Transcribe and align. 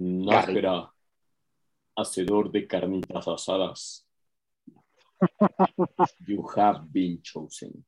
Nájera, 0.00 0.92
hacedor 1.96 2.52
de 2.52 2.68
carnitas 2.68 3.26
asadas. 3.26 4.06
You 6.26 6.46
have 6.56 6.82
been 6.92 7.20
chosen. 7.20 7.84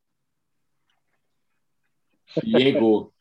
Diego, 2.43 3.13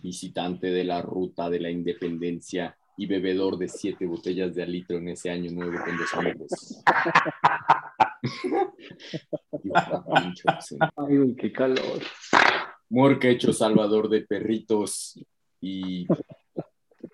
visitante 0.00 0.68
de 0.68 0.84
la 0.84 1.02
ruta 1.02 1.50
de 1.50 1.58
la 1.58 1.70
independencia 1.70 2.76
y 2.96 3.06
bebedor 3.06 3.58
de 3.58 3.66
siete 3.66 4.06
botellas 4.06 4.54
de 4.54 4.62
alitro 4.62 4.98
en 4.98 5.08
ese 5.08 5.30
año 5.30 5.50
nuevo 5.50 5.84
con 5.84 5.96
dos 5.96 6.14
amigos. 6.14 6.82
You 9.64 9.72
have 9.74 10.04
been 10.06 10.34
chosen. 10.34 10.78
Ay, 10.96 11.34
qué 11.36 11.50
calor. 11.50 12.00
Morquecho, 12.90 13.52
salvador 13.52 14.08
de 14.08 14.20
perritos 14.20 15.18
y. 15.60 16.06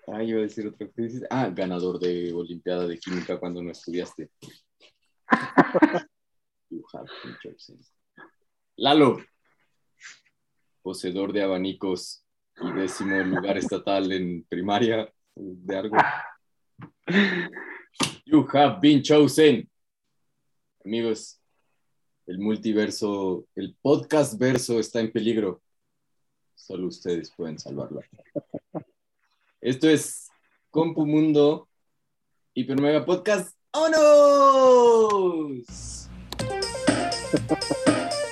Ah, 0.07 0.23
iba 0.23 0.39
a 0.39 0.43
decir 0.43 0.65
otra 0.65 0.87
cosa. 0.87 1.27
Ah, 1.29 1.49
ganador 1.49 1.99
de 1.99 2.33
Olimpiada 2.33 2.87
de 2.87 2.97
Química 2.97 3.37
cuando 3.37 3.61
no 3.61 3.71
estudiaste. 3.71 4.29
You 6.69 6.85
have 6.93 7.09
been 7.23 7.35
chosen. 7.41 7.79
Lalo, 8.77 9.17
poseedor 10.81 11.33
de 11.33 11.43
abanicos 11.43 12.23
y 12.61 12.71
décimo 12.71 13.17
lugar 13.17 13.57
estatal 13.57 14.11
en 14.11 14.43
primaria 14.43 15.11
de 15.35 15.77
algo. 15.77 15.97
You 18.25 18.45
have 18.53 18.79
been 18.81 19.01
chosen. 19.01 19.69
Amigos, 20.83 21.41
el 22.25 22.39
multiverso, 22.39 23.47
el 23.55 23.75
podcast 23.81 24.37
verso 24.37 24.79
está 24.79 24.99
en 24.99 25.11
peligro. 25.11 25.61
Solo 26.53 26.87
ustedes 26.87 27.31
pueden 27.31 27.57
salvarlo. 27.57 28.01
Esto 29.67 29.89
es 29.89 30.29
Compu 30.69 31.05
Mundo 31.05 31.67
Hiper 32.53 32.79
Mega 32.79 33.03
Podcast. 33.03 33.53
Amigos, 33.73 34.87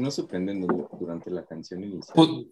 no 0.00 0.10
du- 0.66 0.88
durante 0.98 1.30
la 1.30 1.44
canción 1.44 1.84
inicial. 1.84 2.16
Pu- 2.16 2.50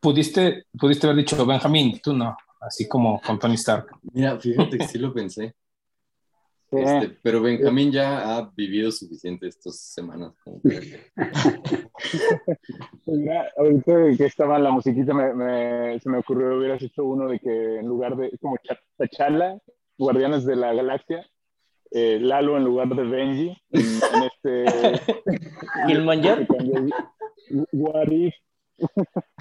Pudiste, 0.00 0.64
pudiste 0.78 1.06
haber 1.06 1.18
dicho 1.18 1.44
Benjamín, 1.46 1.98
tú 2.02 2.12
no, 2.12 2.36
así 2.60 2.86
como 2.86 3.20
con 3.20 3.38
Tony 3.38 3.54
Stark. 3.54 3.86
Mira, 4.12 4.38
fíjate 4.38 4.78
que 4.78 4.86
sí 4.86 4.98
lo 4.98 5.12
pensé. 5.12 5.54
Este, 6.72 7.16
pero 7.22 7.40
Benjamín 7.40 7.92
ya 7.92 8.36
ha 8.36 8.50
vivido 8.54 8.90
suficiente 8.90 9.46
estas 9.46 9.78
semanas. 9.78 10.32
como 10.42 10.60
que- 10.62 11.00
ahorita 13.56 14.16
que 14.16 14.24
estaba 14.26 14.58
la 14.58 14.72
musiquita, 14.72 15.14
me, 15.14 15.32
me- 15.32 16.00
se 16.00 16.10
me 16.10 16.18
ocurrió, 16.18 16.58
hubieras 16.58 16.82
hecho 16.82 17.04
uno 17.04 17.28
de 17.28 17.38
que 17.38 17.78
en 17.78 17.86
lugar 17.86 18.16
de, 18.16 18.36
como 18.40 18.56
Ch- 18.56 18.80
T'Challa, 18.98 19.56
Guardianes 19.96 20.44
de 20.44 20.56
la 20.56 20.74
Galaxia, 20.74 21.24
eh, 21.90 22.18
Lalo 22.20 22.56
en 22.56 22.64
lugar 22.64 22.88
de 22.88 23.02
Benji, 23.02 23.56
en, 23.70 23.82
en 23.82 24.22
este... 24.22 25.14
Killmonger. 25.86 26.46
What 27.72 28.10
if, 28.10 28.34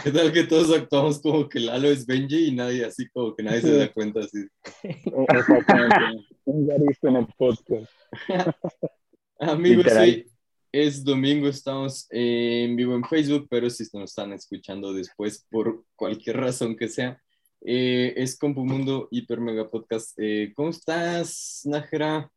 ¿Qué 0.03 0.11
tal 0.11 0.31
que 0.31 0.43
todos 0.43 0.71
actuamos 0.71 1.19
como 1.19 1.49
que 1.49 1.59
Lalo 1.59 1.89
es 1.89 2.05
Benji 2.05 2.47
y 2.47 2.51
nadie 2.55 2.85
así 2.85 3.09
como 3.09 3.35
que 3.35 3.43
nadie 3.43 3.61
se 3.61 3.77
da 3.77 3.91
cuenta 3.91 4.21
así? 4.21 4.45
exactamente, 4.83 6.25
un 6.45 6.69
what 6.69 6.79
if 6.89 7.03
en 7.03 7.15
el 7.17 7.27
podcast. 7.37 7.91
Amigos, 9.39 9.85
sí, 9.91 10.25
es 10.71 11.03
domingo, 11.03 11.47
estamos 11.47 12.07
en 12.09 12.75
vivo 12.75 12.95
en 12.95 13.03
Facebook, 13.03 13.47
pero 13.49 13.69
si 13.69 13.83
nos 13.93 14.11
están 14.11 14.31
escuchando 14.31 14.93
después 14.93 15.45
por 15.49 15.83
cualquier 15.95 16.37
razón 16.37 16.77
que 16.77 16.87
sea, 16.87 17.21
eh, 17.61 18.13
es 18.15 18.37
Compumundo 18.37 19.09
Hiper 19.11 19.41
Mega 19.41 19.69
Podcast. 19.69 20.17
Eh, 20.17 20.53
¿Cómo 20.55 20.69
estás, 20.69 21.61
Nájera? 21.65 22.31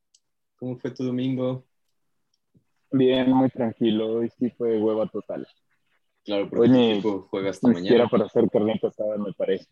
¿Cómo 0.58 0.76
fue 0.78 0.90
tu 0.90 1.04
domingo? 1.04 1.64
Bien, 2.90 3.30
muy 3.30 3.48
tranquilo, 3.50 4.14
hoy 4.14 4.30
sí 4.38 4.50
fue 4.50 4.78
hueva 4.78 5.06
total. 5.08 5.46
Claro, 6.24 6.48
porque 6.50 6.70
Hoy 6.70 6.90
equipo 6.92 7.28
juega 7.30 7.50
hasta 7.50 7.68
Ni 7.68 7.76
siquiera 7.76 8.04
mañana. 8.04 8.10
para 8.10 8.24
hacer 8.26 8.50
carnita 8.50 8.88
asada, 8.88 9.16
me 9.18 9.32
parece. 9.32 9.66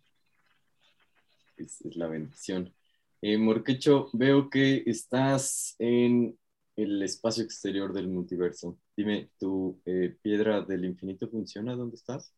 Es, 1.56 1.80
es 1.82 1.96
la 1.96 2.06
bendición. 2.06 2.72
Eh, 3.22 3.36
Morquecho, 3.38 4.08
veo 4.12 4.48
que 4.48 4.82
estás 4.86 5.74
en 5.78 6.38
el 6.76 7.02
espacio 7.02 7.42
exterior 7.42 7.92
del 7.92 8.08
multiverso. 8.08 8.78
Dime, 8.96 9.30
¿tu 9.38 9.80
eh, 9.86 10.16
piedra 10.22 10.60
del 10.60 10.84
infinito 10.84 11.28
funciona? 11.28 11.74
¿Dónde 11.74 11.96
estás? 11.96 12.32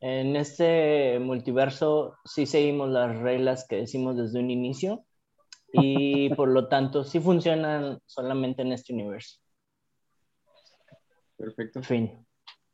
En 0.00 0.36
este 0.36 1.18
multiverso 1.20 2.16
sí 2.24 2.46
seguimos 2.46 2.88
las 2.90 3.16
reglas 3.18 3.66
que 3.68 3.76
decimos 3.76 4.16
desde 4.16 4.40
un 4.40 4.50
inicio 4.50 5.04
y 5.72 6.28
por 6.34 6.48
lo 6.48 6.68
tanto 6.68 7.04
sí 7.04 7.20
funcionan 7.20 7.98
solamente 8.06 8.62
en 8.62 8.72
este 8.72 8.92
universo. 8.92 9.38
Perfecto. 11.36 11.82
Fin. 11.82 12.24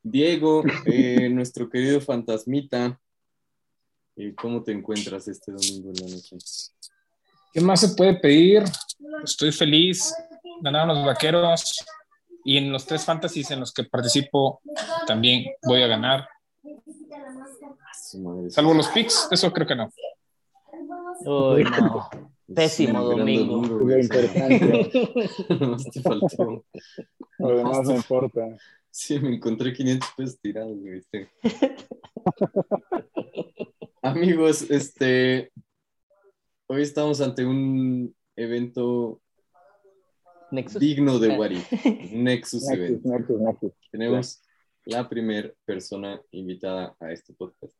Diego, 0.03 0.62
eh, 0.86 1.28
nuestro 1.28 1.69
querido 1.69 2.00
fantasmita, 2.00 3.00
eh, 4.16 4.34
¿cómo 4.34 4.62
te 4.62 4.72
encuentras 4.72 5.28
este 5.28 5.53
domingo 5.53 5.91
en 5.91 5.97
la 5.97 6.14
noche? 6.14 6.36
¿Qué 7.53 7.60
más 7.60 7.81
se 7.81 7.94
puede 7.94 8.19
pedir? 8.19 8.64
Estoy 9.22 9.53
feliz, 9.53 10.15
ganaron 10.60 10.88
los 10.88 11.04
vaqueros 11.04 11.84
y 12.44 12.56
en 12.56 12.70
los 12.70 12.86
tres 12.86 13.04
fantasies 13.04 13.50
en 13.50 13.60
los 13.60 13.72
que 13.72 13.84
participo 13.84 14.60
también 15.06 15.47
voy 15.62 15.82
a 15.82 15.86
ganar. 15.86 16.28
Madre, 18.15 18.50
Salvo 18.50 18.75
los 18.75 18.88
picks, 18.88 19.28
eso 19.30 19.53
creo 19.53 19.66
que 19.66 19.75
no. 19.75 19.91
Uy, 21.25 21.65
no. 21.65 22.09
Gran 22.48 22.92
domingo. 22.94 23.56
domingo, 23.59 23.78
Lo 23.78 23.98
importante, 23.98 24.91
te 25.92 26.03
faltó. 26.03 26.64
lo 27.38 27.56
demás 27.56 27.86
no 27.86 27.97
importa. 27.97 28.56
Sí, 28.91 29.19
me 29.20 29.34
encontré 29.34 29.72
500 29.72 30.09
pesos 30.16 30.41
tirados, 30.41 30.76
güey. 30.78 30.94
¿viste? 30.94 31.31
Amigos, 34.03 34.70
este. 34.70 35.53
Hoy 36.66 36.82
estamos 36.82 37.20
ante 37.20 37.44
un 37.44 38.14
evento 38.36 39.20
Nexus. 40.50 40.80
digno 40.80 41.19
de 41.19 41.38
Wari, 41.38 41.56
Nexus 42.12 42.15
Nexus, 42.65 42.70
Event. 42.70 43.04
Nexus, 43.04 43.41
Nexus. 43.41 43.72
Tenemos 43.91 44.42
la 44.84 45.09
primera 45.09 45.53
persona 45.65 46.20
invitada 46.30 46.94
a 46.98 47.12
este 47.12 47.34
podcast. 47.34 47.75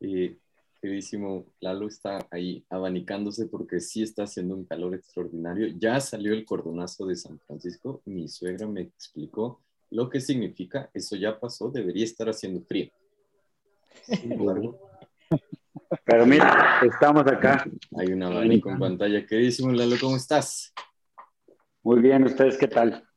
Eh, 0.00 0.36
queridísimo 0.84 1.46
Lalo 1.60 1.88
está 1.88 2.26
ahí 2.30 2.62
abanicándose 2.68 3.46
porque 3.46 3.80
sí 3.80 4.02
está 4.02 4.24
haciendo 4.24 4.54
un 4.54 4.66
calor 4.66 4.94
extraordinario. 4.94 5.68
Ya 5.78 5.98
salió 5.98 6.34
el 6.34 6.44
cordonazo 6.44 7.06
de 7.06 7.16
San 7.16 7.38
Francisco. 7.38 8.02
Mi 8.04 8.28
suegra 8.28 8.66
me 8.66 8.82
explicó 8.82 9.62
lo 9.90 10.10
que 10.10 10.20
significa. 10.20 10.90
Eso 10.92 11.16
ya 11.16 11.40
pasó. 11.40 11.70
Debería 11.70 12.04
estar 12.04 12.28
haciendo 12.28 12.60
frío. 12.66 12.90
Sin 14.02 14.32
embargo, 14.38 14.78
Pero 16.04 16.26
mira, 16.26 16.80
estamos 16.82 17.26
acá. 17.28 17.64
hay 17.96 18.08
un 18.08 18.22
abanico 18.22 18.68
en 18.68 18.78
pantalla. 18.78 19.24
Queridísimo 19.24 19.72
Lalo, 19.72 19.96
¿cómo 19.98 20.16
estás? 20.16 20.74
Muy 21.82 22.00
bien, 22.00 22.24
¿ustedes 22.24 22.58
qué 22.58 22.68
tal? 22.68 23.08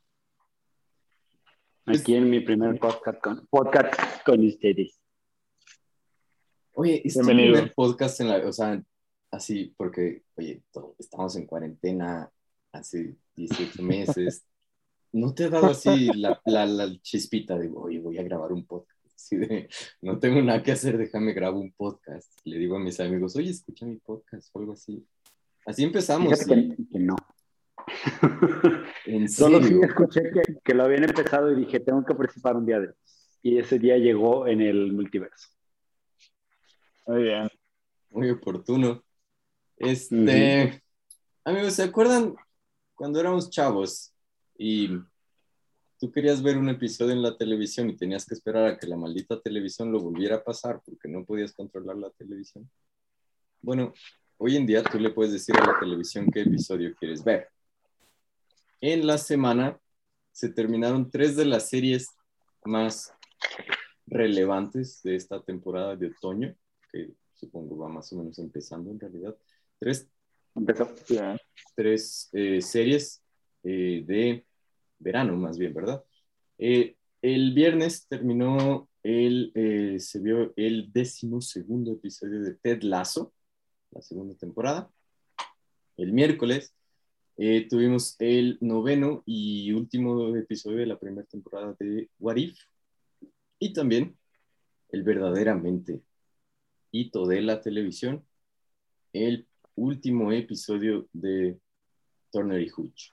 Aquí 1.86 2.16
en 2.16 2.30
mi 2.30 2.40
primer 2.40 2.80
podcast 2.80 3.20
con, 3.20 3.46
podcast 3.48 4.24
con 4.26 4.46
ustedes. 4.46 4.97
Oye, 6.80 7.02
es 7.04 7.14
tu 7.16 7.22
Bienvenido. 7.22 7.54
primer 7.56 7.74
podcast 7.74 8.20
en 8.22 8.28
la, 8.30 8.38
o 8.48 8.54
sea, 8.54 8.80
así, 9.32 9.74
porque, 9.78 10.22
oye, 10.36 10.62
to- 10.72 10.96
estamos 11.00 11.36
en 11.36 11.48
cuarentena 11.48 12.30
hace 12.72 13.16
18 13.36 13.82
meses. 13.82 14.46
¿No 15.12 15.34
te 15.34 15.46
ha 15.46 15.50
dado 15.50 15.68
así 15.68 16.08
la, 16.16 16.40
la, 16.46 16.66
la 16.68 16.96
chispita 17.02 17.58
de, 17.58 17.72
oye, 17.74 18.00
voy 18.00 18.20
a 18.20 18.24
grabar 18.24 18.52
un 18.52 18.64
podcast? 18.66 18.94
Así 19.16 19.38
de, 19.38 19.68
no 20.02 20.20
tengo 20.20 20.40
nada 20.44 20.62
que 20.62 20.72
hacer, 20.74 20.98
déjame 21.00 21.34
grabo 21.34 21.60
un 21.60 21.72
podcast. 21.72 22.32
Le 22.44 22.60
digo 22.60 22.76
a 22.76 22.80
mis 22.80 23.00
amigos, 23.00 23.36
oye, 23.36 23.50
escucha 23.50 23.86
mi 23.88 23.96
podcast 23.98 24.50
o 24.54 24.60
algo 24.60 24.74
así. 24.74 25.04
Así 25.66 25.84
empezamos. 25.84 26.32
Fíjate 26.32 26.60
y- 26.60 26.70
que, 26.76 26.88
que 26.92 27.00
no. 27.00 27.16
en 29.08 29.28
Solo 29.30 29.58
sí 29.60 29.70
serio. 29.70 29.84
escuché 29.84 30.22
que, 30.32 30.58
que 30.64 30.74
lo 30.76 30.84
habían 30.84 31.06
empezado 31.06 31.52
y 31.52 31.56
dije, 31.56 31.80
tengo 31.80 32.06
que 32.06 32.14
participar 32.14 32.56
un 32.56 32.68
día 32.68 32.80
de. 32.80 32.94
Y 33.42 33.58
ese 33.58 33.80
día 33.80 33.98
llegó 33.98 34.46
en 34.46 34.62
el 34.62 34.94
multiverso. 34.94 35.50
Muy 37.08 37.24
bien. 37.24 37.50
Muy 38.10 38.30
oportuno. 38.30 39.02
Este, 39.78 40.84
amigos, 41.46 41.74
¿se 41.74 41.84
acuerdan 41.84 42.36
cuando 42.96 43.22
éramos 43.22 43.50
chavos 43.50 44.14
y 44.58 44.90
tú 46.00 46.12
querías 46.12 46.44
ver 46.44 46.58
un 46.58 46.68
episodio 46.68 47.14
en 47.14 47.22
la 47.22 47.38
televisión 47.38 47.90
y 47.90 47.96
tenías 47.96 48.26
que 48.26 48.34
esperar 48.34 48.66
a 48.66 48.78
que 48.78 48.88
la 48.88 48.98
maldita 48.98 49.40
televisión 49.40 49.90
lo 49.90 50.02
volviera 50.02 50.36
a 50.36 50.44
pasar 50.44 50.82
porque 50.86 51.08
no 51.08 51.24
podías 51.24 51.54
controlar 51.54 51.96
la 51.96 52.10
televisión. 52.10 52.70
Bueno, 53.62 53.94
hoy 54.38 54.58
en 54.58 54.66
día 54.66 54.84
tú 54.84 55.00
le 55.00 55.12
puedes 55.12 55.32
decir 55.32 55.56
a 55.56 55.66
la 55.66 55.80
televisión 55.80 56.30
qué 56.30 56.42
episodio 56.42 56.94
quieres 56.94 57.24
ver. 57.24 57.48
En 58.82 59.08
la 59.08 59.18
semana 59.18 59.80
se 60.34 60.50
terminaron 60.50 61.10
tres 61.10 61.38
de 61.38 61.46
las 61.46 61.70
series 61.70 62.10
más 62.66 63.14
relevantes 64.06 65.02
de 65.04 65.16
esta 65.16 65.42
temporada 65.42 65.96
de 65.96 66.08
otoño, 66.08 66.54
que 66.98 67.14
supongo 67.34 67.78
va 67.78 67.90
más 67.90 68.12
o 68.14 68.18
menos 68.18 68.40
empezando 68.40 68.92
en 68.92 69.00
realidad. 69.00 69.36
Tres, 69.80 70.10
Empezó. 70.56 70.90
tres 71.76 72.30
eh, 72.34 72.62
series 72.62 73.24
eh, 73.64 74.04
de 74.06 74.46
verano, 75.00 75.36
más 75.36 75.58
bien, 75.58 75.74
¿verdad? 75.74 76.04
Eh, 76.58 76.96
el 77.22 77.54
viernes 77.54 78.08
terminó 78.08 78.90
el, 79.04 79.52
eh, 79.56 80.00
se 80.00 80.20
vio 80.20 80.54
el 80.56 80.92
décimo 80.92 81.42
segundo 81.42 81.94
episodio 81.94 82.42
de 82.42 82.56
Ted 82.56 82.82
Lasso, 82.84 83.34
la 83.92 84.02
segunda 84.02 84.36
temporada. 84.36 84.90
El 85.96 86.14
miércoles 86.14 86.74
eh, 87.38 87.68
tuvimos 87.70 88.16
el 88.20 88.58
noveno 88.62 89.24
y 89.26 89.72
último 89.72 90.36
episodio 90.36 90.78
de 90.78 90.88
la 90.88 91.00
primera 91.00 91.26
temporada 91.28 91.76
de 91.80 92.10
What 92.20 92.38
If. 92.38 92.58
Y 93.60 93.74
también 93.74 94.18
el 94.90 95.04
verdaderamente 95.04 96.02
hito 96.92 97.26
de 97.26 97.42
la 97.42 97.62
televisión, 97.62 98.26
el 99.14 99.48
último 99.76 100.32
episodio 100.32 101.08
de 101.14 101.60
Turner 102.32 102.62
y 102.62 102.70
Hooch. 102.70 103.12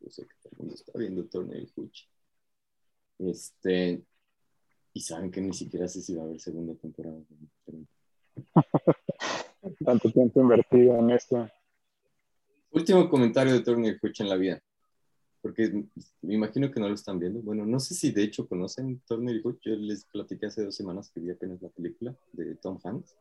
Yo 0.00 0.10
sé 0.10 0.22
que 0.22 0.34
todo 0.42 0.52
el 0.52 0.58
mundo 0.58 0.74
está 0.74 0.98
viendo 0.98 1.24
Turner 1.26 1.62
y 1.62 1.70
Hooch. 1.76 2.08
Este, 3.18 4.02
y 4.92 5.00
saben 5.00 5.30
que 5.30 5.40
ni 5.40 5.52
siquiera 5.52 5.88
sé 5.88 6.02
si 6.02 6.14
va 6.14 6.22
a 6.22 6.26
haber 6.26 6.40
segunda 6.40 6.74
temporada. 6.74 7.18
Tanto 9.84 10.10
tiempo 10.10 10.40
invertido 10.40 10.98
en 10.98 11.10
esto. 11.10 11.48
Último 12.70 13.08
comentario 13.08 13.52
de 13.52 13.60
Turner 13.60 13.94
y 13.94 13.98
Hooch 14.06 14.20
en 14.20 14.28
la 14.28 14.36
vida. 14.36 14.62
Porque 15.42 15.84
me 16.22 16.34
imagino 16.34 16.70
que 16.70 16.78
no 16.80 16.88
lo 16.88 16.94
están 16.94 17.18
viendo. 17.18 17.40
Bueno, 17.42 17.66
no 17.66 17.80
sé 17.80 17.94
si 17.94 18.12
de 18.12 18.22
hecho 18.22 18.46
conocen 18.46 19.02
Turner 19.06 19.36
y 19.36 19.42
Hooch. 19.42 19.58
Yo 19.62 19.74
les 19.74 20.04
platiqué 20.04 20.46
hace 20.46 20.64
dos 20.64 20.76
semanas 20.76 21.10
que 21.10 21.20
vi 21.20 21.30
apenas 21.30 21.60
la 21.60 21.68
película 21.68 22.16
de 22.32 22.54
Tom 22.54 22.78
Hanks. 22.82 23.16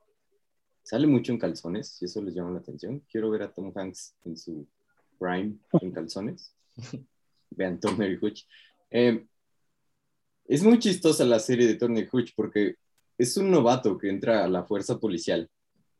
Sale 0.84 1.08
mucho 1.08 1.32
en 1.32 1.40
calzones 1.40 2.00
y 2.02 2.06
eso 2.06 2.22
les 2.22 2.36
llama 2.36 2.52
la 2.52 2.60
atención. 2.60 3.04
Quiero 3.12 3.32
ver 3.32 3.42
a 3.44 3.52
Tom 3.52 3.72
Hanks 3.76 4.16
en 4.26 4.38
su 4.38 4.68
prime 5.20 5.58
en 5.82 5.92
calzones. 5.92 6.54
Vean 7.50 7.80
Turner 7.80 8.12
y 8.12 8.18
Hooch. 8.18 8.44
Eh, 8.92 9.26
es 10.46 10.64
muy 10.64 10.80
chistosa 10.80 11.26
la 11.26 11.40
serie 11.40 11.68
de 11.68 11.76
Turner 11.76 12.04
y 12.04 12.08
Hooch 12.08 12.34
porque 12.36 12.76
es 13.18 13.36
un 13.38 13.50
novato 13.50 13.98
que 13.98 14.10
entra 14.10 14.44
a 14.44 14.48
la 14.48 14.64
fuerza 14.64 15.00
policial 15.00 15.50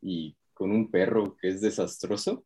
y 0.00 0.36
con 0.54 0.70
un 0.70 0.90
perro 0.90 1.36
que 1.36 1.48
es 1.48 1.60
desastroso. 1.60 2.44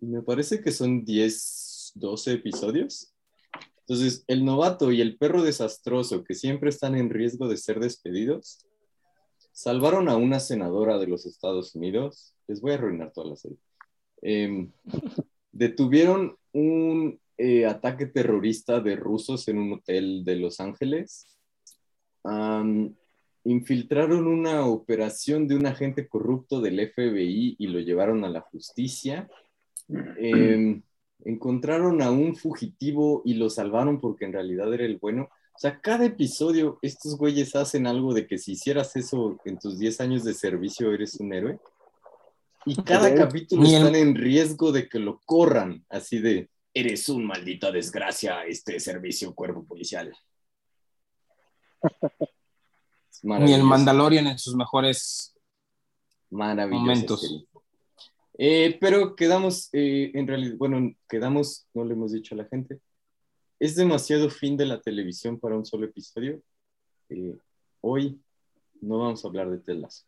Y 0.00 0.06
me 0.06 0.22
parece 0.22 0.60
que 0.60 0.72
son 0.72 1.04
10, 1.04 1.65
12 1.96 2.34
episodios. 2.34 3.12
Entonces, 3.80 4.24
el 4.26 4.44
novato 4.44 4.90
y 4.90 5.00
el 5.00 5.16
perro 5.16 5.42
desastroso 5.42 6.24
que 6.24 6.34
siempre 6.34 6.70
están 6.70 6.96
en 6.96 7.10
riesgo 7.10 7.48
de 7.48 7.56
ser 7.56 7.78
despedidos, 7.78 8.66
salvaron 9.52 10.08
a 10.08 10.16
una 10.16 10.40
senadora 10.40 10.98
de 10.98 11.06
los 11.06 11.24
Estados 11.24 11.74
Unidos. 11.74 12.34
Les 12.48 12.60
voy 12.60 12.72
a 12.72 12.74
arruinar 12.74 13.12
toda 13.12 13.30
la 13.30 13.36
serie. 13.36 13.58
Eh, 14.22 14.68
detuvieron 15.52 16.36
un 16.52 17.20
eh, 17.38 17.64
ataque 17.66 18.06
terrorista 18.06 18.80
de 18.80 18.96
rusos 18.96 19.46
en 19.48 19.58
un 19.58 19.74
hotel 19.74 20.24
de 20.24 20.36
Los 20.36 20.58
Ángeles. 20.58 21.38
Um, 22.24 22.94
infiltraron 23.44 24.26
una 24.26 24.66
operación 24.66 25.46
de 25.46 25.54
un 25.54 25.66
agente 25.66 26.08
corrupto 26.08 26.60
del 26.60 26.80
FBI 26.92 27.54
y 27.58 27.66
lo 27.68 27.78
llevaron 27.78 28.24
a 28.24 28.28
la 28.28 28.40
justicia. 28.40 29.28
Eh, 30.18 30.80
encontraron 31.24 32.02
a 32.02 32.10
un 32.10 32.36
fugitivo 32.36 33.22
y 33.24 33.34
lo 33.34 33.50
salvaron 33.50 34.00
porque 34.00 34.24
en 34.24 34.32
realidad 34.32 34.72
era 34.72 34.84
el 34.84 34.98
bueno. 34.98 35.28
O 35.54 35.58
sea, 35.58 35.80
cada 35.80 36.04
episodio 36.04 36.78
estos 36.82 37.16
güeyes 37.16 37.56
hacen 37.56 37.86
algo 37.86 38.12
de 38.12 38.26
que 38.26 38.38
si 38.38 38.52
hicieras 38.52 38.94
eso 38.96 39.38
en 39.44 39.58
tus 39.58 39.78
10 39.78 40.00
años 40.00 40.24
de 40.24 40.34
servicio 40.34 40.92
eres 40.92 41.14
un 41.16 41.32
héroe. 41.32 41.58
Y 42.66 42.74
cada 42.82 43.14
capítulo 43.14 43.64
están 43.64 43.94
en 43.94 44.14
riesgo 44.16 44.72
de 44.72 44.88
que 44.88 44.98
lo 44.98 45.20
corran, 45.24 45.84
así 45.88 46.18
de, 46.18 46.50
eres 46.74 47.08
un 47.08 47.24
maldita 47.24 47.70
desgracia, 47.70 48.44
este 48.44 48.78
servicio 48.80 49.34
cuerpo 49.34 49.64
policial. 49.64 50.12
Ni 53.22 53.52
el. 53.54 53.62
Mandalorian 53.62 54.26
en 54.26 54.38
sus 54.38 54.54
mejores. 54.54 55.34
Momentos. 56.30 57.20
serie. 57.20 57.46
Eh, 58.38 58.76
pero 58.80 59.16
quedamos, 59.16 59.70
eh, 59.72 60.10
en 60.14 60.26
realidad, 60.26 60.56
bueno, 60.58 60.94
quedamos, 61.08 61.66
no 61.72 61.84
le 61.84 61.94
hemos 61.94 62.12
dicho 62.12 62.34
a 62.34 62.38
la 62.38 62.44
gente, 62.44 62.80
es 63.58 63.76
demasiado 63.76 64.28
fin 64.28 64.56
de 64.56 64.66
la 64.66 64.80
televisión 64.80 65.40
para 65.40 65.56
un 65.56 65.64
solo 65.64 65.86
episodio. 65.86 66.42
Eh, 67.08 67.34
hoy 67.80 68.20
no 68.82 68.98
vamos 68.98 69.24
a 69.24 69.28
hablar 69.28 69.50
de 69.50 69.58
telas. 69.58 70.06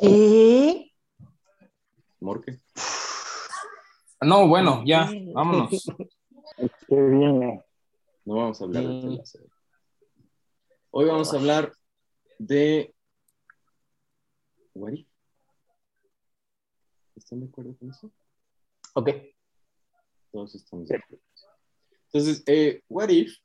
¿Y? 0.00 0.94
Morque. 2.20 2.58
No, 4.22 4.48
bueno, 4.48 4.82
ya, 4.86 5.10
vámonos. 5.34 5.84
Qué 6.88 7.00
bien. 7.00 7.62
No 8.24 8.34
vamos 8.34 8.60
a 8.60 8.64
hablar 8.64 8.84
de 8.84 9.00
telas. 9.02 9.38
Hoy 10.90 11.04
vamos 11.04 11.34
a 11.34 11.36
hablar 11.36 11.72
de. 12.38 12.94
What 14.74 14.92
if? 14.92 15.07
¿Están 17.28 17.40
de 17.40 17.46
acuerdo 17.46 17.76
con 17.76 17.90
eso? 17.90 18.10
Ok. 18.94 19.10
Todos 20.32 20.54
estamos 20.54 20.88
de 20.88 20.96
acuerdo. 20.96 21.22
Entonces, 22.06 22.42
eh, 22.46 22.80
What 22.88 23.10
If, 23.10 23.36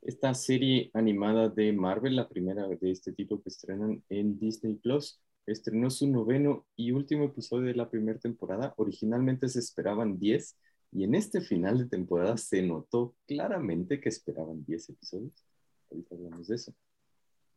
esta 0.00 0.32
serie 0.32 0.90
animada 0.94 1.50
de 1.50 1.70
Marvel, 1.74 2.16
la 2.16 2.30
primera 2.30 2.66
de 2.66 2.90
este 2.90 3.12
tipo 3.12 3.42
que 3.42 3.50
estrenan 3.50 4.02
en 4.08 4.38
Disney 4.38 4.76
Plus, 4.76 5.20
estrenó 5.44 5.90
su 5.90 6.08
noveno 6.08 6.64
y 6.74 6.92
último 6.92 7.24
episodio 7.24 7.66
de 7.66 7.74
la 7.74 7.90
primera 7.90 8.18
temporada. 8.18 8.72
Originalmente 8.78 9.50
se 9.50 9.58
esperaban 9.58 10.18
10 10.18 10.56
y 10.92 11.04
en 11.04 11.14
este 11.14 11.42
final 11.42 11.76
de 11.76 11.90
temporada 11.90 12.38
se 12.38 12.62
notó 12.62 13.14
claramente 13.26 14.00
que 14.00 14.08
esperaban 14.08 14.64
10 14.64 14.88
episodios. 14.88 15.44
Ahorita 15.90 16.14
hablamos 16.14 16.48
de 16.48 16.54
eso. 16.54 16.74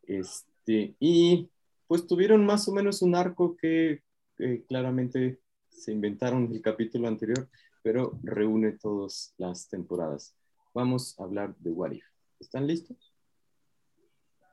Este, 0.02 0.94
y 1.00 1.48
pues 1.86 2.06
tuvieron 2.06 2.44
más 2.44 2.68
o 2.68 2.72
menos 2.72 3.00
un 3.00 3.14
arco 3.14 3.56
que 3.56 4.04
eh, 4.38 4.64
claramente 4.68 5.40
se 5.68 5.92
inventaron 5.92 6.50
el 6.52 6.62
capítulo 6.62 7.08
anterior, 7.08 7.48
pero 7.82 8.18
reúne 8.22 8.72
todas 8.72 9.34
las 9.38 9.68
temporadas. 9.68 10.34
Vamos 10.74 11.18
a 11.18 11.24
hablar 11.24 11.54
de 11.56 11.70
What 11.70 11.92
If. 11.92 12.04
¿Están 12.40 12.66
listos? 12.66 13.14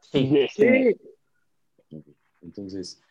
Sí. 0.01 0.47
Sí. 0.53 0.97
Entonces, 2.41 3.01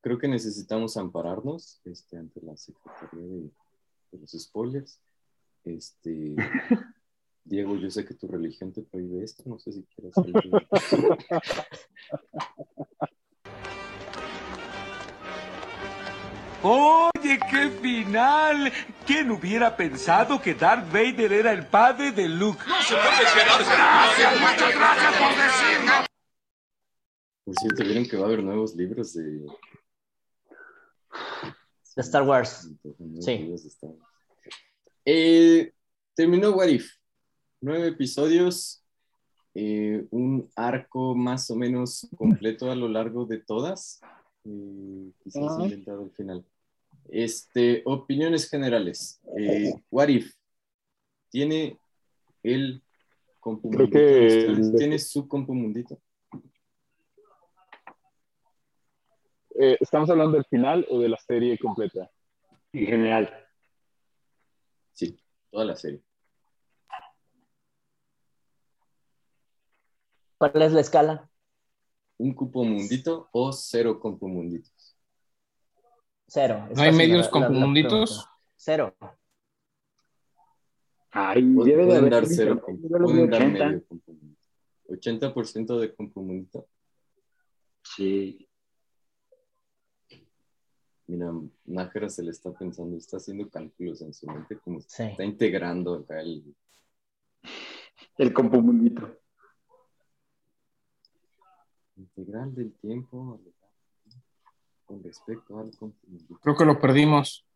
creo 0.00 0.18
que 0.18 0.28
necesitamos 0.28 0.96
ampararnos 0.96 1.80
este, 1.84 2.16
ante 2.16 2.40
la 2.40 2.56
Secretaría 2.56 3.26
de, 3.26 3.50
de 4.12 4.18
los 4.18 4.30
Spoilers. 4.30 5.00
Este, 5.64 6.36
Diego, 7.44 7.76
yo 7.76 7.90
sé 7.90 8.04
que 8.04 8.14
tu 8.14 8.28
religión 8.28 8.72
te 8.72 8.82
prohíbe 8.82 9.24
esto, 9.24 9.42
no 9.46 9.58
sé 9.58 9.72
si 9.72 9.82
quieres 9.84 10.14
Oye, 16.62 17.38
qué 17.50 17.70
final. 17.80 18.70
¿Quién 19.06 19.30
hubiera 19.30 19.74
pensado 19.76 20.40
que 20.40 20.54
Darth 20.54 20.92
Vader 20.92 21.32
era 21.32 21.52
el 21.52 21.66
padre 21.66 22.12
de 22.12 22.28
Luke? 22.28 22.62
Por 27.44 27.54
cierto, 27.56 27.82
¿vieron 27.84 28.06
que 28.06 28.16
va 28.16 28.24
a 28.24 28.26
haber 28.26 28.42
nuevos 28.42 28.76
libros 28.76 29.14
de... 29.14 29.46
Star 31.96 32.22
Wars. 32.22 32.70
Sí. 33.20 33.54
Eh, 35.04 35.72
terminó 36.14 36.50
What 36.50 36.68
If. 36.68 36.92
Nueve 37.62 37.88
episodios, 37.88 38.84
eh, 39.54 40.06
un 40.10 40.50
arco 40.56 41.14
más 41.14 41.50
o 41.50 41.56
menos 41.56 42.08
completo 42.16 42.70
a 42.70 42.74
lo 42.74 42.88
largo 42.88 43.26
de 43.26 43.38
todas. 43.38 44.00
Eh, 44.44 45.12
quizás 45.22 45.58
inventado 45.58 46.04
al 46.04 46.10
final. 46.12 46.44
Este, 47.12 47.82
opiniones 47.84 48.48
generales. 48.48 49.20
Eh, 49.36 49.72
What 49.90 50.08
If 50.08 50.32
tiene 51.28 51.78
el 52.42 52.82
compumundito. 53.40 53.90
Creo 53.90 54.56
que-? 54.56 54.78
¿Tiene 54.78 54.98
su 54.98 55.26
compumundito? 55.26 56.00
Eh, 59.58 59.76
¿Estamos 59.80 60.08
hablando 60.08 60.36
del 60.36 60.46
final 60.46 60.86
o 60.88 61.00
de 61.00 61.08
la 61.08 61.18
serie 61.18 61.58
completa? 61.58 62.10
En 62.72 62.86
general. 62.86 63.46
Sí, 64.92 65.20
toda 65.50 65.64
la 65.64 65.76
serie. 65.76 66.02
¿Cuál 70.38 70.62
es 70.62 70.72
la 70.72 70.80
escala? 70.80 71.30
¿Un 72.16 72.32
cupo 72.32 72.64
mundito 72.64 73.28
o 73.32 73.52
cero 73.52 73.98
compumunditos? 74.00 74.79
Cero. 76.32 76.66
Es 76.70 76.76
¿No 76.76 76.82
hay 76.84 76.92
medios 76.92 77.26
la- 77.32 77.40
la- 77.40 77.48
la. 77.48 78.30
Cero. 78.54 78.94
Ay, 81.10 81.42
Pu- 81.42 81.64
debe 81.64 81.82
de 81.82 81.86
Pueden 81.86 81.98
haber 81.98 82.12
dar 82.12 82.26
cero, 82.26 82.60
pueden 82.64 83.30
dar 83.30 83.42
80. 83.42 83.66
medio 83.66 83.84
compumundito. 83.88 84.40
80% 84.88 85.78
de 85.80 85.94
compumundito. 85.94 86.68
Sí. 87.82 88.46
Mira, 91.08 91.32
Nájera 91.64 92.08
se 92.08 92.22
le 92.22 92.30
está 92.30 92.52
pensando, 92.52 92.96
está 92.96 93.16
haciendo 93.16 93.50
cálculos 93.50 94.00
en 94.02 94.14
su 94.14 94.28
mente, 94.28 94.56
como 94.60 94.80
Sí. 94.82 95.02
está 95.02 95.24
integrando 95.24 95.94
acá 95.94 96.20
el, 96.20 96.54
El 98.18 98.32
compumundito. 98.32 99.16
integral 101.96 102.54
del 102.54 102.72
tiempo 102.74 103.40
con 104.90 105.04
respecto 105.04 105.56
al 105.56 105.70
compumundito. 105.76 106.40
Creo 106.42 106.56
que 106.56 106.64
lo 106.64 106.80
perdimos. 106.80 107.46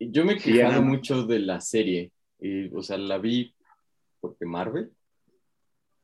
Y 0.00 0.10
Yo 0.10 0.24
me 0.24 0.32
he 0.32 0.38
quejado 0.38 0.82
mucho 0.82 1.24
de 1.24 1.38
la 1.38 1.60
serie. 1.60 2.12
y, 2.40 2.74
o 2.74 2.82
sea, 2.82 2.98
la 2.98 3.18
vi 3.18 3.54
porque 4.20 4.44
Marvel, 4.44 4.92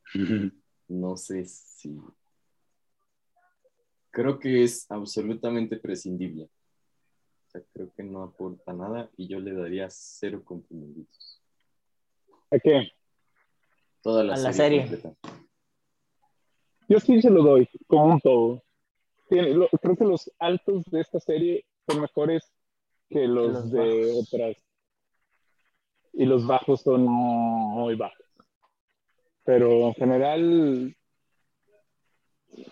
no 0.88 1.16
sé 1.16 1.44
si. 1.44 1.98
Creo 4.10 4.38
que 4.38 4.62
es 4.62 4.88
absolutamente 4.88 5.76
prescindible. 5.76 6.44
O 6.44 7.50
sea, 7.50 7.62
creo 7.72 7.92
que 7.96 8.04
no 8.04 8.22
aporta 8.22 8.72
nada 8.72 9.10
y 9.16 9.26
yo 9.26 9.40
le 9.40 9.54
daría 9.54 9.88
cero 9.90 10.40
compumunditos. 10.44 11.42
¿A 12.52 12.58
qué? 12.60 12.92
Toda 14.02 14.22
la 14.22 14.34
A 14.34 14.36
la 14.36 14.52
serie. 14.52 14.86
serie. 14.86 15.00
completa. 15.02 15.43
Yo 16.88 17.00
sí 17.00 17.20
se 17.22 17.30
lo 17.30 17.42
doy, 17.42 17.68
como 17.86 18.06
un 18.06 18.20
todo. 18.20 18.62
Tiene- 19.28 19.54
lo- 19.54 19.68
creo 19.68 19.96
que 19.96 20.04
los 20.04 20.30
altos 20.38 20.84
de 20.86 21.00
esta 21.00 21.18
serie 21.20 21.64
son 21.88 22.00
mejores 22.02 22.42
que 23.08 23.26
los, 23.26 23.52
los 23.52 23.70
de 23.72 23.78
bajos. 24.06 24.28
otras. 24.32 24.56
Y 26.12 26.26
los 26.26 26.46
bajos 26.46 26.82
son 26.82 27.04
muy 27.04 27.94
bajos. 27.96 28.18
Pero 29.44 29.88
en 29.88 29.94
general, 29.94 30.96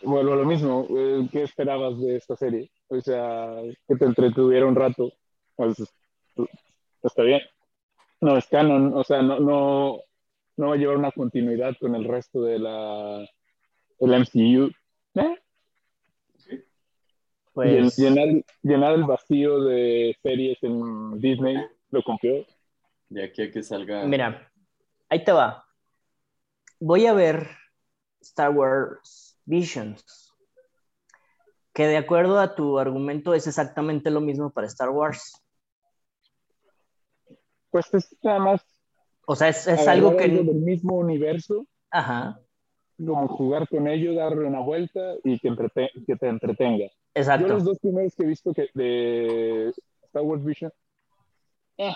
vuelvo 0.02 0.32
a 0.32 0.36
lo 0.36 0.44
mismo. 0.44 0.86
eh, 0.90 1.28
¿Qué 1.30 1.42
esperabas 1.42 1.98
de 2.00 2.16
esta 2.16 2.36
serie? 2.36 2.70
O 2.88 3.00
sea, 3.00 3.54
que 3.88 3.96
te 3.96 4.04
entretuviera 4.04 4.66
un 4.66 4.76
rato. 4.76 5.12
Pues, 5.56 5.82
está 7.02 7.22
bien. 7.22 7.40
No 8.20 8.36
es 8.36 8.46
canon, 8.46 8.92
o 8.94 9.02
sea, 9.02 9.20
no, 9.22 9.40
no, 9.40 9.98
no 10.56 10.68
va 10.68 10.74
a 10.74 10.76
llevar 10.78 10.96
una 10.96 11.10
continuidad 11.10 11.74
con 11.80 11.94
el 11.96 12.04
resto 12.04 12.42
de 12.42 12.58
la 12.58 13.28
el 14.02 14.20
MCU. 14.20 14.70
¿Eh? 15.14 15.38
Pues, 17.52 17.96
Llenar, 17.96 18.44
llenar 18.62 18.94
el 18.94 19.04
vacío 19.04 19.62
de 19.62 20.16
series 20.22 20.58
en 20.62 21.20
Disney 21.20 21.56
lo 21.90 22.02
cumplió. 22.02 22.46
De 23.08 23.24
aquí 23.24 23.42
a 23.42 23.50
que 23.50 23.62
salga. 23.62 24.04
mira, 24.04 24.50
ahí 25.08 25.22
te 25.22 25.32
va. 25.32 25.66
Voy 26.80 27.06
a 27.06 27.12
ver 27.12 27.46
Star 28.20 28.50
Wars 28.50 29.38
Visions, 29.44 30.32
que 31.74 31.86
de 31.86 31.98
acuerdo 31.98 32.40
a 32.40 32.54
tu 32.54 32.78
argumento 32.78 33.34
es 33.34 33.46
exactamente 33.46 34.10
lo 34.10 34.20
mismo 34.20 34.50
para 34.50 34.66
Star 34.66 34.88
Wars. 34.88 35.40
Pues 37.70 37.92
es 37.94 38.16
nada 38.22 38.38
más 38.38 38.62
O 39.26 39.36
sea, 39.36 39.48
es, 39.48 39.66
es 39.66 39.86
algo 39.88 40.16
que... 40.16 40.28
del 40.28 40.44
mismo 40.54 40.96
universo, 40.96 41.66
Ajá, 41.90 42.40
como 42.96 43.28
jugar 43.28 43.68
con 43.68 43.88
ello, 43.88 44.14
darle 44.14 44.46
una 44.46 44.60
vuelta 44.60 45.14
y 45.24 45.38
que, 45.38 45.48
entrete- 45.48 45.90
que 46.06 46.16
te 46.16 46.28
entretenga. 46.28 46.86
Yo 46.86 46.90
exacto. 47.14 47.48
los 47.48 47.64
dos 47.64 47.78
primeros 47.78 48.14
que 48.14 48.22
he 48.24 48.26
visto 48.26 48.52
que 48.52 48.68
de 48.74 49.72
Star 50.04 50.22
Wars 50.22 50.44
Vision, 50.44 50.72
eh, 51.78 51.94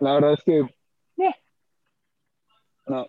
la 0.00 0.14
verdad 0.14 0.32
es 0.34 0.42
que 0.44 0.58
eh, 0.58 1.34
no. 2.86 3.06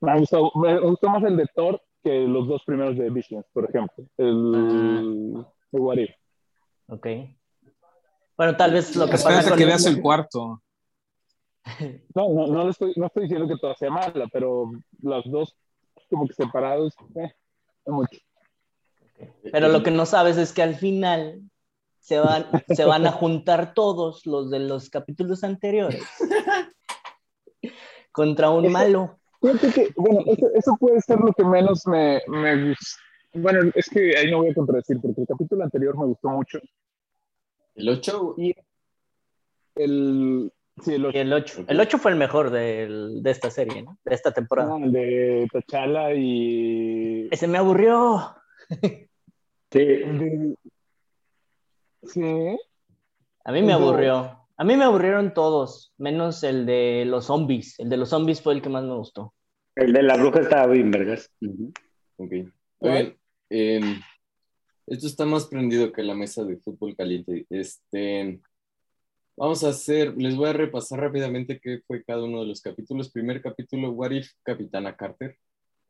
Me 0.00 0.12
ha 0.12 0.18
gustado, 0.18 0.50
me 0.56 0.78
gustó 0.80 1.08
más 1.08 1.22
el 1.24 1.36
de 1.36 1.46
Thor 1.54 1.80
que 2.02 2.20
los 2.26 2.46
dos 2.46 2.62
primeros 2.64 2.98
de 2.98 3.08
Visions, 3.08 3.46
por 3.52 3.64
ejemplo. 3.68 4.04
El 4.18 5.32
de 5.72 5.80
What 5.80 5.96
If. 5.96 6.10
Ok. 6.88 7.06
Bueno, 8.36 8.56
tal 8.56 8.72
vez 8.72 8.94
lo 8.96 9.06
que 9.06 9.12
pasa 9.12 9.48
con 9.48 9.58
que 9.58 9.64
veas 9.64 9.86
el 9.86 10.02
cuarto. 10.02 10.60
No, 12.14 12.28
no, 12.28 12.46
no, 12.48 12.64
le 12.64 12.70
estoy, 12.70 12.92
no 12.96 13.06
estoy 13.06 13.22
diciendo 13.22 13.48
que 13.48 13.56
toda 13.58 13.74
sea 13.76 13.90
mala, 13.90 14.26
pero 14.30 14.70
los 15.00 15.24
dos 15.30 15.56
como 16.14 16.28
que 16.28 16.34
separados, 16.34 16.94
eh, 17.16 17.32
no 17.86 17.94
mucho. 17.94 18.18
Pero 19.50 19.68
lo 19.68 19.82
que 19.82 19.90
no 19.90 20.06
sabes 20.06 20.36
es 20.36 20.52
que 20.52 20.62
al 20.62 20.76
final 20.76 21.42
se 21.98 22.18
van, 22.18 22.46
se 22.68 22.84
van 22.84 23.06
a 23.06 23.12
juntar 23.12 23.74
todos 23.74 24.26
los 24.26 24.50
de 24.50 24.60
los 24.60 24.90
capítulos 24.90 25.42
anteriores 25.42 26.04
contra 28.12 28.50
un 28.50 28.70
malo. 28.70 29.18
Fíjate 29.40 29.72
que, 29.72 29.92
bueno, 29.96 30.20
eso, 30.26 30.46
eso 30.54 30.76
puede 30.78 31.00
ser 31.00 31.18
lo 31.18 31.32
que 31.32 31.44
menos 31.44 31.86
me, 31.86 32.22
me 32.28 32.68
gusta. 32.68 33.00
Bueno, 33.34 33.70
es 33.74 33.88
que 33.90 34.16
ahí 34.16 34.30
no 34.30 34.38
voy 34.38 34.50
a 34.50 34.54
contradecir, 34.54 35.00
porque 35.00 35.22
el 35.22 35.26
capítulo 35.26 35.64
anterior 35.64 35.98
me 35.98 36.06
gustó 36.06 36.28
mucho. 36.28 36.60
El 37.74 37.88
8, 37.88 38.34
Y 38.38 38.54
el, 39.74 40.52
sí, 40.82 40.94
el 40.94 41.02
Y 41.02 41.06
ocho, 41.06 41.18
el 41.20 41.32
8. 41.32 41.64
El 41.68 41.80
8 41.80 41.98
fue 41.98 42.10
el 42.12 42.16
mejor 42.16 42.50
del- 42.50 43.22
de 43.22 43.30
esta 43.30 43.50
serie, 43.50 43.82
¿no? 43.82 43.98
De 44.04 44.14
esta 44.14 44.32
temporada. 44.32 44.76
el 44.78 44.92
de 44.92 45.48
T'Challa 45.52 46.14
y... 46.14 47.28
Ese 47.30 47.46
me 47.48 47.58
aburrió. 47.58 48.34
Sí, 49.70 49.78
de- 49.78 50.54
Sí, 52.04 52.20
A 53.44 53.52
mí 53.52 53.62
me 53.62 53.72
aburrió. 53.72 54.38
A 54.56 54.62
mí 54.64 54.76
me 54.76 54.84
aburrieron 54.84 55.34
todos, 55.34 55.92
menos 55.98 56.44
el 56.44 56.64
de 56.66 57.04
los 57.06 57.26
zombies. 57.26 57.78
El 57.80 57.88
de 57.88 57.96
los 57.96 58.10
zombies 58.10 58.40
fue 58.40 58.52
el 58.54 58.62
que 58.62 58.68
más 58.68 58.84
me 58.84 58.94
gustó. 58.94 59.34
el 59.76 59.92
de 59.92 60.02
la 60.04 60.16
bruja 60.16 60.40
estaba 60.40 60.66
bien, 60.68 60.90
vergas. 60.92 61.28
Ok. 62.16 62.32
Oigan, 62.78 63.16
em, 63.50 64.00
esto 64.86 65.06
está 65.08 65.24
más 65.26 65.46
prendido 65.46 65.90
que 65.92 66.02
la 66.04 66.14
mesa 66.14 66.44
de 66.44 66.56
fútbol 66.58 66.94
caliente. 66.94 67.44
Este, 67.50 68.40
vamos 69.36 69.64
a 69.64 69.68
hacer, 69.70 70.16
les 70.16 70.36
voy 70.36 70.48
a 70.48 70.52
repasar 70.52 71.00
rápidamente 71.00 71.60
qué 71.60 71.80
fue 71.86 72.04
cada 72.04 72.24
uno 72.24 72.40
de 72.40 72.46
los 72.46 72.60
capítulos. 72.60 73.10
Primer 73.10 73.42
capítulo, 73.42 73.90
What 73.92 74.12
If 74.12 74.30
Capitana 74.42 74.96
Carter. 74.96 75.38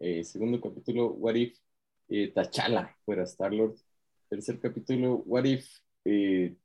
Eh, 0.00 0.24
segundo 0.24 0.60
capítulo, 0.60 1.08
What 1.12 1.34
If 1.36 1.58
eh, 2.08 2.32
T'Challa 2.32 2.96
fuera 3.04 3.24
Star-Lord. 3.24 3.76
Tercer 4.28 4.58
capítulo, 4.60 5.22
What 5.26 5.44
If, 5.44 5.68
eh, 6.04 6.56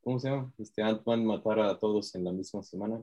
¿cómo 0.00 0.18
se 0.18 0.28
llama? 0.28 0.52
Este 0.58 0.82
Ant-Man 0.82 1.24
matara 1.24 1.70
a 1.70 1.78
todos 1.78 2.14
en 2.14 2.24
la 2.24 2.32
misma 2.32 2.62
semana. 2.62 3.02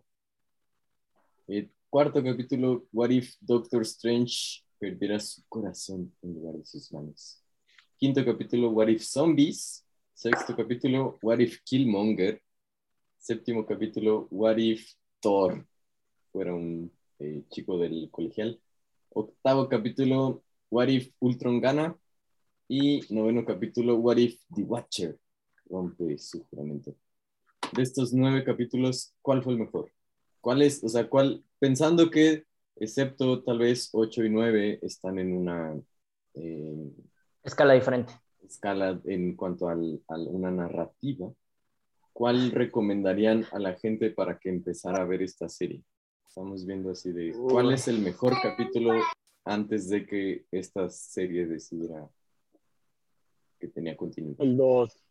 Eh, 1.47 1.69
cuarto 1.89 2.23
capítulo, 2.23 2.87
What 2.91 3.09
If 3.09 3.35
Doctor 3.39 3.81
Strange 3.83 4.63
perdiera 4.79 5.19
su 5.19 5.43
corazón 5.47 6.13
en 6.21 6.33
lugar 6.33 6.55
de 6.55 6.65
sus 6.65 6.91
manos. 6.91 7.41
Quinto 7.97 8.23
capítulo, 8.23 8.69
What 8.71 8.87
If 8.89 9.03
Zombies. 9.03 9.83
Sexto 10.13 10.55
capítulo, 10.55 11.17
What 11.21 11.39
If 11.39 11.59
Killmonger. 11.65 12.41
Séptimo 13.25 13.65
capítulo, 13.65 14.27
What 14.29 14.57
If 14.57 14.87
Thor 15.19 15.65
fuera 16.31 16.53
un 16.53 16.91
eh, 17.17 17.43
chico 17.49 17.75
del 17.79 18.07
colegial. 18.11 18.61
Octavo 19.09 19.67
capítulo, 19.67 20.43
What 20.69 20.89
If 20.89 21.11
Ultron 21.19 21.59
gana. 21.59 21.97
Y 22.67 23.01
noveno 23.11 23.43
capítulo, 23.43 23.95
What 23.95 24.17
If 24.17 24.39
The 24.53 24.61
Watcher 24.61 25.17
rompe 25.67 26.19
su 26.19 26.43
juramento. 26.51 26.95
De 27.75 27.81
estos 27.81 28.13
nueve 28.13 28.43
capítulos, 28.43 29.15
¿cuál 29.23 29.41
fue 29.41 29.53
el 29.53 29.59
mejor? 29.59 29.91
¿Cuál 30.39 30.61
es, 30.61 30.83
o 30.83 30.87
sea, 30.87 31.09
cuál, 31.09 31.43
pensando 31.57 32.11
que, 32.11 32.43
excepto 32.75 33.41
tal 33.41 33.57
vez 33.57 33.89
8 33.93 34.23
y 34.23 34.29
9, 34.29 34.77
están 34.83 35.17
en 35.17 35.35
una 35.35 35.75
eh, 36.35 36.91
Escala 37.43 37.73
diferente. 37.73 38.13
escala 38.47 39.01
en 39.05 39.35
cuanto 39.35 39.67
al- 39.67 40.03
a 40.09 40.15
una 40.19 40.51
narrativa, 40.51 41.33
¿cuál 42.15 42.51
recomendarían 42.51 43.45
a 43.51 43.59
la 43.59 43.73
gente 43.73 44.09
para 44.09 44.39
que 44.39 44.47
empezara 44.47 45.01
a 45.01 45.05
ver 45.05 45.21
esta 45.21 45.49
serie? 45.49 45.83
Estamos 46.25 46.65
viendo 46.65 46.91
así 46.91 47.11
de, 47.11 47.33
¿cuál 47.33 47.73
es 47.73 47.89
el 47.89 47.99
mejor 47.99 48.35
capítulo 48.41 48.93
antes 49.43 49.89
de 49.89 50.05
que 50.05 50.45
esta 50.49 50.89
serie 50.89 51.45
decidiera 51.45 52.07
que 53.59 53.67
tenía 53.67 53.97
continuidad? 53.97 54.39
el 54.39 54.55
2. 54.55 55.03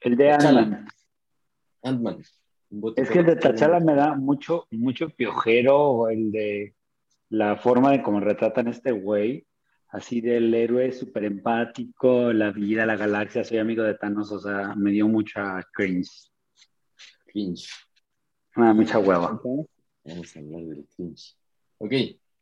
El 0.00 0.16
de. 0.16 0.30
Ant-Man. 0.30 0.86
Ant-Man. 1.82 2.22
Es 2.94 3.10
que 3.10 3.18
el 3.18 3.26
de 3.26 3.36
Tachala 3.36 3.80
me 3.80 3.96
da 3.96 4.14
mucho, 4.14 4.68
mucho 4.70 5.10
piojero, 5.10 6.08
el 6.08 6.30
de 6.30 6.74
la 7.30 7.56
forma 7.56 7.90
de 7.90 8.02
cómo 8.02 8.20
retratan 8.20 8.68
a 8.68 8.70
este 8.70 8.92
güey, 8.92 9.44
así 9.90 10.20
del 10.20 10.52
héroe 10.54 10.92
súper 10.92 11.24
empático, 11.24 12.32
la 12.32 12.50
vida, 12.50 12.84
la 12.86 12.96
galaxia, 12.96 13.44
soy 13.44 13.58
amigo 13.58 13.82
de 13.82 13.94
Thanos, 13.94 14.30
o 14.32 14.38
sea, 14.38 14.74
me 14.76 14.90
dio 14.90 15.08
mucha 15.08 15.62
cringe, 15.72 16.30
Cringe. 17.26 17.68
da 18.56 18.72
mucha 18.72 18.98
hueva. 18.98 19.40
Vamos 20.04 20.36
a 20.36 20.38
hablar 20.40 20.62
del 20.62 20.86
cringe. 20.94 21.36
Ok, 21.78 21.92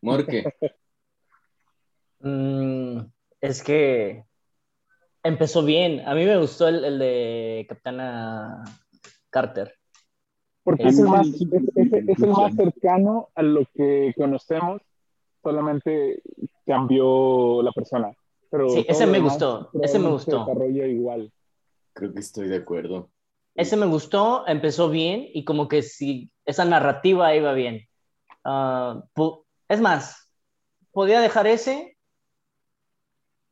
Morque. 0.02 0.44
Mm, 2.20 3.00
es 3.42 3.62
que 3.62 4.24
empezó 5.22 5.62
bien. 5.62 6.00
A 6.08 6.14
mí 6.14 6.24
me 6.24 6.38
gustó 6.38 6.66
el, 6.66 6.82
el 6.82 6.98
de 6.98 7.66
Capitana 7.68 8.64
Carter. 9.28 9.74
Porque 10.62 10.84
es 10.88 10.98
el, 10.98 11.04
más, 11.04 11.26
es, 11.28 11.42
es- 11.42 11.92
es 12.08 12.22
el 12.22 12.30
más 12.30 12.54
cercano 12.56 13.28
a 13.34 13.42
lo 13.42 13.66
que 13.74 14.14
conocemos, 14.16 14.80
solamente 15.46 16.22
cambió 16.66 17.62
la 17.62 17.70
persona. 17.70 18.12
Pero 18.50 18.68
Sí, 18.68 18.84
ese 18.88 19.06
me 19.06 19.18
demás 19.18 19.34
gustó, 19.34 19.70
ese 19.80 20.00
me 20.00 20.08
gustó. 20.08 20.40
Desarrolla 20.40 20.86
igual. 20.86 21.32
Creo 21.92 22.12
que 22.12 22.18
estoy 22.18 22.48
de 22.48 22.56
acuerdo. 22.56 23.10
Ese 23.54 23.76
me 23.76 23.86
gustó, 23.86 24.44
empezó 24.48 24.90
bien 24.90 25.24
y 25.32 25.44
como 25.44 25.68
que 25.68 25.82
sí, 25.82 26.32
esa 26.44 26.64
narrativa 26.64 27.32
iba 27.36 27.52
bien. 27.52 27.86
Ah, 28.42 29.04
es 29.68 29.80
más, 29.80 30.32
podía 30.90 31.20
dejar 31.20 31.46
ese, 31.46 31.96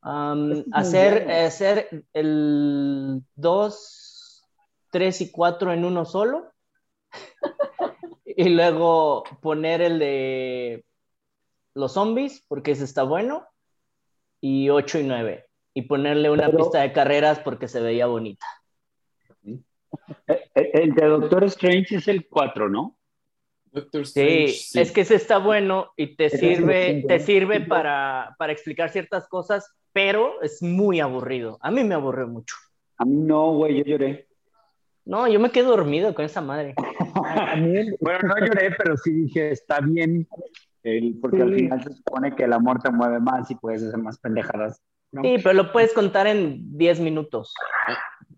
Es 0.03 0.65
hacer, 0.73 1.31
hacer 1.31 2.05
el 2.13 3.23
2, 3.37 4.45
3 4.91 5.21
y 5.21 5.31
4 5.31 5.73
en 5.73 5.85
uno 5.85 6.05
solo 6.05 6.53
y 8.25 8.49
luego 8.49 9.23
poner 9.41 9.81
el 9.81 9.99
de 10.01 10.85
los 11.75 11.93
zombies, 11.95 12.45
porque 12.49 12.73
ese 12.73 12.85
está 12.85 13.03
bueno, 13.03 13.47
y 14.41 14.69
8 14.71 14.99
y 15.01 15.03
9. 15.05 15.47
Y 15.75 15.83
ponerle 15.83 16.31
una 16.31 16.47
Pero- 16.47 16.59
pista 16.59 16.81
de 16.83 16.93
carreras 16.93 17.41
porque 17.41 17.67
se 17.69 17.81
veía 17.81 18.07
bonita. 18.07 18.47
Eh, 19.47 19.63
eh, 20.55 20.71
El 20.75 20.95
de 20.95 21.07
Doctor 21.07 21.45
Strange 21.45 21.97
es 21.97 22.09
el 22.09 22.27
4, 22.29 22.69
¿no? 22.69 22.97
Doctor 23.73 24.03
Strange, 24.03 24.49
Sí, 24.49 24.69
sí. 24.71 24.81
es 24.81 24.93
que 24.93 25.01
ese 25.01 25.17
está 25.17 25.39
bueno 25.39 25.91
y 25.97 26.15
te 26.17 26.31
sirve, 26.31 27.05
te 27.09 27.19
sirve 27.21 27.61
para, 27.61 28.37
para 28.39 28.53
explicar 28.53 28.91
ciertas 28.91 29.27
cosas, 29.29 29.69
pero 29.93 30.41
es 30.43 30.63
muy 30.63 31.01
aburrido. 31.01 31.59
A 31.61 31.71
mí 31.73 31.83
me 31.83 31.95
aburrió 31.95 32.29
mucho. 32.29 32.55
A 32.99 33.05
mí 33.05 33.17
no, 33.17 33.53
güey, 33.55 33.79
yo 33.79 33.85
lloré. 33.85 34.29
No, 35.05 35.27
yo 35.29 35.41
me 35.41 35.51
quedo 35.51 35.71
dormido 35.71 36.15
con 36.15 36.25
esa 36.25 36.41
madre. 36.41 36.75
Bueno, 38.01 38.19
no 38.29 38.39
lloré, 38.47 38.71
pero 38.77 38.97
sí 38.97 39.13
dije, 39.13 39.51
está 39.51 39.81
bien, 39.81 40.27
el- 40.85 41.19
porque 41.21 41.39
Sí. 41.39 41.43
al 41.43 41.55
final 41.55 41.83
se 41.85 41.93
supone 41.95 42.37
que 42.37 42.45
el 42.45 42.53
amor 42.53 42.81
te 42.81 42.91
mueve 42.91 43.19
más 43.21 43.51
y 43.51 43.55
puedes 43.57 43.83
hacer 43.83 43.99
más 43.99 44.19
pendejadas. 44.19 44.81
¿no? 45.11 45.23
Sí, 45.23 45.37
pero 45.43 45.53
lo 45.55 45.73
puedes 45.73 45.93
contar 45.93 46.27
en 46.27 46.77
10 46.77 46.99
minutos. 47.01 47.55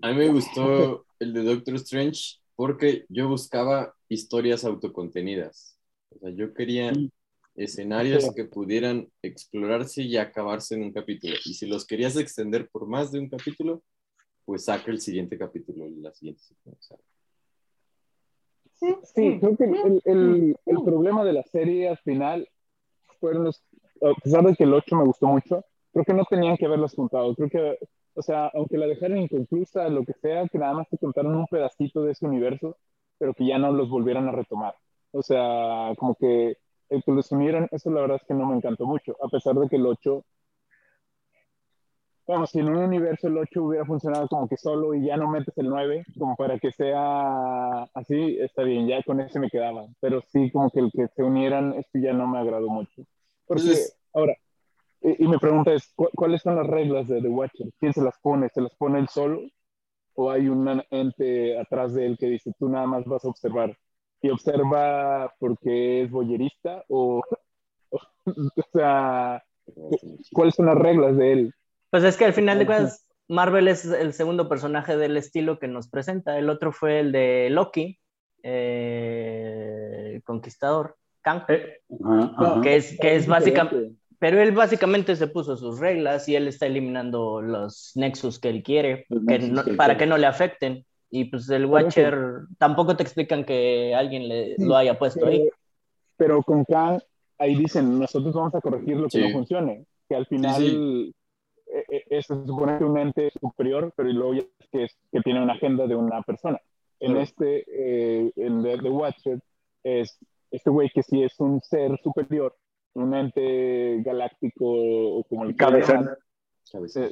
A 0.03 0.11
mí 0.11 0.17
me 0.17 0.29
gustó 0.29 1.07
el 1.19 1.33
de 1.33 1.43
Doctor 1.43 1.75
Strange 1.77 2.37
porque 2.55 3.07
yo 3.09 3.29
buscaba 3.29 3.95
historias 4.09 4.65
autocontenidas. 4.65 5.79
O 6.15 6.19
sea, 6.19 6.31
yo 6.31 6.53
quería 6.55 6.93
Sí. 6.95 7.11
escenarios 7.55 8.25
Sí. 8.25 8.31
que 8.37 8.45
pudieran 8.45 9.09
explorarse 9.23 10.03
y 10.03 10.17
acabarse 10.19 10.75
en 10.75 10.83
un 10.83 10.93
capítulo. 10.93 11.35
Y 11.47 11.55
si 11.55 11.67
los 11.67 11.87
querías 11.87 12.17
extender 12.17 12.69
por 12.69 12.87
más 12.87 13.11
de 13.11 13.21
un 13.21 13.29
capítulo, 13.31 13.83
pues 14.45 14.67
saca 14.67 14.91
el 14.91 15.01
siguiente 15.01 15.37
capítulo 15.39 15.87
y 15.87 15.97
la 16.01 16.13
siguiente 16.13 16.43
secuencia. 16.43 16.97
Sí, 19.03 19.37
creo 19.41 19.57
que 19.57 19.65
el, 19.65 20.03
el- 20.05 20.57
el 20.67 20.83
problema 20.83 21.25
de 21.25 21.33
la 21.33 21.43
serie 21.45 21.89
al 21.89 21.99
final 21.99 22.49
fueron 23.21 23.45
los, 23.45 23.63
a 24.03 24.15
pesar 24.23 24.45
de 24.45 24.55
que 24.57 24.65
el 24.65 24.75
8 24.75 24.97
me 24.97 25.05
gustó 25.05 25.27
mucho, 25.29 25.65
creo 25.93 26.05
que 26.05 26.15
no 26.15 26.25
tenían 26.27 26.57
que 26.57 26.67
haberlos 26.67 26.95
juntado. 26.95 27.35
Creo 27.37 27.49
que, 27.51 27.79
o 28.15 28.23
sea, 28.23 28.49
aunque 28.55 28.79
la 28.79 28.87
dejaran 28.87 29.19
inconclusa, 29.19 29.89
lo 29.89 30.05
que 30.05 30.15
sea, 30.15 30.49
que 30.49 30.59
nada 30.59 30.75
más 30.75 30.89
te 30.91 30.99
contaron 30.99 31.37
un 31.37 31.47
pedacito 31.47 32.03
de 32.03 32.13
ese 32.13 32.27
universo, 32.27 32.77
pero 33.19 33.35
que 33.35 33.47
ya 33.47 33.59
no 33.59 33.73
los 33.73 33.89
volvieran 33.91 34.29
a 34.29 34.33
retomar. 34.33 34.75
O 35.13 35.23
sea, 35.23 35.93
como 35.99 36.15
que 36.17 36.59
el 36.91 37.03
que 37.05 37.13
los 37.13 37.33
unieran, 37.33 37.69
eso 37.73 37.91
la 37.91 38.03
verdad 38.03 38.19
es 38.21 38.29
que 38.29 38.35
no 38.35 38.47
me 38.47 38.57
encantó 38.57 38.87
mucho, 38.87 39.17
a 39.23 39.29
pesar 39.29 39.55
de 39.57 39.69
que 39.69 39.77
el 39.77 39.87
8 39.87 40.25
Vamos, 42.29 42.51
si 42.51 42.59
en 42.59 42.69
un 42.69 42.77
universo 42.79 43.29
el 43.29 43.39
8 43.39 43.63
hubiera 43.63 43.85
funcionado 43.85 44.27
como 44.27 44.49
que 44.49 44.57
solo 44.57 44.95
y 44.95 45.07
ya 45.07 45.17
no 45.17 45.31
metes 45.31 45.57
el 45.59 45.69
9, 45.69 46.05
como 46.19 46.35
para 46.35 46.59
que 46.59 46.73
sea 46.73 47.85
así, 47.95 48.39
está 48.41 48.63
bien, 48.65 48.89
ya 48.89 49.01
con 49.05 49.21
ese 49.21 49.39
me 49.39 49.49
quedaba. 49.49 49.87
Pero 50.01 50.21
sí, 50.23 50.51
como 50.51 50.71
que 50.71 50.81
el 50.81 50.91
que 50.91 51.07
se 51.09 51.23
unieran, 51.23 51.75
esto 51.75 51.99
ya 52.01 52.13
no 52.13 52.27
me 52.27 52.39
agradó 52.39 52.69
mucho. 52.69 53.03
Porque, 53.47 53.63
Entonces- 53.63 53.97
ahora, 54.13 54.35
y, 55.03 55.25
y 55.25 55.29
mi 55.29 55.39
pregunta 55.39 55.73
es, 55.75 55.93
¿cu- 55.95 56.11
¿cuáles 56.17 56.43
son 56.43 56.57
las 56.57 56.67
reglas 56.67 57.09
de 57.09 57.23
The 57.23 57.29
Watcher? 57.29 57.69
¿Quién 57.79 57.93
se 57.93 58.03
las 58.03 58.19
pone? 58.21 58.49
¿Se 58.51 58.61
las 58.61 58.75
pone 58.77 58.99
él 58.99 59.09
solo? 59.09 59.43
¿O 60.15 60.31
hay 60.31 60.49
un 60.49 60.83
ente 60.91 61.59
atrás 61.59 61.95
de 61.95 62.07
él 62.07 62.19
que 62.19 62.27
dice, 62.27 62.53
tú 62.59 62.69
nada 62.69 62.87
más 62.87 63.05
vas 63.07 63.25
a 63.25 63.29
observar? 63.29 63.77
¿Y 64.23 64.31
observa 64.31 65.33
porque 65.39 66.03
es 66.03 66.11
boyerista? 66.11 66.85
¿O, 66.89 67.23
o, 67.91 67.99
o 68.57 68.63
sea, 68.73 69.45
cuáles 70.33 70.55
son 70.57 70.67
las 70.67 70.79
reglas 70.79 71.17
de 71.17 71.33
él? 71.33 71.55
Pues 71.97 72.05
es 72.05 72.19
que 72.19 72.27
al 72.27 72.35
final 72.35 72.59
de 72.59 72.67
cuentas, 72.67 73.07
Marvel 73.27 73.69
es 73.69 73.87
el 73.87 74.13
segundo 74.13 74.51
personaje 74.51 74.99
del 74.99 75.17
estilo 75.17 75.59
que 75.59 75.67
nos 75.67 75.89
presenta. 75.89 76.39
El 76.39 76.51
otro 76.51 76.71
fue 76.71 77.01
el 77.01 77.11
de 77.11 77.49
Loki, 77.49 77.99
eh, 78.43 80.21
Conquistador, 80.27 80.97
Kang. 81.23 81.45
Eh, 81.49 81.79
que 82.63 82.77
es, 82.77 82.99
que 83.01 83.17
es 83.17 83.27
básicamente, 83.27 83.93
pero 84.19 84.43
él 84.43 84.53
básicamente 84.53 85.17
se 85.17 85.27
puso 85.27 85.57
sus 85.57 85.79
reglas 85.81 86.29
y 86.29 86.37
él 86.37 86.49
está 86.49 86.67
eliminando 86.67 87.41
los 87.41 87.93
nexus 87.95 88.39
que 88.39 88.51
él 88.51 88.63
quiere 88.63 89.07
que 89.27 89.39
no- 89.39 89.65
que 89.65 89.73
para 89.73 89.95
quiere. 89.95 89.99
que 90.01 90.07
no 90.07 90.19
le 90.19 90.27
afecten. 90.27 90.85
Y 91.09 91.25
pues 91.31 91.49
el 91.49 91.67
Por 91.67 91.79
eso. 91.81 91.87
Watcher 91.87 92.19
tampoco 92.59 92.95
te 92.95 93.05
explican 93.05 93.43
que 93.45 93.95
alguien 93.95 94.29
le, 94.29 94.55
lo 94.59 94.77
haya 94.77 94.99
puesto 94.99 95.25
ahí. 95.27 95.49
Pero, 96.19 96.43
con 96.43 96.63
Khan, 96.67 97.01
ahí 97.39 97.55
dicen, 97.57 97.99
nosotros 97.99 98.35
vamos 98.35 98.55
a 98.55 98.61
corregir 98.61 98.99
lo 98.99 99.05
que 99.05 99.19
Sí. 99.19 99.21
no 99.23 99.31
funcione. 99.31 99.87
Que 100.11 100.15
al 100.17 100.27
final 100.27 100.55
Sí, 100.61 101.15
se 102.11 102.23
supone 102.23 102.79
que 102.79 102.85
es 102.85 102.91
un 102.91 102.99
ente 102.99 103.31
superior, 103.41 103.93
pero 103.97 104.09
luego 104.11 104.35
ya 104.35 104.41
es 104.59 104.69
que, 104.71 104.85
es- 104.85 104.99
que 105.13 105.21
tiene 105.21 105.43
una 105.43 105.55
agenda 105.55 105.87
de 105.87 105.95
una 105.97 106.23
persona. 106.23 106.61
En 107.01 107.09
Claro. 107.13 107.23
este, 107.25 107.65
eh, 107.69 108.33
en 108.37 108.63
The, 108.63 108.79
The 108.79 108.89
Watcher, 108.91 109.41
es 109.85 110.19
este 110.51 110.71
güey 110.71 110.89
que 110.91 111.03
sí 111.03 111.23
es 111.23 111.39
un 111.41 111.61
ser 111.61 111.99
superior, 112.03 112.55
un 112.95 113.15
ente 113.15 114.01
galáctico 114.03 114.65
o 114.65 115.25
como 115.25 115.45
el 115.45 115.55
Cabezón. 115.57 116.09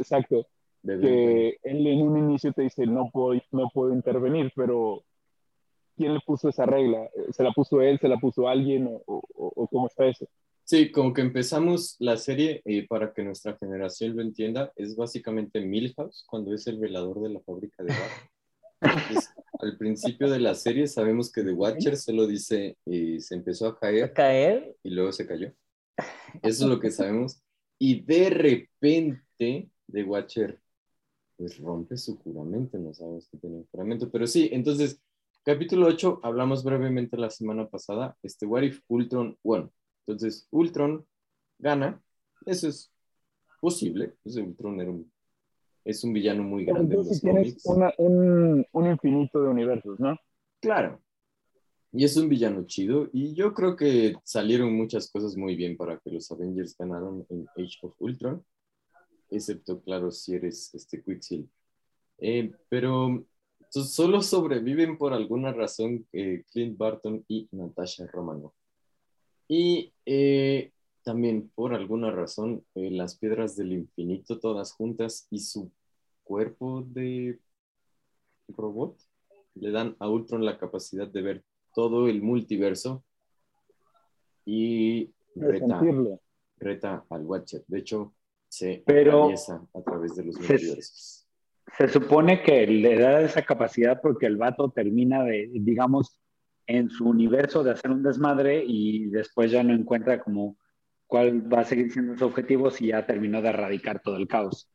Exacto. 0.01 0.47
Que 0.83 1.59
él 1.63 1.87
en 1.87 2.03
un 2.03 2.19
inicio 2.19 2.53
te 2.53 2.63
dice 2.63 2.87
no 2.87 3.11
puedo, 3.11 3.41
no 3.53 3.69
puedo 3.73 3.93
intervenir, 3.93 4.53
pero 4.57 5.03
¿quién 5.97 6.15
le 6.15 6.21
puso 6.21 6.49
esa 6.49 6.67
regla? 6.67 7.09
¿Se 7.31 7.43
la 7.43 7.53
puso 7.53 7.81
él? 7.81 7.99
¿Se 7.99 8.09
la 8.09 8.17
puso 8.19 8.49
alguien? 8.49 8.87
¿O, 8.87 9.03
o- 9.35 9.53
o 9.57 9.67
cómo 9.69 9.87
está 9.87 10.07
eso? 10.07 10.27
Sí, 10.65 10.91
como 10.91 11.13
que 11.13 11.21
empezamos 11.21 11.97
la 11.99 12.17
serie 12.17 12.63
eh, 12.65 12.87
para 12.89 13.13
que 13.13 13.23
nuestra 13.23 13.55
generación 13.59 14.17
lo 14.17 14.23
entienda, 14.23 14.73
es 14.77 14.97
básicamente 14.97 15.61
Milhouse 15.61 16.25
cuando 16.27 16.55
es 16.55 16.67
el 16.67 16.79
velador 16.79 17.21
de 17.23 17.29
la 17.29 17.41
fábrica 17.41 17.85
de 17.85 17.93
bar. 17.93 18.11
Entonces, 18.81 19.31
al 19.61 19.77
principio 19.77 20.31
de 20.31 20.41
la 20.41 20.55
serie 20.55 20.87
sabemos 20.87 21.31
que 21.31 21.43
The 21.43 21.53
Watcher 21.53 21.97
solo 21.99 22.27
dice 22.27 22.79
eh, 22.87 23.21
se 23.21 23.35
empezó 23.35 23.67
a 23.67 23.79
caer 23.79 24.15
Caer, 24.15 24.75
y 24.83 24.91
luego 24.91 25.13
se 25.13 25.27
cayó. 25.27 25.53
Eso 26.43 26.65
es 26.65 26.71
lo 26.71 26.81
que 26.81 26.91
sabemos. 26.91 27.43
Y 27.79 28.01
de 28.01 28.31
repente 28.31 29.71
The 29.93 30.03
Watcher 30.03 30.59
pues 31.37 31.59
rompe 31.59 31.97
su 31.99 32.17
juramento, 32.19 32.79
no 32.79 32.95
sabemos 32.95 33.29
que 33.29 33.37
tiene 33.39 33.57
un 33.57 33.67
juramento, 33.67 34.11
pero 34.11 34.27
sí, 34.27 34.49
entonces, 34.53 35.01
capítulo 35.43 35.89
8, 35.89 36.21
hablamos 36.23 36.63
brevemente 36.63 37.17
la 37.17 37.29
semana 37.29 37.69
pasada, 37.69 38.17
este 38.23 38.47
What 38.47 38.63
If 38.63 38.81
Ultron 38.89 39.37
won. 39.43 39.71
Entonces, 40.07 40.47
Ultron 40.51 41.07
gana, 41.59 42.03
eso 42.47 42.69
es 42.69 42.93
posible, 43.61 44.15
ese 44.25 44.43
Ultron 44.43 44.81
era 44.81 44.91
un- 44.91 45.11
es 45.85 46.03
un 46.05 46.13
villano 46.13 46.43
muy 46.43 46.65
grande 46.65 46.95
en 46.95 47.01
entonces 47.01 47.23
los 47.23 47.33
tienes 47.33 47.63
cómics. 47.63 47.67
una- 47.67 47.93
un, 47.99 48.67
un 48.73 48.87
infinito 48.91 49.43
de 49.43 49.49
universos, 49.49 49.99
¿no? 50.01 50.19
Claro. 50.61 51.01
Y 51.93 52.05
es 52.05 52.17
un 52.17 52.29
villano 52.29 52.65
chido. 52.67 53.09
Y 53.13 53.35
yo 53.35 53.55
creo 53.55 53.77
que 53.77 54.15
salieron 54.25 54.75
muchas 54.75 55.11
cosas 55.11 55.37
muy 55.37 55.55
bien 55.57 55.77
para 55.77 55.99
que 55.99 56.11
los 56.11 56.31
Avengers 56.33 56.77
ganaron 56.77 57.25
en 57.29 57.47
Age 57.57 57.79
of 57.83 57.95
Ultron. 58.01 58.45
Excepto, 59.31 59.81
claro, 59.81 60.11
si 60.11 60.35
eres 60.35 60.75
este 60.75 61.03
Quicksilver. 61.03 61.49
Eh, 62.19 62.51
pero 62.69 63.25
so- 63.69 63.85
solo 63.85 64.23
sobreviven 64.23 64.97
por 64.99 65.13
alguna 65.13 65.53
razón 65.53 66.07
eh, 66.13 66.45
Clint 66.51 66.77
Barton 66.77 67.25
y 67.29 67.49
Natasha 67.53 68.07
Romanoff. 68.07 68.55
Y 69.49 69.93
eh, 70.07 70.73
también 71.03 71.51
por 71.55 71.75
alguna 71.75 72.11
razón 72.11 72.65
eh, 72.75 72.91
las 72.91 73.17
piedras 73.17 73.57
del 73.57 73.73
infinito 73.73 74.39
todas 74.39 74.73
juntas 74.73 75.27
y 75.31 75.41
su 75.41 75.71
cuerpo 76.23 76.83
de 76.87 77.39
robot 78.49 78.97
le 79.55 79.71
dan 79.71 79.97
a 79.99 80.09
Ultron 80.09 80.45
la 80.45 80.59
capacidad 80.59 81.07
de 81.07 81.23
ver 81.23 81.45
todo 81.75 82.09
el 82.09 82.23
multiverso 82.23 83.05
y 84.45 85.11
reta, 85.35 85.81
reta 86.59 87.05
al 87.11 87.25
Watcher. 87.25 87.65
De 87.67 87.79
hecho, 87.79 88.15
se 88.49 88.83
Pero- 88.87 89.13
atraviesa 89.25 89.67
a 89.75 89.83
través 89.83 90.15
de 90.17 90.25
los 90.25 90.35
Se- 90.37 90.41
multiversos. 90.53 91.21
Se 91.79 91.89
supone 91.89 92.43
que 92.43 92.67
le 92.67 92.99
da 92.99 93.23
esa 93.23 93.43
capacidad 93.43 94.01
porque 94.01 94.27
el 94.27 94.37
vato 94.37 94.71
termina 94.71 95.25
de, 95.25 95.49
digamos, 95.51 96.17
en 96.67 96.91
su 96.91 97.07
universo 97.07 97.63
de 97.63 97.73
hacer 97.73 97.91
un 97.91 98.03
desmadre 98.03 98.65
y 98.67 99.07
después 99.07 99.51
ya 99.51 99.63
no 99.63 99.75
encuentra 99.75 100.23
como 100.23 100.57
cuál 101.07 101.53
va 101.53 101.61
a 101.61 101.65
seguir 101.65 101.91
siendo 101.93 102.17
su 102.17 102.25
objetivo 102.25 102.71
si 102.71 102.89
ya 102.89 103.07
terminó 103.07 103.43
de 103.43 103.49
erradicar 103.51 104.01
todo 104.01 104.17
el 104.17 104.29
caos. 104.29 104.69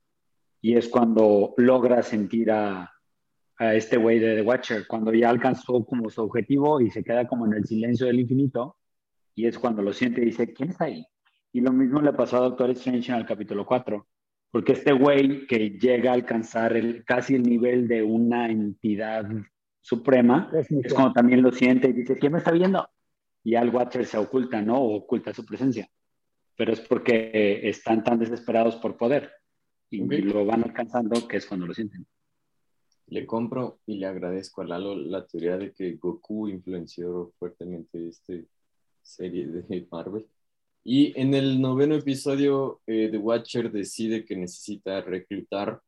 Y 0.62 0.75
es 0.75 0.88
cuando 0.88 1.54
logra 1.58 2.04
sentir 2.04 2.52
a, 2.52 2.91
a 3.58 3.75
este 3.75 3.97
güey 3.97 4.19
de 4.19 4.36
The 4.36 4.41
Watcher, 4.41 4.88
cuando 4.88 5.13
ya 5.13 5.30
alcanzó 5.30 5.86
como 5.86 6.10
su 6.10 6.21
objetivo 6.21 6.82
y 6.82 6.89
se 6.91 7.04
queda 7.04 7.28
como 7.28 7.45
en 7.45 7.54
el 7.54 7.65
silencio 7.65 8.08
del 8.08 8.19
infinito, 8.19 8.78
y 9.36 9.47
es 9.47 9.58
cuando 9.60 9.82
lo 9.82 9.93
siente 9.93 10.21
y 10.21 10.25
dice, 10.25 10.54
¿quién 10.54 10.69
está 10.69 10.86
ahí? 10.86 11.06
Y 11.52 11.62
lo 11.62 11.71
mismo 11.71 12.02
le 12.02 12.13
pasó 12.13 12.38
a 12.38 12.41
Doctor 12.41 12.69
Strange 12.71 13.12
en 13.12 13.17
el 13.17 13.25
capítulo 13.25 13.65
4, 13.65 14.08
porque 14.52 14.73
este 14.73 14.93
güey 14.93 15.47
que 15.47 15.71
llega 15.71 16.12
a 16.12 16.13
alcanzar 16.13 16.75
el, 16.75 17.04
casi 17.06 17.36
el 17.36 17.43
nivel 17.43 17.88
de 17.88 18.04
una 18.04 18.49
entidad 18.49 19.25
suprema, 19.89 20.52
es 20.54 20.93
como 20.93 21.12
también 21.12 21.41
lo 21.41 21.52
siente 21.52 21.89
y 21.89 21.93
dice, 21.93 22.15
¿quién 22.19 22.34
me 22.34 22.38
está 22.38 22.52
viendo? 22.52 22.88
Y 23.43 23.56
al 23.56 23.73
Watcher 23.73 24.06
se 24.06 24.19
oculta, 24.19 24.62
¿no? 24.62 24.80
O 24.80 24.95
oculta 24.97 25.34
su 25.34 25.43
presencia. 25.43 25.89
Pero 26.56 26.73
es 26.73 26.82
porque 26.82 27.67
están 27.67 28.04
tan 28.04 28.19
desesperados 28.19 28.75
por 28.75 28.97
poder 28.97 29.32
y, 29.89 30.04
y 30.04 30.21
lo 30.21 30.45
van 30.45 30.63
alcanzando 30.63 31.28
que 31.28 31.38
es 31.38 31.47
cuando 31.47 31.65
lo 31.65 31.73
sienten. 31.73 32.06
Le 33.08 33.25
compro 33.25 33.80
y 33.88 33.97
le 33.97 34.06
agradezco 34.06 34.62
a 34.62 34.65
Lalo 34.65 34.95
la 34.95 35.25
teoría 35.25 35.58
de 35.58 35.73
que 35.73 35.93
Goku 35.93 36.47
influenció 36.47 37.34
fuertemente 37.39 38.10
esta 38.10 38.34
serie 39.02 39.47
de 39.47 39.88
Marvel. 39.91 40.28
Y 40.84 41.19
en 41.19 41.34
el 41.34 41.60
noveno 41.60 41.95
episodio, 41.95 42.82
eh, 42.86 43.10
The 43.10 43.17
Watcher 43.17 43.71
decide 43.71 44.23
que 44.23 44.36
necesita 44.36 45.02
reclutar 45.02 45.82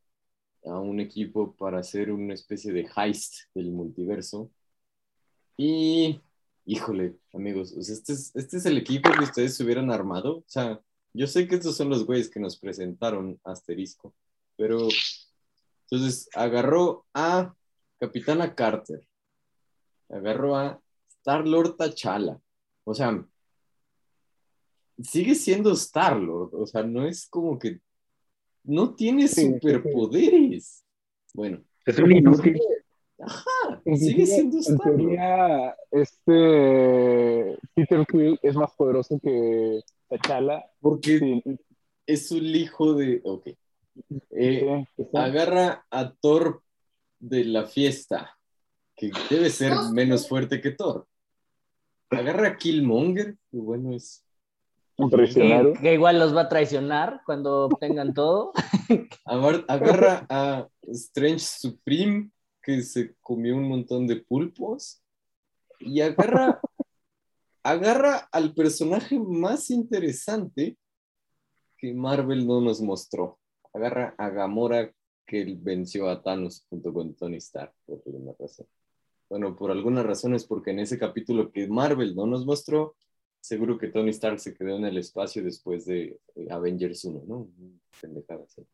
a 0.65 0.80
un 0.80 1.00
equipo 1.00 1.56
para 1.56 1.80
hacer 1.80 2.12
una 2.12 2.34
especie 2.34 2.71
de 2.74 2.88
heist 2.95 3.45
del 3.54 3.71
multiverso. 3.71 4.52
Y, 5.58 6.19
híjole, 6.65 7.17
amigos, 7.34 7.74
este, 7.74 8.13
es, 8.13 8.36
este 8.36 8.58
es 8.58 8.65
el 8.65 8.78
equipo 8.78 9.10
que 9.12 9.24
ustedes 9.24 9.56
se 9.56 9.63
hubieran 9.63 9.91
armado. 9.91 10.38
O 10.38 10.45
sea, 10.47 10.82
yo 11.13 11.28
sé 11.28 11.47
que 11.47 11.56
estos 11.56 11.76
son 11.76 11.89
los 11.89 12.06
güeyes 12.06 12.30
que 12.30 12.39
nos 12.39 12.58
presentaron 12.58 13.39
Asterisco, 13.43 14.13
pero 14.56 14.88
entonces 15.84 16.30
agarró 16.34 17.06
a 17.13 17.54
Capitana 18.00 18.56
Carter, 18.56 19.06
agarró 20.10 20.56
a 20.56 20.82
Star 21.10 21.45
Lord 21.47 21.76
T'Challa. 21.76 22.39
O 22.84 22.93
sea, 22.93 23.26
sigue 25.04 25.36
siendo 25.36 25.71
Star 25.74 26.17
Lord. 26.17 26.56
O 26.56 26.65
sea, 26.65 26.84
no 26.84 27.06
es 27.06 27.28
como 27.28 27.60
que 27.60 27.80
no 28.63 28.93
tiene 28.95 29.28
Sí, 29.28 29.54
superpoderes. 29.54 30.84
Bueno, 31.34 31.63
Es 31.86 31.97
un 32.00 32.12
inútil. 32.12 32.60
ajá, 33.19 33.82
sigue 33.86 34.26
teoría- 34.26 34.26
siendo 34.26 34.58
En 34.58 34.62
Star 34.63 34.78
teoría, 34.95 35.76
este 35.91 37.58
Peter 37.76 38.06
Quill 38.08 38.39
es 38.41 38.56
más 38.56 38.71
poderoso 38.76 39.19
que 39.21 39.82
T'Challa. 40.10 40.65
Porque 40.82 41.19
Sí, 41.19 41.43
es 42.06 42.32
un 42.32 42.43
hijo 42.45 42.93
de. 42.95 43.21
Ok. 43.24 43.47
Eh, 44.32 44.86
sí, 44.95 45.04
sí. 45.04 45.10
agarra 45.13 45.86
a 45.89 46.13
Thor 46.13 46.62
de 47.19 47.45
la 47.45 47.65
fiesta, 47.67 48.38
que 48.95 49.12
debe 49.30 49.50
ser 49.50 49.74
menos 49.93 50.28
fuerte 50.28 50.60
que 50.62 50.71
Thor. 50.71 51.08
Agarra 52.10 52.50
a 52.50 52.58
Killmonger, 52.58 53.38
que 53.52 53.58
bueno, 53.58 53.93
es. 53.95 54.24
Un 54.97 55.10
Que, 55.10 55.15
traicionero. 55.15 55.73
que 55.73 55.93
igual 55.93 56.19
los 56.19 56.36
va 56.36 56.41
a 56.41 56.49
traicionar 56.49 57.21
cuando 57.25 57.65
obtengan 57.65 58.13
todo. 58.13 58.51
Agar- 59.25 59.65
Agarra 59.67 60.25
a 60.30 60.67
Strange 60.84 61.39
Supreme, 61.39 62.30
que 62.62 62.82
se 62.84 63.15
comió 63.21 63.56
un 63.56 63.67
montón 63.67 64.08
de 64.08 64.17
pulpos. 64.17 65.01
Y 65.80 66.01
agarra, 66.01 66.60
agarra 67.63 68.27
al 68.32 68.54
personaje 68.54 69.19
más 69.19 69.69
interesante 69.71 70.77
que 71.77 71.93
Marvel 71.93 72.45
no 72.45 72.62
nos 72.62 72.82
mostró. 72.82 73.39
Agarra 73.73 74.13
a 74.17 74.30
Gamora, 74.30 74.91
que 75.25 75.58
venció 75.60 76.10
a 76.10 76.21
Thanos 76.21 76.65
junto 76.69 76.93
con 76.93 77.15
Tony 77.15 77.38
Stark, 77.38 77.73
por 77.86 78.01
alguna 78.06 78.34
razón. 78.38 78.67
Bueno, 79.30 79.56
por 79.56 79.71
alguna 79.71 80.04
razón 80.04 80.36
es 80.36 80.45
porque 80.45 80.71
en 80.71 80.80
ese 80.80 80.99
capítulo 80.99 81.51
que 81.51 81.67
Marvel 81.67 82.15
no 82.15 82.25
nos 82.27 82.45
mostró, 82.45 82.95
seguro 83.41 83.77
que 83.77 83.88
Tony 83.88 84.12
Stark 84.12 84.39
se 84.39 84.54
quedó 84.54 84.77
en 84.77 84.86
el 84.86 84.97
espacio 84.97 85.43
después 85.43 85.86
de 85.86 86.19
eh, 86.36 86.47
Avengers 86.49 87.04
1, 87.04 87.23
¿no? 87.27 87.49
Pendejada 87.99 88.43
así. 88.45 88.65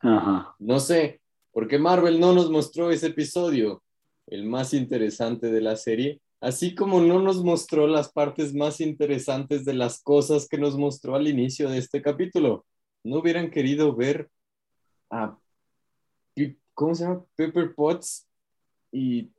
Ajá. 0.00 0.56
No 0.58 0.80
sé, 0.80 1.20
porque 1.52 1.78
Marvel 1.78 2.18
no 2.18 2.32
nos 2.32 2.50
mostró 2.50 2.90
ese 2.90 3.08
episodio, 3.08 3.82
el 4.26 4.44
más 4.44 4.72
interesante 4.72 5.50
de 5.50 5.60
la 5.60 5.76
serie, 5.76 6.20
así 6.40 6.74
como 6.74 7.00
no 7.00 7.20
nos 7.20 7.44
mostró 7.44 7.86
las 7.86 8.10
partes 8.10 8.54
más 8.54 8.80
interesantes 8.80 9.64
de 9.64 9.74
las 9.74 10.02
cosas 10.02 10.48
que 10.48 10.56
nos 10.56 10.78
mostró 10.78 11.14
al 11.14 11.28
inicio 11.28 11.68
de 11.68 11.78
este 11.78 12.00
capítulo. 12.00 12.64
¿No 13.04 13.18
hubieran 13.18 13.50
querido 13.50 13.94
ver 13.94 14.30
a, 15.10 15.38
¿cómo 16.72 16.94
se 16.94 17.04
llama? 17.04 17.24
Pepper 17.36 17.74
Potts 17.74 18.26
y 18.92 19.30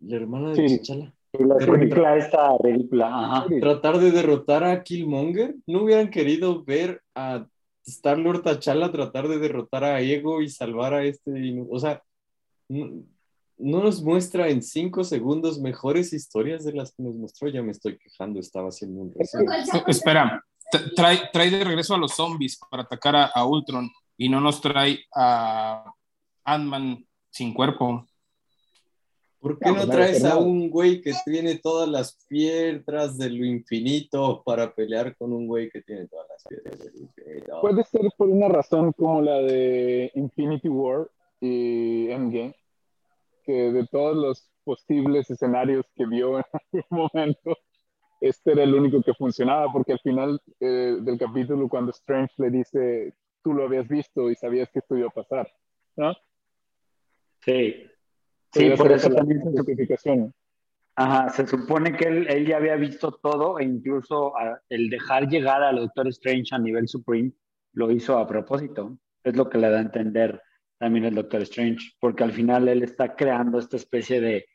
la 0.00 0.16
hermana 0.16 0.52
de 0.52 0.68
Sí. 0.68 0.78
T'Challa? 0.78 1.15
Y 1.38 1.44
la 1.44 1.56
película 1.58 2.16
esta 2.16 2.56
ridícula. 2.58 3.08
Ajá. 3.08 3.46
tratar 3.60 3.98
de 3.98 4.10
derrotar 4.10 4.64
a 4.64 4.82
Killmonger? 4.82 5.54
¿No 5.66 5.82
hubieran 5.82 6.10
querido 6.10 6.64
ver 6.64 7.02
a 7.14 7.46
Star-Lord 7.84 8.42
T'Challa 8.42 8.90
tratar 8.90 9.28
de 9.28 9.38
derrotar 9.38 9.84
a 9.84 10.00
Ego 10.00 10.42
y 10.42 10.48
salvar 10.48 10.94
a 10.94 11.04
este? 11.04 11.30
O 11.68 11.78
sea, 11.78 12.02
no, 12.68 13.04
no 13.58 13.82
nos 13.82 14.02
muestra 14.02 14.48
en 14.48 14.62
cinco 14.62 15.04
segundos 15.04 15.58
mejores 15.60 16.12
historias 16.12 16.64
de 16.64 16.72
las 16.72 16.94
que 16.94 17.02
nos 17.02 17.14
mostró. 17.14 17.48
Ya 17.48 17.62
me 17.62 17.72
estoy 17.72 17.98
quejando, 17.98 18.40
estaba 18.40 18.68
haciendo 18.68 19.02
un 19.02 19.14
resumen. 19.14 19.48
Eh, 19.50 19.82
Espera, 19.86 20.44
trae, 20.94 21.20
trae 21.32 21.50
de 21.50 21.64
regreso 21.64 21.94
a 21.94 21.98
los 21.98 22.14
zombies 22.14 22.58
para 22.70 22.82
atacar 22.82 23.16
a, 23.16 23.24
a 23.26 23.46
Ultron 23.46 23.90
y 24.16 24.28
no 24.28 24.40
nos 24.40 24.60
trae 24.60 25.00
a 25.14 25.84
Ant-Man 26.44 27.04
sin 27.30 27.54
cuerpo. 27.54 28.06
¿Por 29.40 29.58
qué 29.58 29.66
No, 29.66 29.72
no 29.72 29.76
pues, 29.86 29.90
traes 29.90 30.24
a 30.24 30.38
un 30.38 30.70
güey 30.70 31.00
que 31.00 31.12
tiene 31.24 31.58
todas 31.58 31.88
las 31.88 32.18
piedras 32.28 33.18
de 33.18 33.30
lo 33.30 33.44
infinito 33.44 34.42
para 34.44 34.74
pelear 34.74 35.16
con 35.16 35.32
un 35.32 35.46
güey 35.46 35.70
que 35.70 35.82
tiene 35.82 36.06
todas 36.08 36.26
las 36.28 36.44
piedras 36.44 36.78
del 36.78 37.02
infinito? 37.02 37.60
Puede 37.60 37.84
ser 37.84 38.02
por 38.16 38.28
una 38.28 38.48
razón 38.48 38.92
como 38.92 39.22
la 39.22 39.40
de 39.42 40.10
Infinity 40.14 40.68
War 40.68 41.10
y 41.40 42.10
Endgame, 42.10 42.54
que 43.44 43.72
de 43.72 43.86
todos 43.86 44.16
los 44.16 44.50
posibles 44.64 45.30
escenarios 45.30 45.86
que 45.94 46.06
vio 46.06 46.38
en 46.38 46.44
algún 46.72 46.84
momento, 46.90 47.56
este 48.20 48.52
era 48.52 48.64
el 48.64 48.74
único 48.74 49.02
que 49.02 49.14
funcionaba, 49.14 49.70
porque 49.72 49.92
al 49.92 50.00
final 50.00 50.40
eh, 50.60 50.96
del 51.00 51.18
capítulo, 51.18 51.68
cuando 51.68 51.92
Strange 51.92 52.34
le 52.38 52.50
dice, 52.50 53.14
tú 53.44 53.52
lo 53.52 53.64
habías 53.64 53.86
visto 53.86 54.30
y 54.30 54.34
sabías 54.34 54.68
que 54.70 54.80
esto 54.80 54.96
iba 54.96 55.08
a 55.08 55.10
pasar, 55.10 55.48
¿no? 55.94 56.14
Sí. 57.44 57.86
Sí, 58.56 58.70
por 58.76 58.92
eso 58.92 59.10
también 59.10 59.42
se, 59.42 59.50
justificación. 59.50 60.34
ajá, 60.94 61.28
se 61.30 61.46
supone 61.46 61.96
que 61.96 62.06
él, 62.06 62.26
él 62.28 62.46
ya 62.46 62.56
había 62.56 62.76
visto 62.76 63.12
todo 63.12 63.58
e 63.58 63.64
incluso 63.64 64.32
el 64.68 64.90
dejar 64.90 65.28
llegar 65.28 65.62
al 65.62 65.76
Doctor 65.76 66.08
Strange 66.08 66.54
a 66.54 66.58
nivel 66.58 66.88
Supreme 66.88 67.32
lo 67.72 67.90
hizo 67.90 68.18
a 68.18 68.26
propósito. 68.26 68.98
Es 69.22 69.36
lo 69.36 69.48
que 69.48 69.58
le 69.58 69.70
da 69.70 69.78
a 69.78 69.82
entender 69.82 70.42
también 70.78 71.04
el 71.04 71.14
Doctor 71.14 71.42
Strange, 71.42 71.92
porque 72.00 72.24
al 72.24 72.32
final 72.32 72.68
él 72.68 72.82
está 72.82 73.14
creando 73.16 73.58
esta 73.58 73.76
especie 73.76 74.20
de, 74.20 74.46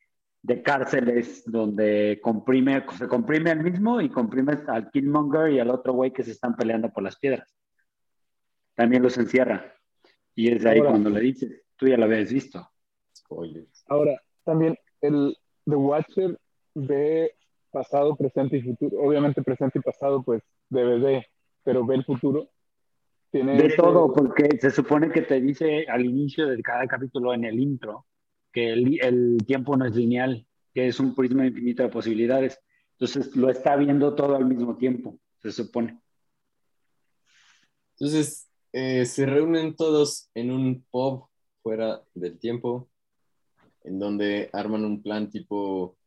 de 0.44 0.62
cárceles 0.62 1.44
donde 1.46 2.20
comprime, 2.22 2.84
se 2.98 3.08
comprime 3.08 3.52
al 3.52 3.64
mismo 3.64 4.02
y 4.02 4.10
comprime 4.10 4.54
al 4.68 4.90
Killmonger 4.90 5.52
y 5.52 5.60
al 5.60 5.70
otro 5.70 5.94
güey 5.94 6.12
que 6.12 6.24
se 6.24 6.32
están 6.32 6.56
peleando 6.56 6.92
por 6.92 7.04
las 7.04 7.18
piedras. 7.18 7.56
También 8.76 9.04
los 9.04 9.18
encierra. 9.18 9.76
Y 10.36 10.52
es 10.52 10.64
de 10.64 10.70
ahí 10.70 10.80
cuando 10.80 11.10
le 11.10 11.20
dices, 11.20 11.64
tú 11.76 11.88
ya 11.88 11.98
lo 11.98 12.06
habías 12.06 12.32
visto. 12.32 12.68
Spoilers. 13.16 13.71
Ahora, 13.92 14.22
también 14.46 14.78
el 15.02 15.36
The 15.66 15.76
Watcher 15.76 16.40
ve 16.76 17.36
pasado, 17.72 18.16
presente 18.16 18.56
y 18.56 18.62
futuro. 18.62 19.02
Obviamente 19.02 19.44
presente 19.44 19.80
y 19.80 19.82
pasado, 19.82 20.24
pues 20.24 20.42
DVD, 20.70 21.26
pero 21.64 21.86
ve 21.86 21.96
el 21.96 22.06
futuro. 22.06 22.50
Tiene 23.32 23.58
De 23.58 23.66
ese- 23.66 23.76
todo, 23.76 24.14
porque 24.14 24.48
se 24.62 24.72
supone 24.72 25.12
que 25.12 25.24
te 25.24 25.42
dice 25.42 25.86
al 25.90 26.06
inicio 26.06 26.48
de 26.48 26.62
cada 26.62 26.88
capítulo 26.88 27.34
en 27.34 27.44
el 27.44 27.60
intro 27.60 28.06
que 28.54 28.72
el, 28.72 28.98
el 29.04 29.38
tiempo 29.46 29.76
no 29.76 29.86
es 29.86 29.94
lineal, 29.94 30.46
que 30.74 30.88
es 30.88 30.98
un 31.02 31.14
prisma 31.14 31.46
infinito 31.46 31.84
de 31.84 31.90
posibilidades. 31.90 32.62
Entonces 32.94 33.36
lo 33.36 33.50
está 33.50 33.76
viendo 33.76 34.16
todo 34.16 34.38
al 34.38 34.46
mismo 34.46 34.78
tiempo, 34.78 35.18
se 35.40 35.52
supone. 35.52 36.00
Entonces, 38.00 38.50
eh, 38.72 39.06
se 39.06 39.26
reúnen 39.26 39.76
todos 39.76 40.30
en 40.34 40.52
un 40.52 40.86
pub 40.92 41.28
fuera 41.62 42.02
del 42.14 42.40
tiempo, 42.40 42.90
en 43.84 44.00
donde 44.00 44.50
arman 44.54 44.86
un 44.86 45.02
plan 45.02 45.30
tipo 45.30 45.98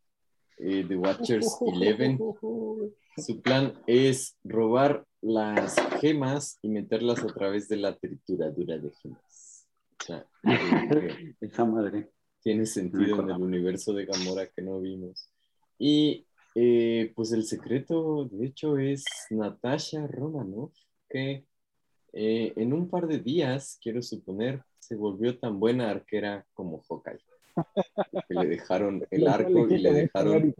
eh, 0.58 0.84
The 0.86 0.96
Watchers 0.96 1.58
Eleven. 1.66 2.18
Su 3.16 3.40
plan 3.42 3.74
es 3.86 4.36
robar 4.42 5.06
las 5.20 5.76
gemas 6.00 6.58
y 6.62 6.68
meterlas 6.68 7.22
a 7.22 7.28
través 7.28 7.68
de 7.68 7.76
la 7.76 7.96
trituradura 7.96 8.76
de 8.76 8.90
gemas. 9.02 9.68
O 10.00 10.04
sea, 10.04 10.26
eh, 10.42 11.34
Esa 11.40 11.64
madre. 11.64 12.10
tiene 12.42 12.66
sentido 12.66 13.22
en 13.22 13.30
el 13.30 13.40
universo 13.40 13.92
de 13.92 14.04
Gamora 14.04 14.46
que 14.48 14.62
no 14.62 14.80
vimos. 14.80 15.30
Y 15.78 16.26
eh, 16.54 17.12
pues 17.16 17.32
el 17.32 17.44
secreto, 17.44 18.28
de 18.30 18.46
hecho, 18.46 18.78
es 18.78 19.04
Natasha 19.30 20.06
Romanoff, 20.06 20.72
que 21.08 21.46
eh, 22.12 22.52
en 22.56 22.72
un 22.72 22.88
par 22.88 23.08
de 23.08 23.18
días, 23.18 23.78
quiero 23.82 24.02
suponer, 24.02 24.62
se 24.78 24.94
volvió 24.94 25.36
tan 25.38 25.58
buena 25.58 25.90
arquera 25.90 26.46
como 26.54 26.82
Hawkeye. 26.82 27.18
Que 28.28 28.34
le 28.34 28.46
dejaron 28.46 29.06
el 29.10 29.28
arco 29.28 29.68
y 29.68 29.78
le 29.78 29.92
dejaron... 29.92 30.54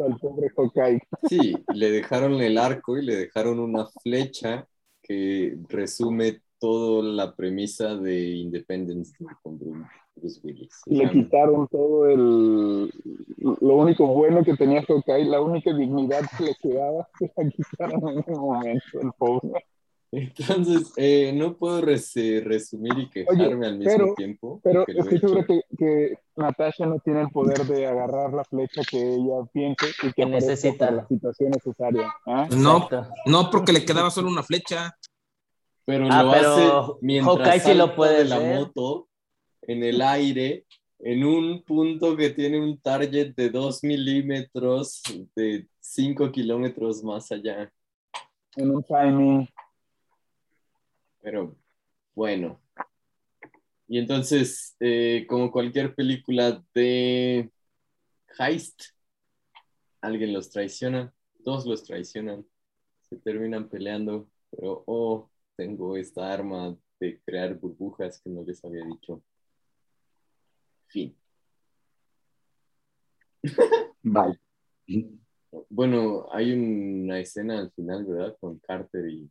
Sí, 1.28 1.54
le 1.74 1.90
dejaron 1.90 2.34
el 2.34 2.58
arco 2.58 2.96
y 2.96 3.04
le 3.04 3.16
dejaron 3.16 3.58
una 3.58 3.86
flecha 4.02 4.66
que 5.02 5.58
resume 5.68 6.40
toda 6.58 7.02
la 7.02 7.34
premisa 7.34 7.94
de 7.94 8.36
Independence 8.36 9.12
Day 9.18 9.34
con 9.42 9.58
Bruce 9.58 10.40
Willis. 10.42 10.80
Le 10.86 11.10
quitaron 11.10 11.68
todo 11.68 12.06
el... 12.06 12.90
Lo 13.36 13.76
único 13.76 14.06
bueno 14.06 14.42
que 14.42 14.56
tenía 14.56 14.82
Hawkeye, 14.82 15.26
la 15.26 15.40
única 15.40 15.74
dignidad 15.74 16.22
que 16.38 16.44
le 16.44 16.54
quedaba, 16.54 17.08
se 17.18 17.30
la 17.36 17.50
quitaron 17.50 18.08
en 18.08 18.24
un 18.26 18.40
momento, 18.40 19.00
el 19.00 19.10
pobre. 19.18 19.64
Entonces, 20.16 20.92
eh, 20.96 21.32
no 21.34 21.56
puedo 21.56 21.80
res- 21.80 22.16
eh, 22.16 22.40
resumir 22.44 22.92
y 22.98 23.10
quejarme 23.10 23.66
al 23.66 23.78
mismo 23.78 23.92
pero- 23.96 24.14
tiempo. 24.14 24.60
Pero 24.62 24.84
que 24.84 24.92
estoy 24.92 25.18
seguro 25.18 25.44
que, 25.46 25.60
que 25.76 26.18
Natasha 26.36 26.86
no 26.86 26.98
tiene 27.00 27.22
el 27.22 27.28
poder 27.30 27.64
de 27.66 27.86
agarrar 27.86 28.32
la 28.32 28.44
flecha 28.44 28.82
que 28.88 28.98
ella 29.14 29.44
piense 29.52 29.86
y 30.02 30.12
que 30.12 30.26
necesita. 30.26 30.90
la 30.90 31.06
situación 31.08 31.50
necesaria. 31.50 32.12
¿ah? 32.26 32.46
No, 32.56 32.76
Exacto. 32.84 33.08
no, 33.26 33.50
porque 33.50 33.72
le 33.72 33.84
quedaba 33.84 34.10
solo 34.10 34.28
una 34.28 34.42
flecha. 34.42 34.96
Pero 35.86 36.06
Ah, 36.10 36.22
lo 36.22 36.30
pero 36.32 36.50
hace 36.80 36.92
mientras 37.02 37.62
sí 37.62 37.74
lo 37.74 37.94
puede 37.94 38.18
de 38.18 38.24
la 38.24 38.40
moto 38.40 39.08
en 39.62 39.82
el 39.82 40.00
aire 40.00 40.64
en 41.00 41.24
un 41.24 41.62
punto 41.64 42.16
que 42.16 42.30
tiene 42.30 42.58
un 42.58 42.78
target 42.80 43.34
de 43.34 43.50
2 43.50 43.84
milímetros 43.84 45.02
de 45.36 45.66
5 45.80 46.30
kilómetros 46.32 47.02
más 47.04 47.30
allá. 47.32 47.70
En 48.56 48.70
un 48.70 48.82
timing. 48.84 49.48
Pero 51.24 51.56
bueno. 52.14 52.60
Y 53.88 53.98
entonces, 53.98 54.76
eh, 54.78 55.26
como 55.26 55.50
cualquier 55.50 55.94
película 55.94 56.62
de 56.74 57.50
heist, 58.38 58.82
alguien 60.02 60.34
los 60.34 60.50
traiciona, 60.50 61.14
dos 61.38 61.64
los 61.64 61.82
traicionan, 61.84 62.46
se 63.08 63.16
terminan 63.16 63.70
peleando, 63.70 64.28
pero 64.50 64.84
oh, 64.86 65.30
tengo 65.56 65.96
esta 65.96 66.30
arma 66.30 66.76
de 67.00 67.18
crear 67.24 67.54
burbujas 67.54 68.20
que 68.20 68.28
no 68.28 68.44
les 68.44 68.62
había 68.62 68.84
dicho. 68.84 69.22
Fin. 70.88 71.16
Vale. 74.02 74.38
Bueno, 75.70 76.28
hay 76.32 76.52
una 76.52 77.18
escena 77.18 77.60
al 77.60 77.70
final, 77.72 78.04
¿verdad? 78.04 78.36
Con 78.38 78.58
Carter 78.58 79.08
y 79.08 79.30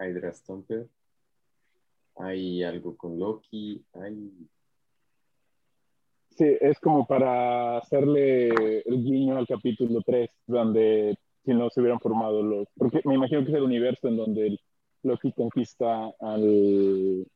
Hydra 0.00 0.32
Stomper. 0.34 0.88
Hay 2.18 2.62
algo 2.64 2.96
con 2.96 3.18
Loki, 3.18 3.84
hay 3.94 4.30
Sí, 6.36 6.44
es 6.60 6.78
como 6.78 7.04
para 7.06 7.78
hacerle 7.78 8.78
el 8.80 9.02
guiño 9.02 9.36
al 9.36 9.46
capítulo 9.46 10.00
3, 10.06 10.30
donde 10.46 11.16
si 11.44 11.52
no 11.52 11.68
se 11.68 11.80
hubieran 11.80 11.98
formado 11.98 12.42
los... 12.44 12.68
Porque 12.76 13.00
me 13.04 13.14
imagino 13.16 13.44
que 13.44 13.50
es 13.50 13.56
el 13.56 13.64
universo 13.64 14.06
en 14.06 14.16
donde 14.16 14.46
el 14.46 14.60
Loki 15.02 15.32
conquista 15.32 16.12
al, 16.20 17.26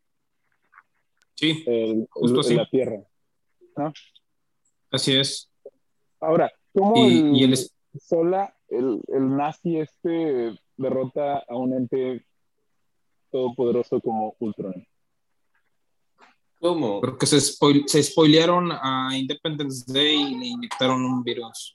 Sí, 1.35 1.65
el- 1.67 2.07
Justo 2.11 2.41
el- 2.41 2.45
sí. 2.45 2.55
la 2.55 2.67
Tierra. 2.69 3.03
así 4.93 5.17
es. 5.17 5.51
Ahora, 6.21 6.53
¿cómo 6.73 6.97
Y, 6.97 7.01
el, 7.19 7.37
y 7.37 7.45
el 7.45 7.57
sola, 8.01 8.55
el, 8.69 9.01
el 9.09 9.37
nazi 9.37 9.79
este 9.79 10.57
derrota 10.77 11.39
a 11.49 11.57
un 11.57 11.73
ente 11.75 12.25
todopoderoso 13.33 14.01
como 14.01 14.37
Ultron? 14.39 14.87
¿Cómo? 16.61 17.01
porque 17.01 17.27
se, 17.27 17.39
spoil- 17.39 17.89
se 17.89 18.01
spoilearon 18.05 18.71
a 18.71 19.11
Independence 19.19 19.93
Day 19.93 20.15
y 20.15 20.39
le 20.39 20.47
inyectaron 20.47 21.05
un 21.05 21.25
virus. 21.25 21.75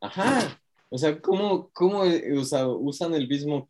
Ajá. 0.00 0.60
O 0.88 0.98
sea, 0.98 1.20
¿cómo, 1.20 1.68
cómo 1.72 2.02
o 2.02 2.44
sea, 2.44 2.68
usan 2.68 3.14
el 3.14 3.26
mismo? 3.28 3.68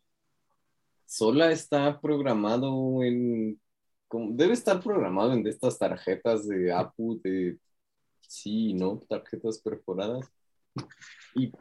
Sola 1.05 1.51
está 1.51 1.99
programado 1.99 3.03
en. 3.03 3.59
como- 4.07 4.31
debe 4.33 4.53
estar 4.53 4.79
programado 4.81 5.33
en 5.33 5.43
de 5.43 5.49
estas 5.49 5.77
tarjetas 5.79 6.47
de 6.47 6.71
APU, 6.71 7.19
de. 7.23 7.57
Sí, 8.21 8.73
¿no? 8.75 9.03
Tarjetas 9.09 9.59
perforadas. 9.59 10.31
¿Y 11.35 11.51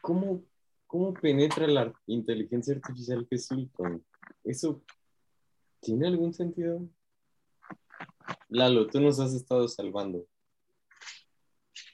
cómo, 0.00 0.42
cómo 0.86 1.14
penetra 1.14 1.66
la 1.66 1.92
inteligencia 2.06 2.74
artificial 2.74 3.26
que 3.28 3.36
es 3.36 3.50
Ultron? 3.50 4.04
¿Eso 4.44 4.82
tiene 5.80 6.06
algún 6.06 6.32
sentido? 6.32 6.88
Lalo, 8.48 8.86
tú 8.86 9.00
nos 9.00 9.20
has 9.20 9.34
estado 9.34 9.68
salvando. 9.68 10.24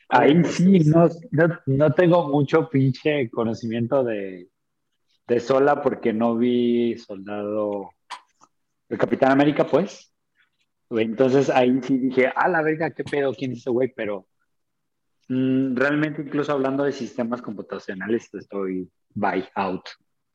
Ahí 0.09 0.43
sí, 0.45 0.81
no, 0.81 1.09
no, 1.31 1.59
no 1.67 1.93
tengo 1.95 2.29
mucho 2.29 2.69
pinche 2.69 3.31
conocimiento 3.31 4.03
de, 4.03 4.49
de 5.29 5.41
Sola 5.41 5.81
porque 5.81 6.13
no 6.13 6.37
vi 6.37 6.99
Soldado, 6.99 7.91
el 8.89 8.99
Capitán 8.99 9.31
América, 9.31 9.67
pues. 9.67 10.13
Entonces 10.91 11.49
ahí 11.49 11.81
sí 11.83 11.99
dije, 11.99 12.33
a 12.35 12.49
la 12.49 12.63
verga, 12.63 12.91
qué 12.91 13.05
pedo, 13.05 13.33
quién 13.33 13.53
es 13.53 13.59
ese 13.59 13.71
güey, 13.71 13.93
pero 13.95 14.27
realmente 15.31 16.23
incluso 16.23 16.51
hablando 16.51 16.83
de 16.83 16.91
sistemas 16.93 17.41
computacionales 17.41 18.33
estoy 18.35 18.91
by 19.15 19.49
out. 19.55 19.85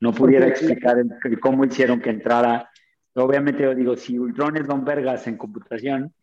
No 0.00 0.12
pudiera 0.12 0.46
explicar 0.48 0.98
el- 0.98 1.10
el 1.22 1.38
cómo 1.40 1.64
hicieron 1.64 2.00
que 2.00 2.10
entrara. 2.10 2.70
Obviamente 3.14 3.62
yo 3.62 3.74
digo, 3.74 3.96
si 3.96 4.18
Ultron 4.18 4.56
es 4.56 4.66
Don 4.66 4.84
Vergas 4.84 5.26
en 5.26 5.36
computación, 5.36 6.14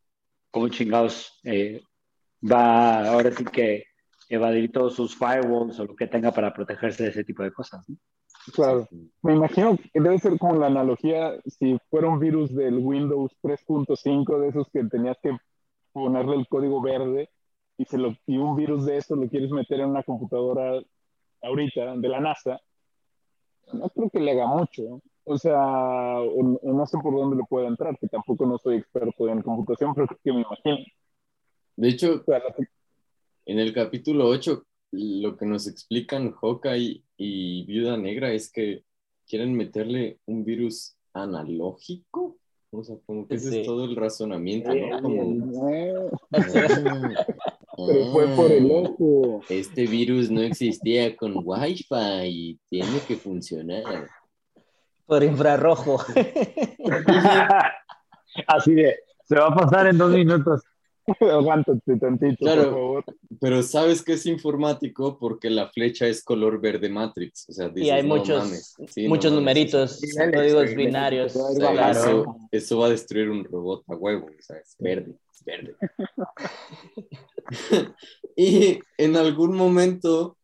¿cómo 0.49 0.69
chingados 0.69 1.39
eh, 1.43 1.81
va 2.43 3.09
ahora 3.09 3.31
sí 3.31 3.45
que 3.45 3.85
evadir 4.27 4.71
todos 4.71 4.95
sus 4.95 5.15
firewalls 5.15 5.79
o 5.79 5.85
lo 5.85 5.95
que 5.95 6.07
tenga 6.07 6.31
para 6.31 6.51
protegerse 6.51 7.03
de 7.03 7.09
ese 7.09 7.23
tipo 7.23 7.43
de 7.43 7.51
cosas? 7.51 7.87
¿no? 7.87 7.95
Claro. 8.53 8.87
Me 9.21 9.35
imagino 9.35 9.77
que 9.77 9.99
debe 9.99 10.17
ser 10.17 10.37
como 10.39 10.55
la 10.55 10.67
analogía 10.67 11.33
si 11.45 11.77
fuera 11.91 12.07
un 12.07 12.19
virus 12.19 12.53
del 12.55 12.77
Windows 12.77 13.31
3.5 13.41 14.39
de 14.39 14.49
esos 14.49 14.67
que 14.71 14.83
tenías 14.85 15.17
que 15.21 15.37
ponerle 15.91 16.37
el 16.37 16.47
código 16.47 16.81
verde 16.81 17.29
y, 17.77 17.85
se 17.85 17.97
lo, 17.97 18.15
y 18.27 18.37
un 18.37 18.55
virus 18.55 18.85
de 18.85 18.97
eso 18.97 19.15
lo 19.15 19.27
quieres 19.29 19.51
meter 19.51 19.79
en 19.79 19.89
una 19.89 20.03
computadora 20.03 20.81
ahorita 21.41 21.95
de 21.97 22.09
la 22.09 22.19
NASA, 22.19 22.59
no 23.73 23.89
creo 23.89 24.09
que 24.09 24.19
le 24.19 24.31
haga 24.31 24.47
mucho. 24.47 24.83
¿no? 24.83 25.01
O 25.25 25.37
sea, 25.37 25.57
o, 26.19 26.59
o 26.61 26.73
no 26.73 26.85
sé 26.85 26.97
por 27.01 27.13
dónde 27.15 27.37
le 27.37 27.43
puede 27.43 27.67
entrar, 27.67 27.97
que 27.97 28.07
tampoco 28.07 28.45
no 28.45 28.57
soy 28.57 28.77
experto 28.77 29.29
en 29.29 29.41
computación, 29.41 29.93
pero 29.95 30.07
creo 30.07 30.19
que 30.23 30.33
me 30.33 30.41
imagino. 30.41 30.77
De 31.75 31.89
hecho, 31.89 32.23
En 33.45 33.59
el 33.59 33.73
capítulo 33.73 34.27
8, 34.27 34.63
lo 34.91 35.35
que 35.37 35.45
nos 35.45 35.67
explican 35.67 36.31
Hawkeye 36.33 37.03
y 37.17 37.65
Viuda 37.65 37.97
Negra 37.97 38.31
es 38.31 38.51
que 38.51 38.83
quieren 39.27 39.55
meterle 39.55 40.19
un 40.25 40.43
virus 40.43 40.95
analógico. 41.13 42.37
O 42.71 42.83
sea, 42.83 42.95
como 43.05 43.27
que 43.27 43.35
ese 43.35 43.51
Sí. 43.51 43.59
es 43.61 43.65
todo 43.67 43.85
el 43.85 43.95
razonamiento, 43.95 44.73
¿no? 44.73 45.01
Como, 45.01 45.69
Eh, 45.71 45.93
pero 47.75 48.11
fue 48.11 48.27
por 48.35 48.51
el 48.51 48.69
ah, 48.71 48.73
ojo. 48.75 49.41
Este 49.49 49.85
virus 49.87 50.29
no 50.29 50.41
existía 50.41 51.15
con 51.15 51.33
Wi-Fi 51.43 52.25
y 52.27 52.59
tiene 52.69 52.99
que 53.07 53.15
funcionar. 53.15 54.07
Por 55.05 55.23
infrarrojo. 55.23 55.97
Así 58.47 58.73
de, 58.73 58.95
se 59.25 59.35
va 59.35 59.47
a 59.47 59.55
pasar 59.55 59.87
en 59.87 59.97
dos 59.97 60.11
minutos. 60.11 60.61
Aguántate 61.19 61.97
tantito, 61.97 62.37
Claro. 62.39 62.63
por 62.63 62.71
favor. 62.71 63.03
Pero 63.41 63.61
sabes 63.61 64.01
que 64.01 64.13
es 64.13 64.25
informático 64.25 65.17
porque 65.19 65.49
la 65.49 65.67
flecha 65.69 66.07
es 66.07 66.23
color 66.23 66.61
verde 66.61 66.87
Matrix. 66.87 67.49
O 67.49 67.51
sea, 67.51 67.67
dices, 67.67 67.87
y 67.87 67.89
hay 67.89 68.03
"No 68.07 68.15
muchos, 68.15 68.43
mames". 68.45 68.75
Sí, 68.87 69.03
no 69.03 69.09
muchos 69.09 69.31
mames, 69.33 69.41
numeritos, 69.41 70.01
códigos 70.33 70.73
binarios. 70.75 71.33
sí, 71.33 71.39
O 71.39 71.51
sea, 71.55 71.71
claro. 71.71 71.91
eso, 71.99 72.37
eso 72.51 72.77
va 72.79 72.85
a 72.85 72.89
destruir 72.91 73.29
un 73.29 73.43
robot 73.43 73.83
a 73.89 73.95
huevo, 73.95 74.27
o 74.27 74.41
sea, 74.41 74.57
es 74.57 74.75
verde, 74.79 75.13
verde. 75.45 75.75
y 78.35 78.79
en 78.97 79.17
algún 79.17 79.55
momento 79.55 80.37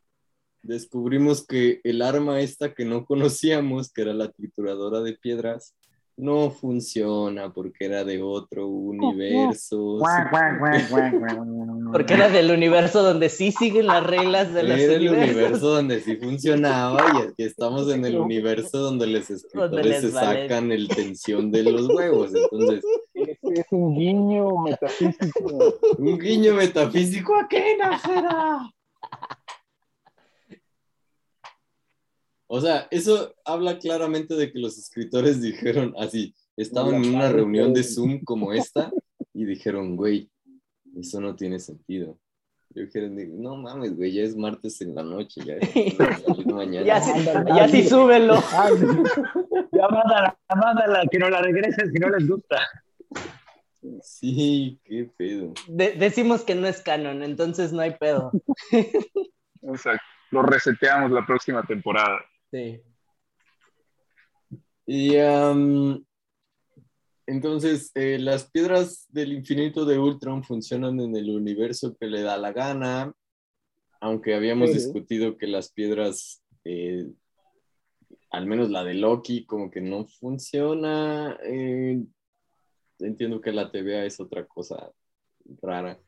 descubrimos 0.61 1.45
que 1.45 1.81
el 1.83 2.01
arma 2.01 2.41
esta 2.41 2.73
que 2.73 2.85
no 2.85 3.05
conocíamos, 3.05 3.91
que 3.91 4.01
era 4.01 4.13
la 4.13 4.31
trituradora 4.31 5.01
de 5.01 5.13
piedras, 5.13 5.75
no 6.19 6.51
funciona 6.51 7.53
porque 7.53 7.85
era 7.85 8.03
de 8.03 8.21
otro 8.21 8.67
universo. 8.67 9.99
Porque 11.93 12.13
era 12.13 12.29
del 12.29 12.51
universo 12.51 13.01
donde 13.01 13.29
sí 13.29 13.51
siguen 13.53 13.87
las 13.87 14.05
reglas 14.05 14.53
de 14.53 14.63
los 14.63 14.77
Era 14.77 14.95
el 14.95 15.09
universo 15.09 15.69
donde 15.75 16.01
sí 16.01 16.17
funcionaba 16.17 17.05
y 17.15 17.27
aquí 17.29 17.43
estamos 17.43 17.89
en 17.89 18.05
el 18.05 18.17
universo 18.17 18.79
donde 18.79 19.07
los 19.07 19.29
escritores 19.29 19.85
les 19.85 20.01
se 20.01 20.09
vale. 20.11 20.41
sacan 20.43 20.71
el 20.71 20.89
tensión 20.89 21.51
de 21.51 21.63
los 21.63 21.87
huevos. 21.87 22.31
Entonces, 22.35 22.83
Es 23.53 23.65
un 23.71 23.95
guiño 23.95 24.61
metafísico. 24.61 25.79
Un 25.97 26.17
guiño 26.17 26.53
metafísico 26.53 27.35
a 27.35 27.47
qué 27.47 27.77
será. 28.03 28.71
O 32.51 32.59
sea, 32.59 32.87
eso 32.89 33.35
habla 33.45 33.77
claramente 33.77 34.35
de 34.35 34.51
que 34.51 34.57
los 34.57 34.77
escritores 34.77 35.39
dijeron 35.39 35.93
así, 35.99 36.33
estaban 36.57 36.95
en 36.95 37.15
una 37.15 37.31
reunión 37.31 37.73
de 37.73 37.83
Zoom 37.83 38.23
como 38.23 38.53
esta 38.53 38.91
y 39.33 39.45
dijeron, 39.45 39.95
güey, 39.95 40.31
eso 40.99 41.21
no 41.21 41.35
tiene 41.35 41.59
sentido. 41.59 42.17
Yo 42.71 42.83
dijeron, 42.83 43.15
no 43.41 43.55
mames, 43.55 43.95
güey, 43.95 44.13
ya 44.13 44.23
es 44.23 44.35
martes 44.35 44.79
en 44.81 44.93
la 44.93 45.03
noche, 45.03 45.41
ya 45.43 45.55
es 45.55 45.65
mañana. 46.45 46.85
Ya 46.85 47.01
sí, 47.01 47.11
ya 47.23 47.67
sí 47.67 47.87
súbelo. 47.87 48.35
Ya 49.71 49.87
mándala, 49.87 50.37
mándala, 50.55 51.03
que 51.09 51.17
no 51.17 51.29
la 51.29 51.41
regresen 51.41 51.91
si 51.91 51.99
no 51.99 52.09
les 52.09 52.27
gusta. 52.27 52.59
Sí, 54.01 54.79
qué 54.83 55.09
pedo. 55.17 55.53
De- 55.67 55.93
decimos 55.93 56.43
que 56.43 56.55
no 56.55 56.67
es 56.67 56.81
canon, 56.81 57.23
entonces 57.23 57.71
no 57.71 57.79
hay 57.81 57.91
pedo. 57.97 58.31
Exacto. 59.61 60.03
Lo 60.31 60.41
reseteamos 60.43 61.11
la 61.11 61.25
próxima 61.25 61.63
temporada. 61.63 62.19
Sí. 62.51 62.81
Y 64.85 65.17
am, 65.17 66.03
entonces, 67.25 67.91
eh, 67.95 68.17
las 68.19 68.49
piedras 68.49 69.05
del 69.09 69.33
infinito 69.33 69.85
de 69.85 69.99
Ultron 69.99 70.43
funcionan 70.43 70.99
en 70.99 71.15
el 71.15 71.29
universo 71.29 71.95
que 71.99 72.07
le 72.07 72.21
da 72.21 72.37
la 72.37 72.51
gana, 72.51 73.13
aunque 74.01 74.33
habíamos 74.35 74.69
Sí. 74.69 74.75
discutido 74.75 75.37
que 75.37 75.47
las 75.47 75.71
piedras, 75.71 76.43
eh, 76.63 77.05
al 78.31 78.45
menos 78.47 78.69
la 78.69 78.83
de 78.83 78.95
Loki, 78.95 79.45
como 79.45 79.69
que 79.71 79.81
no 79.81 80.05
funciona. 80.07 81.37
eh, 81.43 82.03
entiendo 82.99 83.41
que 83.41 83.51
la 83.51 83.71
TVA 83.71 84.05
es 84.05 84.19
otra 84.19 84.45
cosa 84.45 84.91
rara. 85.61 85.99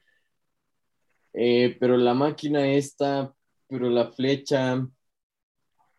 Eh, 1.34 1.78
pero 1.80 1.98
la 1.98 2.14
máquina 2.14 2.72
esta, 2.72 3.34
pero 3.68 3.90
la 3.90 4.12
flecha, 4.12 4.86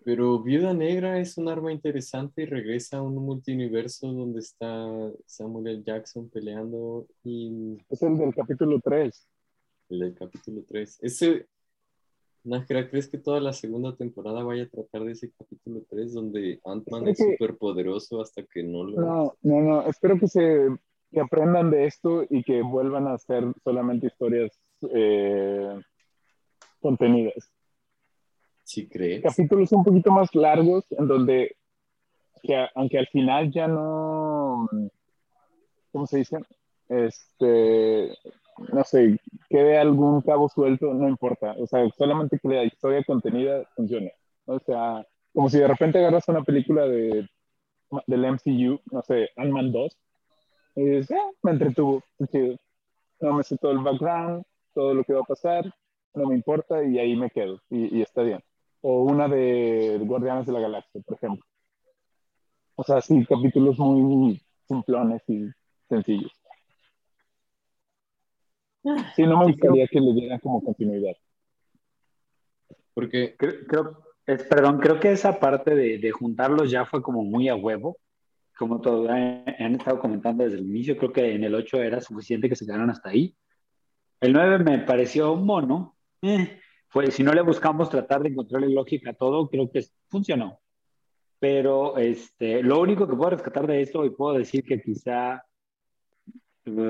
pero 0.04 0.42
Viuda 0.42 0.74
Negra 0.74 1.18
es 1.18 1.38
un 1.38 1.48
arma 1.48 1.72
interesante 1.72 2.42
y 2.42 2.46
regresa 2.46 2.98
a 2.98 3.02
un 3.02 3.14
multiuniverso 3.16 4.12
donde 4.12 4.40
está 4.40 4.86
Samuel 5.26 5.68
L. 5.68 5.82
Jackson 5.84 6.28
peleando 6.28 7.06
y 7.22 7.78
Es 7.88 8.02
el 8.02 8.18
del 8.18 8.34
capítulo 8.34 8.80
3. 8.82 9.28
el 9.90 9.98
del 10.00 10.14
capítulo 10.14 10.64
3. 10.66 10.98
Ese, 11.02 11.46
Nájera, 12.44 12.90
¿crees 12.90 13.08
que 13.08 13.18
toda 13.18 13.40
la 13.40 13.52
segunda 13.52 13.94
temporada 13.96 14.42
vaya 14.42 14.64
a 14.64 14.68
tratar 14.68 15.04
de 15.04 15.12
ese 15.12 15.30
capítulo 15.30 15.82
3 15.88 16.12
donde 16.12 16.60
Ant-Man 16.64 17.08
es 17.08 17.18
que- 17.18 17.32
súper 17.32 17.56
poderoso 17.56 18.20
hasta 18.20 18.42
que 18.42 18.62
no 18.64 18.84
lo 18.84 19.00
No, 19.00 19.34
no, 19.42 19.60
no. 19.60 19.82
Espero 19.86 20.18
que 20.18 20.28
se 20.28 20.68
que 21.12 21.20
aprendan 21.20 21.70
de 21.70 21.84
esto 21.84 22.24
y 22.30 22.42
que 22.42 22.62
vuelvan 22.62 23.06
a 23.06 23.12
hacer 23.14 23.44
solamente 23.62 24.06
historias 24.06 24.50
eh, 24.90 25.78
contenidas. 26.80 27.52
¿Sí 28.62 28.88
crees? 28.88 29.22
Capítulos 29.22 29.70
un 29.72 29.84
poquito 29.84 30.10
más 30.10 30.34
largos 30.34 30.84
en 30.92 31.06
donde, 31.06 31.54
que 32.42 32.66
aunque 32.74 32.98
al 32.98 33.06
final 33.08 33.52
ya 33.52 33.68
no, 33.68 34.68
¿cómo 35.92 36.06
se 36.06 36.18
dice? 36.18 36.38
Este, 36.88 38.16
no 38.72 38.84
sé, 38.84 39.18
quede 39.48 39.78
algún 39.78 40.20
cabo 40.22 40.48
suelto, 40.48 40.92
no 40.94 41.08
importa. 41.08 41.54
O 41.58 41.66
sea, 41.66 41.88
solamente 41.96 42.38
que 42.38 42.48
la 42.48 42.64
historia 42.64 43.02
contenida 43.04 43.64
funcione. 43.76 44.12
O 44.46 44.58
sea, 44.60 45.06
como 45.32 45.48
si 45.50 45.58
de 45.58 45.68
repente 45.68 45.98
agarras 45.98 46.28
una 46.28 46.42
película 46.44 46.86
de, 46.86 47.28
del 48.06 48.24
MCU, 48.26 48.80
no 48.92 49.02
sé, 49.02 49.30
Ant-Man 49.36 49.72
2, 49.72 49.98
y 50.76 50.96
"Ah, 51.14 51.30
me 51.42 51.52
entretuvo. 51.52 52.02
No 53.20 53.32
me 53.34 53.42
sé 53.42 53.56
todo 53.56 53.72
el 53.72 53.78
background, 53.78 54.44
todo 54.74 54.92
lo 54.94 55.02
que 55.04 55.14
va 55.14 55.20
a 55.20 55.24
pasar, 55.24 55.64
no 56.14 56.26
me 56.26 56.34
importa 56.34 56.84
y 56.84 56.98
ahí 56.98 57.16
me 57.16 57.30
quedo 57.30 57.58
y, 57.70 57.98
y 57.98 58.02
está 58.02 58.22
bien. 58.22 58.40
O 58.82 59.02
una 59.04 59.28
de 59.28 59.98
Guardianes 60.02 60.46
de 60.46 60.52
la 60.52 60.60
Galaxia, 60.60 61.00
por 61.06 61.16
ejemplo. 61.16 61.44
O 62.76 62.82
sea, 62.84 63.00
sí, 63.00 63.24
capítulos 63.24 63.78
muy 63.78 64.42
simplones 64.68 65.22
y 65.26 65.46
sencillos. 65.88 66.32
Sí, 69.14 69.22
no 69.22 69.38
me 69.38 69.46
gustaría 69.46 69.86
que 69.86 70.00
le 70.00 70.12
dieran 70.12 70.38
como 70.40 70.62
continuidad. 70.62 71.12
Porque 72.94 73.34
Creo, 73.36 73.66
creo- 73.66 73.98
es- 74.26 74.42
perdón, 74.44 74.78
creo 74.78 75.00
que 75.00 75.12
esa 75.12 75.38
parte 75.40 75.74
de, 75.74 75.98
de 75.98 76.10
juntarlos 76.10 76.70
ya 76.70 76.84
fue 76.84 77.02
como 77.02 77.22
muy 77.22 77.48
a 77.48 77.56
huevo. 77.56 77.96
Como 78.58 78.80
todo, 78.80 79.08
han, 79.10 79.44
han 79.58 79.74
estado 79.76 79.98
comentando 79.98 80.44
desde 80.44 80.58
el 80.58 80.66
inicio, 80.66 80.96
creo 80.96 81.12
que 81.12 81.34
en 81.34 81.42
el 81.44 81.54
8 81.54 81.82
era 81.82 82.00
suficiente 82.00 82.48
que 82.48 82.54
se 82.56 82.66
quedaron 82.66 82.90
hasta 82.90 83.08
ahí. 83.10 83.34
El 84.20 84.32
9 84.32 84.58
me 84.58 84.78
pareció 84.80 85.32
un 85.32 85.46
mono. 85.46 85.96
Eh, 86.20 86.60
fue, 86.88 87.10
si 87.10 87.22
no 87.24 87.32
le 87.32 87.40
buscamos 87.40 87.88
tratar 87.88 88.22
de 88.22 88.28
encontrarle 88.28 88.68
lógica 88.68 89.10
a 89.10 89.14
todo, 89.14 89.48
creo 89.48 89.70
que 89.70 89.82
funcionó. 90.08 90.60
Pero 91.40 91.96
este, 91.96 92.62
lo 92.62 92.78
único 92.80 93.08
que 93.08 93.16
puedo 93.16 93.30
rescatar 93.30 93.66
de 93.66 93.80
esto 93.80 94.04
y 94.04 94.10
puedo 94.10 94.36
decir 94.38 94.62
que 94.64 94.80
quizá 94.80 95.44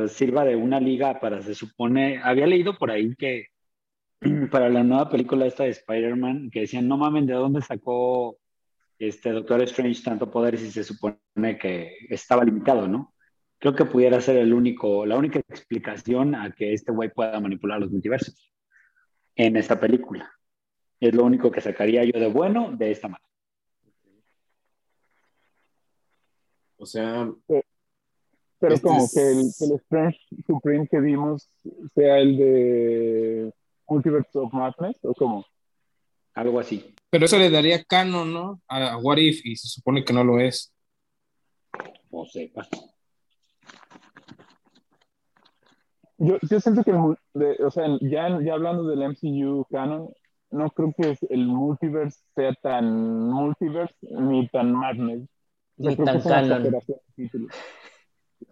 sirva 0.08 0.44
de 0.44 0.56
una 0.56 0.80
liga 0.80 1.18
para, 1.20 1.42
se 1.42 1.54
supone, 1.54 2.20
había 2.22 2.46
leído 2.46 2.76
por 2.76 2.90
ahí 2.90 3.14
que 3.16 3.46
para 4.50 4.68
la 4.68 4.82
nueva 4.82 5.08
película 5.10 5.46
esta 5.46 5.64
de 5.64 5.70
Spider-Man, 5.70 6.50
que 6.50 6.60
decían, 6.60 6.88
no 6.88 6.96
mamen, 6.96 7.26
¿de 7.26 7.34
dónde 7.34 7.62
sacó 7.62 8.38
este 8.98 9.32
Doctor 9.32 9.62
Strange 9.62 10.02
tanto 10.02 10.30
poder 10.30 10.58
si 10.58 10.70
se 10.70 10.84
supone 10.84 11.18
que 11.58 11.96
estaba 12.08 12.44
limitado, 12.44 12.86
¿no? 12.86 13.14
Creo 13.58 13.74
que 13.74 13.84
pudiera 13.84 14.20
ser 14.20 14.36
el 14.36 14.52
único, 14.52 15.06
la 15.06 15.16
única 15.16 15.38
explicación 15.38 16.34
a 16.34 16.52
que 16.52 16.72
este 16.72 16.92
güey 16.92 17.10
pueda 17.10 17.38
manipular 17.40 17.80
los 17.80 17.90
multiversos 17.90 18.52
en 19.36 19.56
esta 19.56 19.78
película. 19.78 20.32
Es 21.00 21.14
lo 21.14 21.24
único 21.24 21.50
que 21.50 21.60
sacaría 21.60 22.04
yo 22.04 22.18
de 22.18 22.28
bueno 22.28 22.72
de 22.76 22.90
esta 22.90 23.08
manera. 23.08 23.28
O 26.76 26.86
sea, 26.86 27.28
Pero 28.62 28.74
Este 28.76 28.86
como 28.86 29.04
es- 29.04 29.12
que 29.12 29.20
el, 29.32 29.50
que 29.58 29.64
el 29.64 29.72
Strange 29.80 30.18
Supreme 30.46 30.86
que 30.86 31.00
vimos 31.00 31.48
sea 31.96 32.18
el 32.18 32.36
de 32.36 33.52
Multiverse 33.88 34.38
of 34.38 34.52
Madness, 34.52 34.96
o 35.02 35.12
como. 35.14 35.44
Algo 36.34 36.60
así. 36.60 36.94
Pero 37.10 37.24
eso 37.26 37.38
le 37.38 37.50
daría 37.50 37.82
canon, 37.82 38.32
¿no? 38.32 38.60
A, 38.68 38.92
a 38.92 38.96
What 38.98 39.16
If, 39.18 39.44
y 39.44 39.56
se 39.56 39.66
supone 39.66 40.04
que 40.04 40.12
no 40.12 40.22
lo 40.22 40.38
es. 40.38 40.72
No 42.12 42.24
sepa. 42.24 42.68
Yo, 46.18 46.38
yo 46.48 46.60
siento 46.60 46.84
que, 46.84 46.92
el 46.92 46.98
mul- 46.98 47.18
de- 47.34 47.56
o 47.64 47.70
sea, 47.72 47.86
ya, 48.00 48.40
ya 48.44 48.52
hablando 48.54 48.84
del 48.84 49.02
MCU 49.02 49.66
canon, 49.72 50.08
no 50.52 50.70
creo 50.70 50.94
que 50.96 51.18
el 51.30 51.46
multiverse 51.46 52.20
sea 52.36 52.54
tan 52.62 53.28
multiverse 53.28 53.96
ni 54.02 54.46
tan 54.50 54.72
madness. 54.72 55.28
Ni 55.78 55.96
tan 55.96 56.20
canon. 56.22 56.70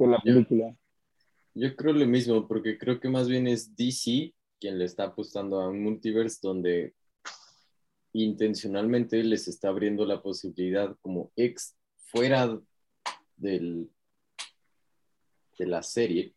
De 0.04 0.10
la 0.12 0.18
película. 0.20 0.76
yo 1.54 1.76
creo 1.76 1.92
lo 1.92 2.06
mismo, 2.06 2.46
porque 2.48 2.78
creo 2.78 3.00
que 3.00 3.08
más 3.08 3.28
bien 3.28 3.46
es 3.46 3.74
DC 3.76 4.32
quien 4.58 4.78
le 4.78 4.84
está 4.84 5.04
apostando 5.04 5.60
a 5.60 5.68
un 5.68 5.82
multiverse 5.82 6.38
donde 6.42 6.94
intencionalmente 8.12 9.22
les 9.22 9.48
está 9.48 9.68
abriendo 9.68 10.04
la 10.04 10.20
posibilidad 10.22 10.96
como 11.00 11.30
ex 11.36 11.76
fuera 11.96 12.58
del 13.36 13.88
de 15.58 15.66
la 15.66 15.82
serie 15.82 16.34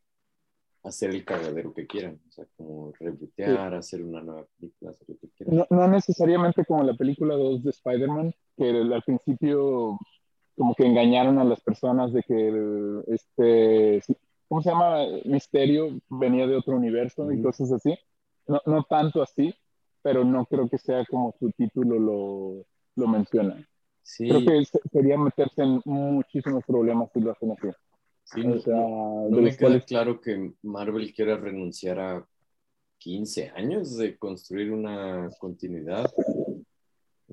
hacer 0.83 1.11
el 1.11 1.23
cagadero 1.23 1.73
que 1.73 1.87
quieran, 1.87 2.19
o 2.27 2.31
sea, 2.31 2.45
como 2.57 2.91
rebootear, 2.99 3.73
hacer 3.73 4.03
una 4.03 4.21
nueva 4.21 4.45
película, 4.59 4.91
hacer 4.91 5.07
lo 5.07 5.17
que 5.17 5.29
quieran. 5.29 5.55
No, 5.55 5.65
no 5.69 5.87
necesariamente 5.87 6.65
como 6.65 6.83
la 6.83 6.93
película 6.93 7.35
2 7.35 7.63
de 7.63 7.69
Spider-Man, 7.69 8.33
que 8.57 8.69
el- 8.69 8.91
al 8.91 9.01
principio 9.03 9.97
como 10.57 10.75
que 10.75 10.85
engañaron 10.85 11.39
a 11.39 11.43
las 11.43 11.61
personas 11.61 12.13
de 12.13 12.23
que 12.23 12.47
el- 12.49 13.03
este, 13.07 14.01
¿cómo 14.47 14.61
se 14.61 14.69
llama? 14.69 14.99
Misterio 15.25 15.89
venía 16.09 16.45
de 16.47 16.55
otro 16.55 16.75
universo 16.75 17.31
y 17.31 17.41
cosas 17.41 17.71
así. 17.71 17.97
No, 18.47 18.61
no 18.65 18.83
tanto 18.83 19.21
así, 19.21 19.53
pero 20.01 20.23
no 20.23 20.45
creo 20.45 20.67
que 20.69 20.77
sea 20.77 21.05
como 21.05 21.33
su 21.39 21.51
título 21.51 21.97
lo, 21.97 22.65
lo 22.95 23.07
menciona. 23.07 23.67
Sí, 24.01 24.27
Creo 24.27 24.41
que 24.45 24.65
se- 24.65 24.79
sería 24.91 25.17
meterse 25.17 25.63
en 25.63 25.81
muchísimos 25.85 26.63
problemas 26.65 27.09
si 27.13 27.21
lo 27.21 27.31
hacen 27.31 27.51
así. 27.51 27.69
sí, 28.25 28.41
O 28.41 28.49
no- 28.49 28.59
sea, 28.59 28.75
no 28.75 29.29
de 29.29 29.35
me 29.37 29.41
los 29.43 29.57
queda 29.57 29.67
cuales- 29.69 29.85
claro 29.85 30.19
que 30.21 30.51
Marvel 30.61 31.13
quiera 31.13 31.37
renunciar 31.37 31.99
a 31.99 32.25
15 32.97 33.49
años 33.55 33.97
de 33.97 34.17
construir 34.17 34.71
una 34.71 35.29
continuidad 35.39 36.09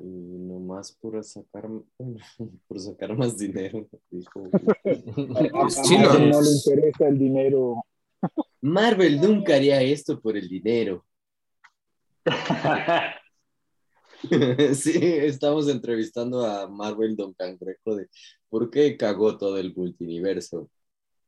nomás 0.02 0.92
por 0.92 1.22
sacar, 1.24 1.68
por 2.68 2.80
sacar 2.80 3.16
más 3.16 3.36
dinero. 3.36 3.88
dijo. 4.10 4.48
no 4.48 6.40
le 6.40 6.50
interesa 6.50 7.08
el 7.08 7.18
dinero. 7.18 7.84
Marvel 8.60 9.20
nunca 9.20 9.54
haría 9.54 9.80
esto 9.82 10.20
por 10.20 10.36
el 10.36 10.48
dinero. 10.48 11.04
Sí, 14.74 14.92
estamos 15.02 15.66
entrevistando 15.70 16.44
a 16.44 16.68
Marvel 16.68 17.16
Don 17.16 17.32
Cangrejo 17.32 17.96
de 17.96 18.08
por 18.50 18.70
qué 18.70 18.94
cagó 18.98 19.38
todo 19.38 19.56
el 19.56 19.74
multiverso. 19.74 20.68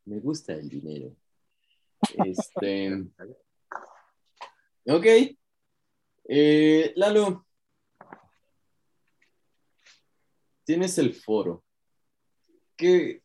Me 0.04 0.20
gusta 0.20 0.52
el 0.52 0.68
dinero. 0.68 1.16
Este. 2.24 3.04
Ok. 4.84 5.06
Eh, 6.24 6.92
Lalo. 6.96 7.46
Tienes 10.64 10.98
el 10.98 11.14
foro. 11.14 11.64
¿Qué? 12.76 13.22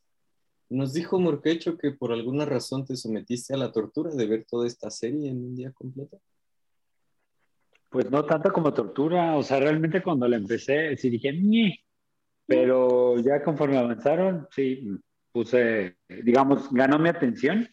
Nos 0.69 0.93
dijo 0.93 1.19
Morquecho 1.19 1.77
que 1.77 1.91
por 1.91 2.11
alguna 2.11 2.45
razón 2.45 2.85
te 2.85 2.95
sometiste 2.95 3.53
a 3.53 3.57
la 3.57 3.71
tortura 3.71 4.11
de 4.13 4.27
ver 4.27 4.45
toda 4.45 4.67
esta 4.67 4.89
serie 4.89 5.29
en 5.29 5.37
un 5.37 5.55
día 5.55 5.71
completo. 5.71 6.19
Pues 7.89 8.11
no 8.11 8.25
tanto 8.25 8.51
como 8.51 8.73
tortura, 8.73 9.37
o 9.37 9.43
sea, 9.43 9.59
realmente 9.59 10.03
cuando 10.03 10.27
la 10.27 10.35
empecé, 10.35 10.97
sí 10.97 11.09
dije, 11.09 11.31
pero 12.45 13.17
ya 13.19 13.41
conforme 13.43 13.77
avanzaron, 13.77 14.47
sí, 14.51 14.89
puse, 15.31 15.97
digamos, 16.09 16.69
ganó 16.71 16.99
mi 16.99 17.07
atención, 17.07 17.67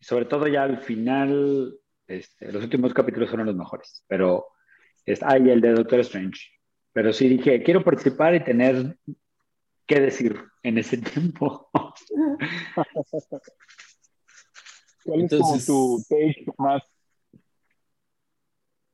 sobre 0.00 0.24
todo 0.24 0.46
ya 0.46 0.62
al 0.62 0.78
final, 0.78 1.78
este, 2.06 2.50
los 2.50 2.64
últimos 2.64 2.94
capítulos 2.94 3.28
fueron 3.28 3.46
los 3.46 3.56
mejores, 3.56 4.04
pero, 4.08 4.46
es, 5.04 5.22
ah, 5.22 5.38
y 5.38 5.50
el 5.50 5.60
de 5.60 5.74
Doctor 5.74 6.00
Strange, 6.00 6.55
pero 6.96 7.12
sí 7.12 7.28
dije, 7.28 7.62
quiero 7.62 7.84
participar 7.84 8.34
y 8.34 8.42
tener 8.42 8.96
qué 9.86 10.00
decir 10.00 10.34
en 10.62 10.78
ese 10.78 10.96
tiempo. 10.96 11.68
¿Cuál 15.04 15.20
Entonces- 15.20 15.58
es 15.58 15.66
como 15.66 15.98
tu 15.98 16.02
take 16.08 16.46
más 16.56 16.82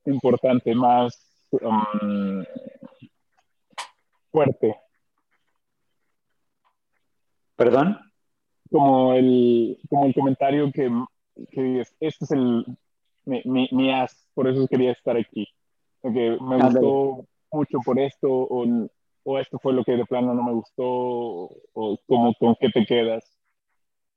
importante, 0.05 0.75
más 0.75 1.47
um, 1.53 2.43
fuerte? 4.33 4.75
¿Perdón? 7.55 8.01
Como 8.69 9.15
el, 9.15 9.79
como 9.89 10.07
el 10.07 10.15
comentario 10.15 10.73
que, 10.73 10.91
que 11.53 11.63
dices, 11.63 11.95
este 12.01 12.25
es 12.25 12.31
el, 12.33 12.67
mi, 13.27 13.43
mi, 13.45 13.69
mi 13.71 13.93
as, 13.93 14.29
por 14.35 14.49
eso 14.49 14.67
quería 14.67 14.91
estar 14.91 15.17
aquí. 15.17 15.47
Porque 16.01 16.37
me 16.41 16.57
gustó 16.61 17.29
mucho 17.53 17.79
por 17.85 17.99
esto, 17.99 18.29
o, 18.31 18.67
o 19.25 19.39
esto 19.39 19.59
fue 19.59 19.73
lo 19.73 19.85
que 19.85 19.97
de 19.97 20.05
plano 20.07 20.35
no 20.35 20.43
me 20.43 20.53
gustó, 20.53 20.85
o, 20.85 21.61
o 21.75 21.99
como 22.07 22.35
con 22.35 22.57
qué 22.61 22.69
te 22.71 22.85
quedas. 22.85 23.39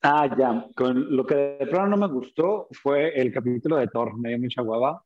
Ah, 0.02 0.30
ya. 0.38 0.68
Con 0.76 1.16
lo 1.16 1.26
que 1.26 1.36
de 1.36 1.68
plano 1.68 1.88
no 1.88 1.98
me 1.98 2.14
gustó 2.14 2.68
fue 2.72 3.20
el 3.20 3.34
capítulo 3.34 3.78
de 3.78 3.88
Thor. 3.88 4.18
Me 4.18 4.30
dio 4.30 4.40
mucha 4.40 4.62
hueva. 4.62 5.04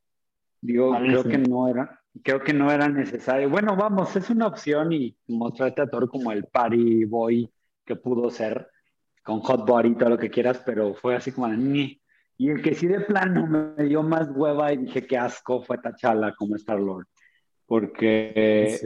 Digo, 0.62 0.92
Malísimo. 0.92 1.22
creo 1.22 1.32
que 1.32 1.38
no 1.50 1.68
era, 1.70 2.02
creo 2.22 2.44
que 2.44 2.54
no 2.54 2.70
era 2.70 2.90
necesario. 2.90 3.50
Bueno, 3.50 3.78
vamos, 3.78 4.14
es 4.18 4.30
una 4.30 4.48
opción 4.48 4.92
y 4.92 5.16
mostrarte 5.28 5.84
a 5.84 5.88
Thor 5.88 6.10
como 6.10 6.34
el 6.34 6.46
party 6.46 7.06
boy 7.06 7.50
que 7.86 7.96
pudo 7.96 8.30
ser, 8.30 8.68
con 9.24 9.40
hot 9.40 9.66
body 9.66 9.90
y 9.90 9.96
todo 9.96 10.10
lo 10.10 10.18
que 10.18 10.30
quieras, 10.30 10.62
pero 10.66 10.94
fue 10.96 11.16
así 11.16 11.32
como 11.32 11.48
"Ñe". 11.48 12.02
Y 12.38 12.50
el 12.50 12.62
que 12.62 12.76
sí 12.76 12.88
de 12.88 13.02
plano 13.02 13.48
me 13.48 13.84
dio 13.86 14.04
más 14.04 14.30
hueva 14.34 14.74
y 14.74 14.78
dije 14.78 15.08
qué 15.08 15.18
asco 15.18 15.62
fue 15.62 15.78
T'Challa 15.78 16.34
como 16.38 16.56
Star 16.56 16.80
Lord. 16.80 17.08
Porque 17.70 18.80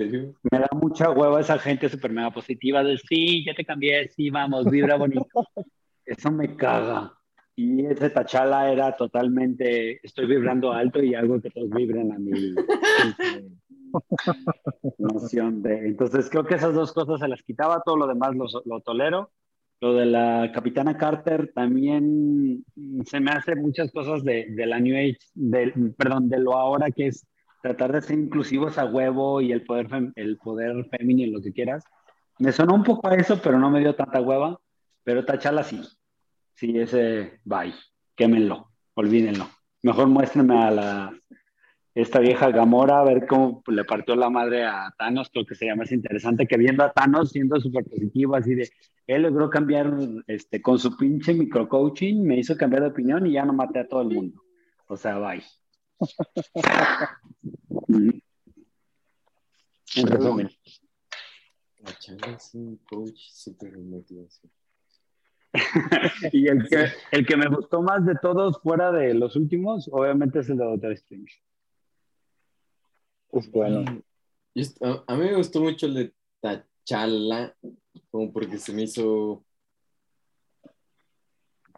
me 0.52 0.60
da 0.60 0.68
mucha 0.74 1.10
hueva 1.10 1.40
esa 1.40 1.58
gente 1.58 1.88
súper 1.88 2.12
mega 2.12 2.32
positiva 2.32 2.84
de 2.84 2.98
sí, 2.98 3.46
ya 3.46 3.56
te 3.56 3.64
cambié, 3.64 4.10
sí, 4.10 4.30
vamos, 4.30 4.70
vibra 4.70 4.98
bonito. 4.98 5.24
Eso 6.06 6.30
me 6.30 6.54
caga. 6.58 7.14
Y 7.56 7.86
ese 7.86 8.10
Tachala 8.10 8.74
era 8.74 8.94
totalmente, 8.98 10.06
estoy 10.06 10.26
vibrando 10.26 10.74
alto 10.74 11.02
y 11.02 11.16
algo 11.16 11.40
que 11.40 11.50
todos 11.50 11.70
vibren 11.70 12.12
a 12.12 12.20
mi 12.20 12.56
noción 14.98 15.64
de... 15.64 15.88
Entonces 15.88 16.30
creo 16.30 16.44
que 16.44 16.56
esas 16.56 16.74
dos 16.74 16.92
cosas 16.92 17.22
se 17.22 17.30
las 17.30 17.42
quitaba, 17.42 17.84
todo 17.86 17.96
lo 17.96 18.08
demás 18.08 18.36
lo, 18.36 18.48
lo 18.66 18.82
tolero. 18.82 19.32
Lo 19.80 19.94
de 19.94 20.08
la 20.08 20.52
Capitana 20.54 20.98
Carter 20.98 21.54
también 21.56 22.66
se 23.06 23.20
me 23.22 23.32
hace 23.32 23.56
muchas 23.56 23.94
cosas 23.94 24.26
de, 24.26 24.48
de 24.50 24.66
la 24.66 24.82
New 24.82 24.98
Age, 24.98 25.20
del, 25.36 25.94
perdón, 25.98 26.28
de 26.28 26.40
lo 26.40 26.54
ahora 26.54 26.92
que 26.92 27.08
es 27.08 27.26
tratar 27.64 27.94
de 27.94 28.02
ser 28.02 28.20
inclusivos 28.20 28.78
a 28.78 28.86
huevo 28.86 29.40
y 29.40 29.54
el 29.54 29.64
poder, 29.64 29.88
el 30.16 30.38
poder 30.38 30.86
femenino, 30.90 31.38
lo 31.38 31.42
que 31.42 31.54
quieras. 31.54 31.86
Me 32.38 32.52
sonó 32.52 32.76
un 32.76 32.84
poco 32.84 33.08
a 33.08 33.16
eso, 33.16 33.40
pero 33.42 33.58
no 33.58 33.72
me 33.72 33.80
dio 33.80 33.96
tanta 33.96 34.20
hueva. 34.20 34.60
Pero 35.04 35.24
Tachala 35.24 35.64
sí. 35.64 35.82
Sí, 36.56 36.78
ese 36.78 37.40
bye. 37.46 37.74
Quémenlo. 38.16 38.68
Olvídenlo. 38.96 39.48
Mejor 39.82 40.08
muéstrenme 40.08 40.62
a 40.62 40.72
la 40.72 41.14
esta 41.96 42.20
vieja 42.20 42.50
Gamora 42.50 43.00
a 43.00 43.04
ver 43.04 43.28
cómo 43.28 43.62
le 43.68 43.86
partió 43.86 44.16
la 44.16 44.30
madre 44.30 44.66
a 44.66 44.94
Thanos. 44.98 45.30
Creo 45.32 45.46
que 45.46 45.56
sería 45.56 45.76
más 45.76 45.92
interesante 45.92 46.48
que 46.48 46.58
viendo 46.58 46.84
a 46.84 46.92
Thanos 46.92 47.30
siendo 47.30 47.60
súper 47.62 47.86
positivo, 47.86 48.36
así 48.36 48.56
de 48.56 48.70
él 49.08 49.22
logró 49.22 49.50
cambiar 49.50 49.96
este, 50.28 50.62
con 50.62 50.80
su 50.80 50.98
pinche 50.98 51.34
microcoaching, 51.34 52.26
me 52.26 52.40
hizo 52.40 52.58
cambiar 52.58 52.84
de 52.84 52.90
opinión 52.90 53.26
y 53.26 53.34
ya 53.34 53.46
no 53.46 53.54
maté 53.54 53.80
a 53.80 53.88
todo 53.88 54.02
el 54.02 54.10
mundo. 54.10 54.42
O 54.88 54.98
sea, 54.98 55.18
bye. 55.18 55.44
Mm. 57.88 58.10
En 59.96 60.08
resumen. 60.08 60.50
T'Challa 61.84 62.36
es 62.36 62.54
un 62.56 62.78
coach 62.90 63.20
súper. 63.30 63.74
Y 66.32 66.48
el 66.48 66.68
que, 66.68 66.88
el 67.12 67.26
que 67.26 67.38
me 67.38 67.48
gustó 67.48 67.82
más 67.82 68.06
de 68.06 68.16
todos, 68.16 68.60
fuera 68.62 68.92
de 68.92 69.14
los 69.14 69.36
últimos, 69.36 69.88
obviamente 69.92 70.40
es 70.40 70.50
el 70.50 70.58
de 70.58 70.66
Doctor 70.66 70.94
Strange. 70.94 71.44
Pues 73.30 73.52
bueno. 73.52 74.02
Est- 74.56 74.82
a, 74.84 75.04
a 75.08 75.16
mí 75.16 75.26
me 75.26 75.36
gustó 75.36 75.62
mucho 75.62 75.86
el 75.88 75.94
de 75.94 76.14
T'Challa, 76.42 77.56
como 78.10 78.32
porque 78.32 78.58
se 78.58 78.74
me 78.74 78.84
hizo 78.84 79.46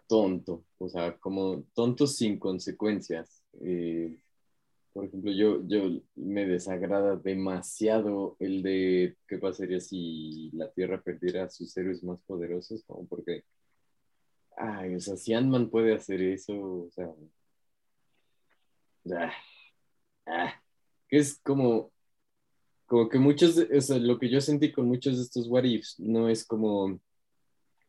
tonto, 0.07 0.63
o 0.77 0.87
sea, 0.87 1.17
como 1.17 1.63
tonto 1.73 2.05
sin 2.07 2.37
consecuencias. 2.39 3.43
Eh, 3.61 4.17
por 4.93 5.05
ejemplo, 5.05 5.31
yo, 5.31 5.61
yo 5.67 6.01
me 6.15 6.45
desagrada 6.45 7.17
demasiado 7.17 8.37
el 8.39 8.63
de 8.63 9.17
qué 9.27 9.37
pasaría 9.37 9.81
si 9.81 10.49
la 10.53 10.71
Tierra 10.71 11.01
perdiera 11.01 11.43
a 11.43 11.49
sus 11.49 11.75
héroes 11.75 12.03
más 12.03 12.21
poderosos, 12.21 12.83
como 12.85 13.05
porque, 13.07 13.43
ay, 14.57 14.95
o 14.95 14.99
sea, 15.01 15.17
si 15.17 15.33
Ant-Man 15.33 15.69
puede 15.69 15.93
hacer 15.93 16.21
eso, 16.21 16.53
o 16.55 16.89
sea, 16.91 17.13
ah, 19.11 19.33
ah, 20.27 20.63
es 21.09 21.39
como, 21.43 21.91
como 22.85 23.09
que 23.09 23.19
muchos, 23.19 23.57
o 23.57 23.81
sea, 23.81 23.97
lo 23.97 24.19
que 24.19 24.29
yo 24.29 24.41
sentí 24.41 24.71
con 24.71 24.87
muchos 24.87 25.17
de 25.17 25.23
estos 25.23 25.47
what 25.49 25.63
ifs 25.65 25.99
no 25.99 26.29
es 26.29 26.45
como, 26.45 26.99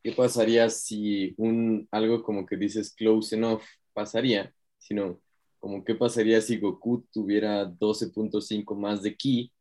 ¿qué 0.03 0.13
pasaría 0.13 0.69
si 0.71 1.35
un, 1.39 1.89
algo 1.93 2.23
como 2.23 2.47
que 2.47 2.57
dices 2.57 2.95
close 2.95 3.37
enough 3.37 3.63
pasaría? 3.93 4.53
Sino, 4.79 5.21
como, 5.67 5.83
¿qué 5.83 5.97
pasaría 5.97 6.41
si 6.41 6.59
Goku 6.59 7.05
tuviera 7.13 7.69
12.5 7.69 8.77
más 8.77 9.03
de 9.03 9.17
ki 9.17 9.53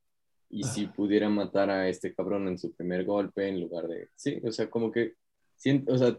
y 0.52 0.64
si 0.64 0.86
pudiera 0.86 1.30
matar 1.30 1.72
a 1.72 1.90
este 1.90 2.14
cabrón 2.14 2.48
en 2.48 2.60
su 2.60 2.72
primer 2.76 3.06
golpe 3.06 3.48
en 3.48 3.60
lugar 3.60 3.88
de, 3.88 4.10
sí, 4.16 4.40
o 4.46 4.52
sea, 4.52 4.70
como 4.70 4.92
que, 4.92 5.16
siento, 5.56 5.92
o 5.92 5.98
sea, 5.98 6.16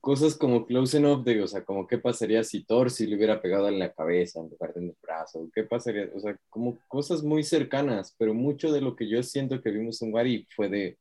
cosas 0.00 0.36
como 0.36 0.64
close 0.64 0.98
enough 0.98 1.24
de, 1.24 1.42
o 1.42 1.48
sea, 1.48 1.64
como 1.64 1.88
qué 1.88 1.98
pasaría 1.98 2.44
si 2.44 2.62
Thor 2.62 2.92
si 2.92 3.08
le 3.08 3.16
hubiera 3.16 3.42
pegado 3.42 3.66
en 3.66 3.80
la 3.80 3.92
cabeza 3.92 4.38
en 4.38 4.50
lugar 4.50 4.72
de 4.72 4.82
en 4.82 4.88
el 4.90 4.96
brazo, 5.02 5.50
qué 5.52 5.64
pasaría, 5.64 6.08
o 6.14 6.20
sea, 6.20 6.38
como 6.48 6.78
cosas 6.86 7.24
muy 7.24 7.42
cercanas, 7.42 8.14
pero 8.18 8.34
mucho 8.34 8.70
de 8.70 8.80
lo 8.80 8.94
que 8.94 9.08
yo 9.08 9.20
siento 9.24 9.60
que 9.60 9.72
vimos 9.72 10.00
en 10.00 10.14
Wari 10.14 10.46
fue 10.54 10.68
de, 10.68 10.96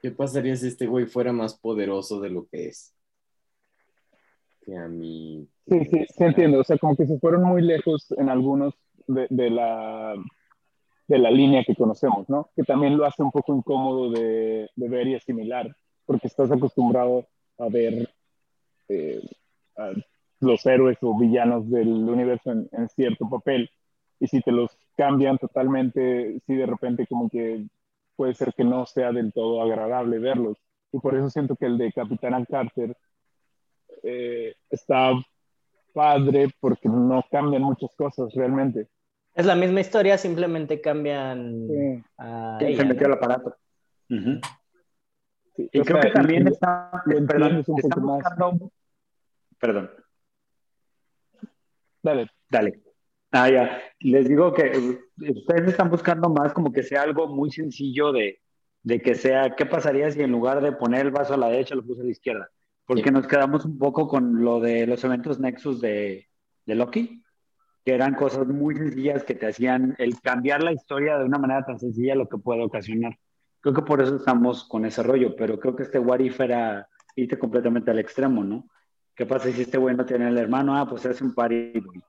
¿qué 0.00 0.10
pasaría 0.10 0.56
si 0.56 0.66
este 0.66 0.88
güey 0.88 1.06
fuera 1.06 1.32
más 1.32 1.56
poderoso 1.56 2.18
de 2.18 2.30
lo 2.30 2.48
que 2.48 2.66
es? 2.66 2.92
Que 4.64 4.76
a 4.76 4.88
mí. 4.88 5.48
Sí, 5.66 5.84
sí, 5.86 6.06
sí 6.08 6.24
entiendo. 6.24 6.60
O 6.60 6.64
sea, 6.64 6.78
como 6.78 6.96
que 6.96 7.06
se 7.06 7.18
fueron 7.18 7.42
muy 7.44 7.62
lejos 7.62 8.12
en 8.16 8.28
algunos 8.28 8.74
de, 9.06 9.26
de 9.30 9.50
la, 9.50 10.14
de 11.08 11.18
la 11.18 11.30
línea 11.30 11.64
que 11.64 11.74
conocemos, 11.74 12.28
¿no? 12.28 12.50
Que 12.54 12.62
también 12.62 12.96
lo 12.96 13.04
hace 13.04 13.22
un 13.22 13.30
poco 13.32 13.54
incómodo 13.56 14.10
de, 14.10 14.68
de 14.74 14.88
ver 14.88 15.08
y 15.08 15.14
asimilar, 15.16 15.74
porque 16.06 16.28
estás 16.28 16.50
acostumbrado 16.52 17.26
a 17.58 17.68
ver 17.68 18.08
eh, 18.88 19.20
a 19.76 19.92
los 20.40 20.64
héroes 20.66 20.98
o 21.02 21.18
villanos 21.18 21.68
del 21.70 21.88
universo 21.88 22.52
en, 22.52 22.68
en 22.72 22.88
cierto 22.88 23.28
papel. 23.28 23.68
Y 24.20 24.28
si 24.28 24.40
te 24.40 24.52
los 24.52 24.70
cambian 24.96 25.38
totalmente, 25.38 26.38
sí 26.46 26.54
de 26.54 26.66
repente 26.66 27.06
como 27.08 27.28
que 27.28 27.66
puede 28.14 28.34
ser 28.34 28.52
que 28.54 28.62
no 28.64 28.86
sea 28.86 29.10
del 29.10 29.32
todo 29.32 29.60
agradable 29.60 30.20
verlos. 30.20 30.56
Y 30.92 31.00
por 31.00 31.16
eso 31.16 31.30
siento 31.30 31.56
que 31.56 31.66
el 31.66 31.78
de 31.78 31.92
Capitán 31.92 32.44
Carter 32.44 32.96
eh, 34.02 34.54
está 34.70 35.12
padre 35.92 36.48
porque 36.60 36.88
no 36.88 37.22
cambian 37.30 37.62
muchas 37.62 37.94
cosas 37.94 38.32
realmente. 38.34 38.88
Es 39.34 39.46
la 39.46 39.54
misma 39.54 39.80
historia, 39.80 40.18
simplemente 40.18 40.80
cambian 40.80 41.66
Sí. 41.68 42.04
a 42.18 42.56
Sí, 42.60 42.66
ella, 42.66 42.76
se 42.78 42.84
metió 42.84 43.08
¿no? 43.08 43.14
el 43.14 43.18
aparato. 43.18 43.56
Sí, 44.08 45.68
Y 45.72 45.80
creo 45.82 46.00
sea, 46.00 46.00
que 46.00 46.10
también 46.10 46.48
está, 46.48 46.90
perdón, 47.26 47.62
un 47.66 47.78
está 47.78 47.94
poco 47.96 48.00
más. 48.00 48.22
perdón, 49.58 49.90
Dale. 52.02 52.28
dale. 52.50 52.82
Ah, 53.30 53.48
ya. 53.48 53.80
Les 54.00 54.28
digo 54.28 54.52
que 54.52 54.62
eh, 54.66 55.30
ustedes 55.30 55.68
están 55.68 55.88
buscando 55.88 56.28
más 56.28 56.52
como 56.52 56.72
que 56.72 56.82
sea 56.82 57.02
algo 57.02 57.28
muy 57.28 57.50
sencillo 57.50 58.12
de, 58.12 58.40
de 58.82 59.00
que 59.00 59.14
sea, 59.14 59.54
¿qué 59.56 59.64
pasaría 59.64 60.10
si 60.10 60.20
en 60.20 60.32
lugar 60.32 60.60
de 60.60 60.72
poner 60.72 61.06
el 61.06 61.12
vaso 61.12 61.34
a 61.34 61.36
la 61.38 61.48
derecha 61.48 61.74
lo 61.74 61.84
puse 61.84 62.02
a 62.02 62.04
la 62.04 62.10
izquierda? 62.10 62.50
Porque 62.86 63.04
Sí. 63.04 63.10
nos 63.10 63.26
quedamos 63.26 63.64
un 63.64 63.78
poco 63.78 64.08
con 64.08 64.44
lo 64.44 64.60
de 64.60 64.86
los 64.86 65.02
eventos 65.04 65.38
Nexus 65.40 65.80
de, 65.80 66.28
de 66.66 66.74
Loki, 66.74 67.22
que 67.84 67.94
eran 67.94 68.14
cosas 68.14 68.46
muy 68.46 68.76
sencillas 68.76 69.24
que 69.24 69.34
te 69.34 69.46
hacían 69.46 69.94
el 69.98 70.20
cambiar 70.20 70.62
la 70.62 70.72
historia 70.72 71.18
de 71.18 71.24
una 71.24 71.38
manera 71.38 71.64
tan 71.64 71.78
sencilla 71.78 72.14
lo 72.14 72.28
que 72.28 72.38
puede 72.38 72.62
ocasionar. 72.62 73.16
Creo 73.60 73.74
que 73.74 73.82
por 73.82 74.00
eso 74.00 74.16
estamos 74.16 74.64
con 74.68 74.84
ese 74.84 75.02
rollo, 75.02 75.34
pero 75.36 75.58
creo 75.58 75.74
que 75.76 75.84
este 75.84 75.98
What 75.98 76.20
If 76.20 76.40
era 76.40 76.88
irte 77.16 77.38
completamente 77.38 77.90
al 77.90 77.98
extremo, 77.98 78.42
¿no? 78.44 78.68
¿Qué 79.14 79.26
pasa 79.26 79.50
si 79.50 79.62
este 79.62 79.78
güey 79.78 79.94
no 79.96 80.06
tiene 80.06 80.28
el 80.28 80.38
hermano? 80.38 80.76
Ah, 80.76 80.88
pues 80.88 81.04
hace 81.06 81.22
un 81.22 81.34
party, 81.34 81.80
güey. 81.80 82.00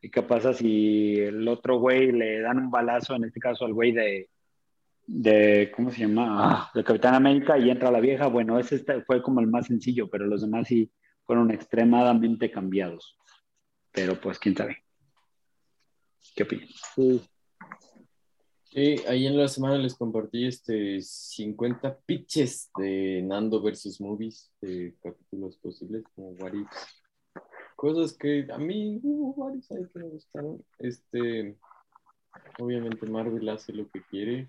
¿Y 0.00 0.10
qué 0.10 0.22
pasa 0.22 0.52
si 0.52 1.14
el 1.16 1.46
otro 1.48 1.78
güey 1.78 2.12
le 2.12 2.40
dan 2.40 2.58
un 2.58 2.70
balazo, 2.70 3.14
en 3.14 3.24
este 3.24 3.40
caso 3.40 3.64
al 3.64 3.72
güey 3.74 3.92
de, 3.92 4.28
de 5.06 5.72
¿cómo 5.74 5.90
se 5.90 6.00
llama? 6.00 6.26
Ah, 6.28 6.70
de 6.74 6.84
Capitán 6.84 7.14
América 7.14 7.58
y 7.58 7.70
entra 7.70 7.90
la 7.90 8.00
vieja? 8.00 8.26
Bueno, 8.28 8.58
ese 8.58 8.84
fue 9.06 9.22
como 9.22 9.40
el 9.40 9.46
más 9.46 9.66
sencillo, 9.66 10.08
pero 10.08 10.26
los 10.26 10.42
demás 10.42 10.68
sí 10.68 10.90
fueron 11.24 11.50
extremadamente 11.50 12.50
cambiados. 12.50 13.16
Pero 13.92 14.20
pues, 14.20 14.38
quién 14.38 14.56
sabe. 14.56 14.78
¿Qué 16.34 16.44
opinas? 16.44 16.70
Sí. 16.94 17.22
Sí, 18.64 18.96
ahí 19.06 19.26
en 19.26 19.36
la 19.36 19.48
semana 19.48 19.76
les 19.76 19.94
compartí 19.94 20.46
este 20.46 20.98
50 21.02 22.00
pitches 22.06 22.70
de 22.78 23.20
Nando 23.22 23.60
versus 23.60 24.00
Movies 24.00 24.50
de 24.62 24.96
capítulos 25.02 25.58
posibles 25.58 26.04
como 26.14 26.30
What. 26.30 26.54
Cosas 27.76 28.16
que 28.16 28.46
a 28.50 28.56
mí 28.56 28.98
hubo 29.02 29.44
varios 29.44 29.70
ahí 29.72 29.86
que 29.92 29.98
me 29.98 30.08
gustaron. 30.08 30.64
Este, 30.78 31.58
obviamente 32.58 33.04
Marvel 33.06 33.46
hace 33.50 33.74
lo 33.74 33.90
que 33.90 34.02
quiere. 34.04 34.48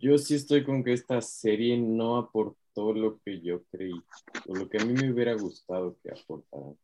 Yo 0.00 0.18
sí 0.18 0.34
estoy 0.34 0.64
con 0.64 0.82
que 0.84 0.92
esta 0.92 1.20
serie 1.20 1.76
no 1.78 2.16
aportó 2.16 2.92
lo 2.92 3.18
que 3.20 3.40
yo 3.40 3.62
creí, 3.70 4.00
o 4.46 4.54
lo 4.54 4.68
que 4.68 4.78
a 4.78 4.84
mí 4.84 4.92
me 4.92 5.10
hubiera 5.12 5.34
gustado 5.34 5.96
que 6.02 6.10
aportara. 6.10 6.74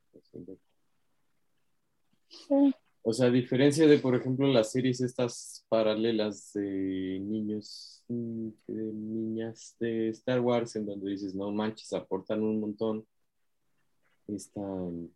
O 3.02 3.12
sea, 3.12 3.26
a 3.26 3.30
diferencia 3.30 3.86
de, 3.86 3.98
por 3.98 4.14
ejemplo, 4.14 4.46
las 4.48 4.72
series 4.72 5.00
estas 5.00 5.64
paralelas 5.68 6.52
de 6.54 7.20
niños, 7.20 8.02
de 8.08 8.52
niñas 8.92 9.76
de 9.78 10.08
Star 10.08 10.40
Wars, 10.40 10.74
en 10.76 10.86
donde 10.86 11.10
dices, 11.10 11.34
no 11.34 11.50
manches, 11.52 11.92
aportan 11.92 12.42
un 12.42 12.60
montón. 12.60 13.06
Esta 14.26 14.60
mm, 14.60 15.08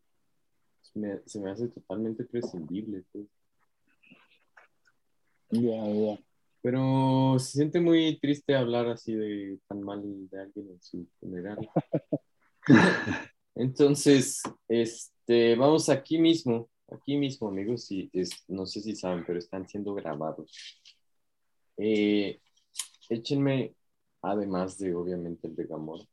me- 0.95 1.21
se 1.25 1.41
me 1.41 1.51
hace 1.51 1.69
totalmente 1.69 2.25
prescindible. 2.25 3.05
pues. 3.11 3.27
Ya, 5.51 5.87
ya. 5.89 6.19
Pero 6.63 7.37
se 7.39 7.53
siente 7.53 7.81
muy 7.81 8.19
triste 8.19 8.55
hablar 8.55 8.89
así 8.89 9.15
de 9.15 9.59
tan 9.69 9.83
mal 9.83 10.03
de 10.29 10.41
alguien 10.41 10.71
en 10.71 10.83
su 10.83 11.07
funeral. 11.21 11.69
Entonces, 13.55 14.43
este, 14.69 15.57
vamos 15.57 15.89
aquí 15.89 16.19
mismo, 16.19 16.69
aquí 16.91 17.17
mismo, 17.17 17.49
amigos, 17.49 17.91
y 17.91 18.09
es, 18.13 18.31
no 18.49 18.67
sé 18.67 18.81
si 18.81 18.95
saben, 18.95 19.25
pero 19.27 19.39
están 19.39 19.69
siendo 19.69 19.95
grabados. 19.95 20.81
Eh, 21.77 22.41
échenme, 23.09 23.75
además 24.23 24.79
de 24.79 24.95
obviamente 24.95 25.47
el 25.47 25.57
de 25.57 25.65
Gamora, 25.65 26.05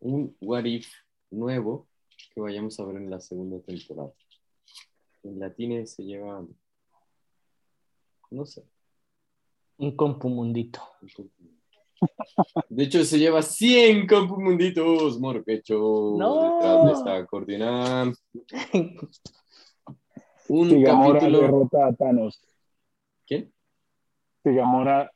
un 0.00 0.36
What 0.40 0.64
If 0.64 0.88
nuevo 1.30 1.88
que 2.34 2.40
vayamos 2.40 2.78
a 2.80 2.84
ver 2.84 2.96
en 2.96 3.10
la 3.10 3.20
segunda 3.20 3.60
temporada. 3.60 4.12
En 5.22 5.38
latine 5.38 5.86
se 5.86 6.04
lleva, 6.04 6.46
no 8.30 8.46
sé, 8.46 8.64
Un 9.80 9.96
compumundito. 9.96 10.82
De 12.68 12.84
hecho, 12.84 13.02
se 13.02 13.18
lleva 13.18 13.40
100 13.40 14.06
compumunditos, 14.06 15.18
morquecho. 15.18 16.16
No. 16.18 16.54
Detrás 16.56 16.84
de 16.84 16.92
esta 16.92 17.26
cortina. 17.26 18.12
Un 20.48 20.82
Gamora 20.82 21.20
capítulo. 21.20 21.40
derrota 21.40 21.86
a 21.86 21.94
Thanos. 21.94 22.42
¿Quién? 23.26 23.52
Si 24.42 24.52
Gamora 24.52 25.10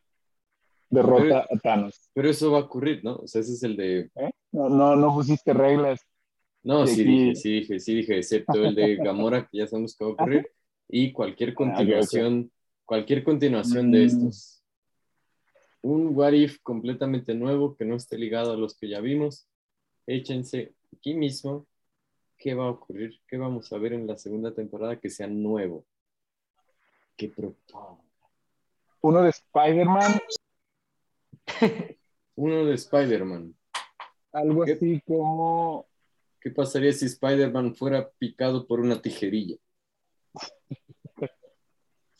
derrota 0.89 1.47
a 1.51 1.59
Thanos. 1.59 2.01
Pero 2.15 2.31
eso 2.31 2.51
va 2.51 2.59
a 2.61 2.63
ocurrir, 2.63 3.05
¿no? 3.05 3.17
O 3.17 3.27
sea, 3.27 3.43
ese 3.43 3.53
es 3.53 3.63
el 3.65 3.77
de. 3.77 4.11
¿eh? 4.15 4.31
No, 4.53 4.71
no, 4.71 4.97
no 4.97 5.13
pusiste 5.13 5.53
reglas. 5.53 6.01
No, 6.63 6.87
Sí, 6.87 6.95
sí 6.95 7.05
dije, 7.05 7.35
sí 7.35 7.51
dije, 7.53 7.81
sí 7.81 7.95
dije, 7.97 8.17
excepto 8.17 8.65
el 8.65 8.75
de 8.75 8.97
Gamora, 8.97 9.47
que 9.47 9.59
ya 9.59 9.67
sabemos 9.67 9.95
que 9.95 10.05
va 10.05 10.11
a 10.11 10.15
ocurrir. 10.15 10.49
Y 10.89 11.13
cualquier 11.13 11.53
continuación, 11.53 12.51
cualquier 12.85 13.25
continuación 13.25 13.91
de 13.91 14.01
Mm. 14.01 14.07
estos. 14.07 14.63
Un 15.83 16.17
What 16.17 16.33
If 16.33 16.59
completamente 16.63 17.35
nuevo 17.35 17.77
que 17.77 17.85
no 17.85 17.97
esté 17.97 18.17
ligado 18.19 18.53
a 18.53 18.57
los 18.57 18.75
que 18.77 18.89
ya 18.89 19.01
vimos. 19.01 19.47
Échense 20.07 20.75
aquí 20.97 21.15
mismo. 21.15 21.67
¿Qué 22.39 22.55
va 22.55 22.67
a 22.67 22.71
ocurrir? 22.71 23.21
¿Qué 23.29 23.37
vamos 23.37 23.73
a 23.73 23.79
ver 23.79 23.93
en 23.93 24.07
la 24.07 24.17
segunda 24.19 24.53
temporada 24.55 24.99
que 24.99 25.11
sea 25.11 25.27
nuevo? 25.27 25.85
Que 27.17 27.29
proponga. 27.29 28.03
Uno 29.03 29.23
de 29.23 29.31
Spider-Man, 29.31 30.21
Uno 32.37 32.65
de 32.65 32.75
Spider-Man. 32.75 33.55
algo 34.33 34.65
¿Qué? 34.65 34.73
así 34.73 35.01
como. 35.07 35.87
¿Qué 36.41 36.51
pasaría 36.51 36.93
si 36.93 37.07
Spider-Man 37.07 37.75
fuera 37.75 38.11
picado 38.19 38.67
por 38.67 38.81
una 38.81 39.01
tijerilla? 39.01 39.57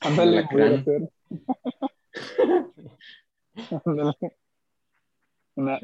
Ándale, 0.05 0.47
ser. 0.85 1.11
Ándale. 3.85 4.15
Una. 5.57 5.79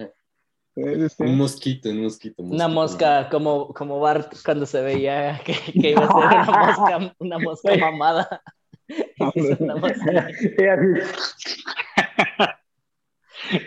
eh, 0.77 1.09
sí. 1.09 1.23
Un 1.23 1.39
mosquito, 1.39 1.89
un 1.91 2.03
mosquito. 2.03 2.43
Una 2.43 2.66
mosca, 2.68 3.29
como, 3.31 3.73
como 3.73 4.01
Bart 4.01 4.35
cuando 4.45 4.66
se 4.66 4.83
veía 4.83 5.41
que, 5.45 5.55
que 5.81 5.91
iba 5.91 6.05
a 6.05 6.09
ser 6.09 6.16
una 6.16 6.45
mosca, 6.45 7.14
una 7.18 7.39
mosca 7.39 7.77
mamada. 7.77 8.43
Una 9.61 9.77
mosca. 9.77 10.29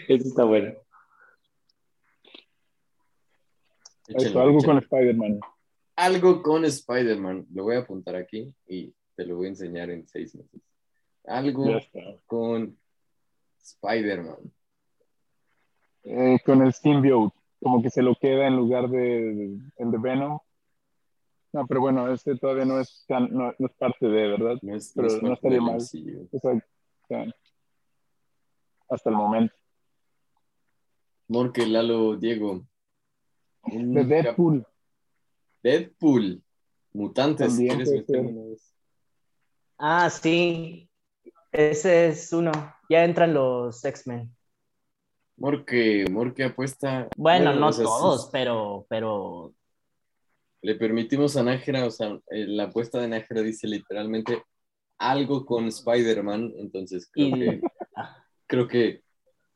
Eso 0.07 0.27
está 0.27 0.43
bueno. 0.43 0.73
Eso, 4.07 4.41
algo 4.41 4.57
échenlo. 4.57 4.65
con 4.65 4.77
Spider-Man. 4.79 5.39
Algo 5.95 6.43
con 6.43 6.65
Spider-Man. 6.65 7.45
Lo 7.53 7.63
voy 7.63 7.77
a 7.77 7.79
apuntar 7.79 8.15
aquí 8.15 8.53
y 8.67 8.93
te 9.23 9.29
lo 9.29 9.37
voy 9.37 9.45
a 9.45 9.49
enseñar 9.49 9.89
en 9.89 10.05
seis 10.05 10.35
meses. 10.35 10.61
Algo 11.25 11.79
con 12.25 12.77
Spider-Man. 13.57 14.51
Eh, 16.03 16.39
con 16.45 16.61
el 16.61 16.73
symbiote, 16.73 17.33
como 17.61 17.81
que 17.81 17.89
se 17.89 18.01
lo 18.01 18.15
queda 18.15 18.47
en 18.47 18.57
lugar 18.57 18.89
de, 18.89 19.57
el 19.77 19.91
de 19.91 19.97
Venom. 19.97 20.39
No, 21.53 21.65
pero 21.67 21.79
bueno, 21.79 22.11
este 22.11 22.35
todavía 22.35 22.65
no 22.65 22.81
es, 22.81 23.05
tan- 23.07 23.31
no, 23.31 23.53
no 23.57 23.67
es 23.67 23.73
parte 23.77 24.05
de, 24.05 24.27
¿verdad? 24.27 24.57
No 24.61 24.75
es, 24.75 24.91
Pero 24.93 25.21
no 25.21 25.33
estaría 25.33 25.61
mal. 25.61 25.79
Hasta 28.89 29.09
el 29.09 29.15
momento. 29.15 29.55
Morque, 31.29 31.65
Lalo, 31.65 32.17
Diego. 32.17 32.67
De 33.71 34.03
Deadpool. 34.03 34.67
Deadpool. 35.61 36.43
Mutantes. 36.91 37.55
¿Quieres 37.55 37.89
una 38.09 38.49
vez? 38.49 38.72
Ah, 39.77 40.09
sí. 40.09 40.89
Ese 41.51 42.07
es 42.09 42.33
uno. 42.33 42.51
Ya 42.89 43.03
entran 43.03 43.33
los 43.33 43.83
X-Men. 43.83 44.35
Morque, 45.37 46.05
Morque 46.09 46.43
apuesta. 46.43 47.07
Bueno, 47.17 47.53
no 47.53 47.67
o 47.67 47.71
sea, 47.71 47.85
sí, 47.85 47.91
todos, 47.91 48.29
pero, 48.31 48.85
pero 48.89 49.53
Le 50.61 50.75
permitimos 50.75 51.35
a 51.35 51.43
Nájera, 51.43 51.85
o 51.85 51.91
sea, 51.91 52.17
eh, 52.31 52.45
la 52.47 52.65
apuesta 52.65 52.99
de 53.01 53.07
Nájera 53.09 53.41
dice 53.41 53.67
literalmente 53.67 54.43
algo 54.97 55.45
con 55.45 55.65
Spider-Man, 55.67 56.53
entonces 56.57 57.09
creo 57.11 57.27
Y- 57.27 57.39
que 57.39 57.61
creo 58.47 58.67
que 58.67 59.01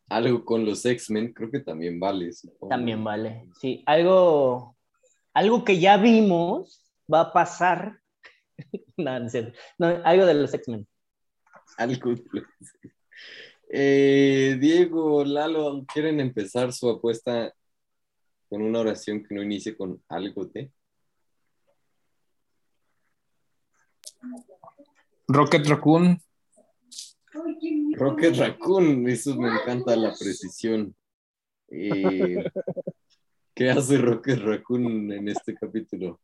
algo 0.10 0.44
con 0.44 0.66
los 0.66 0.86
X-Men, 0.86 1.34
creo 1.34 1.52
que 1.52 1.60
también 1.62 2.00
vale. 2.00 2.32
supongo. 2.34 2.70
también 2.70 3.04
vale. 3.04 3.48
Sí, 3.60 3.84
algo, 3.86 4.76
algo 5.34 5.64
que 5.64 5.80
ya 5.80 5.98
vimos 5.98 6.82
va 7.12 7.22
a 7.22 7.34
pasar. 7.34 8.00
no, 8.98 9.20
no 9.20 9.26
es 9.26 9.32
cierto. 9.32 9.58
No, 9.78 9.88
algo 10.04 10.26
de 10.26 10.34
los 10.34 10.54
X-Men. 10.54 10.88
Algo 11.78 12.12
de 12.16 12.24
los- 12.32 12.46
Eh, 13.70 14.58
Diego, 14.60 15.26
Lalo, 15.26 15.86
¿quieren 15.92 16.20
empezar 16.20 16.72
su 16.72 16.90
apuesta 16.90 17.54
con 18.50 18.62
una 18.62 18.80
oración 18.80 19.24
que 19.24 19.36
no 19.36 19.44
inicie 19.44 19.76
con 19.76 20.02
algo 20.08 20.46
de? 20.46 20.72
Rocket 25.28 25.68
Raccoon. 25.68 26.22
Rocket 27.96 28.36
Raccoon, 28.38 29.08
eso 29.10 29.36
me 29.36 29.50
encanta 29.50 29.96
la 29.96 30.14
precisión. 30.18 30.96
Eh, 31.70 32.50
¿Qué 33.54 33.70
hace 33.70 33.98
Rocket 33.98 34.40
Raccoon 34.40 35.12
en 35.12 35.28
este 35.28 35.54
capítulo? 35.56 36.22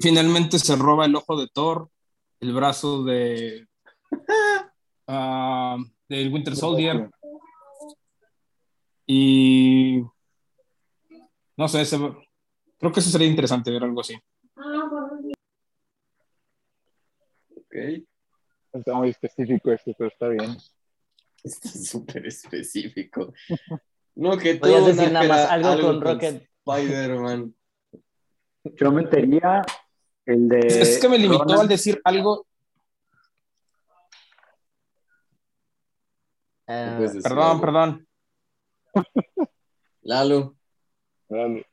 Finalmente 0.00 0.58
se 0.58 0.76
roba 0.76 1.06
el 1.06 1.14
ojo 1.16 1.40
de 1.40 1.48
Thor, 1.48 1.90
el 2.40 2.52
brazo 2.52 3.04
de 3.04 3.66
ah, 5.06 5.78
del 6.08 6.32
Winter 6.32 6.54
Soldier 6.56 7.08
y 9.06 10.02
No 11.56 11.68
sé, 11.68 11.80
ese- 11.82 11.98
creo 12.78 12.92
que 12.92 13.00
eso 13.00 13.10
sería 13.10 13.28
interesante 13.28 13.70
ver 13.70 13.82
algo 13.84 14.00
así. 14.00 14.14
Ok. 17.56 17.74
Está 18.72 18.94
muy 18.94 19.08
específico 19.10 19.72
esto, 19.72 19.92
pero 19.96 20.10
está 20.10 20.28
bien. 20.28 20.56
Está 21.42 21.68
súper 21.70 22.26
específico. 22.26 23.32
No, 24.14 24.36
que 24.36 24.56
Podrías 24.56 24.86
decir 24.86 25.12
nada 25.12 25.28
más 25.28 25.38
Nájera, 25.50 25.70
algo 25.72 25.88
con 25.88 26.00
Rocket. 26.00 26.48
Spider-Man. 26.66 27.54
Yo 28.74 28.92
metería 28.92 29.62
el 30.24 30.48
de. 30.48 30.58
Es, 30.58 30.98
que 30.98 31.08
me 31.08 31.18
limitó 31.18 31.60
al 31.60 31.68
decir 31.68 32.00
algo. 32.04 32.46
Eh, 36.66 36.96
decir 36.98 37.22
Perdón, 37.22 37.44
algo. 37.44 37.60
perdón. 37.60 38.08
Lalo. 40.02 40.56
Dale. 41.28 41.66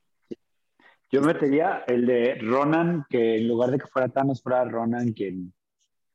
Yo 1.11 1.21
metería 1.21 1.83
el 1.87 2.05
de 2.07 2.35
Ronan, 2.41 3.05
que 3.07 3.37
en 3.37 3.47
lugar 3.47 3.69
de 3.69 3.77
que 3.77 3.87
fuera 3.87 4.09
Thanos, 4.09 4.41
fuera 4.41 4.65
Ronan 4.65 5.13
quien 5.13 5.53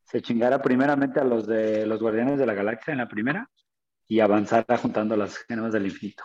se 0.05 0.22
chingara 0.22 0.61
primeramente 0.61 1.20
a 1.20 1.24
los 1.24 1.47
de 1.47 1.87
los 1.87 2.01
Guardianes 2.01 2.39
de 2.39 2.47
la 2.47 2.55
Galaxia 2.55 2.93
en 2.93 2.99
la 2.99 3.09
primera 3.09 3.49
y 4.09 4.20
avanzara 4.20 4.76
juntando 4.79 5.16
las 5.16 5.37
gemas 5.39 5.72
del 5.72 5.87
infinito. 5.87 6.24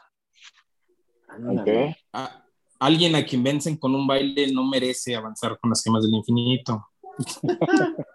Ok. 1.27 1.67
Alguien 2.83 3.15
a 3.15 3.25
quien 3.25 3.41
vencen 3.41 3.77
con 3.77 3.95
un 3.95 4.05
baile 4.05 4.51
no 4.51 4.67
merece 4.67 5.15
avanzar 5.15 5.57
con 5.57 5.69
las 5.69 5.81
gemas 5.81 6.03
del 6.03 6.15
infinito. 6.15 6.85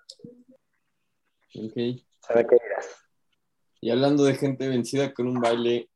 Ok. 1.55 1.75
¿Sabe 2.21 2.47
qué 2.47 2.57
dirás? 2.63 2.87
Y 3.81 3.91
hablando 3.91 4.23
de 4.23 4.35
gente 4.35 4.69
vencida 4.69 5.15
con 5.15 5.27
un 5.27 5.41
baile 5.41 5.91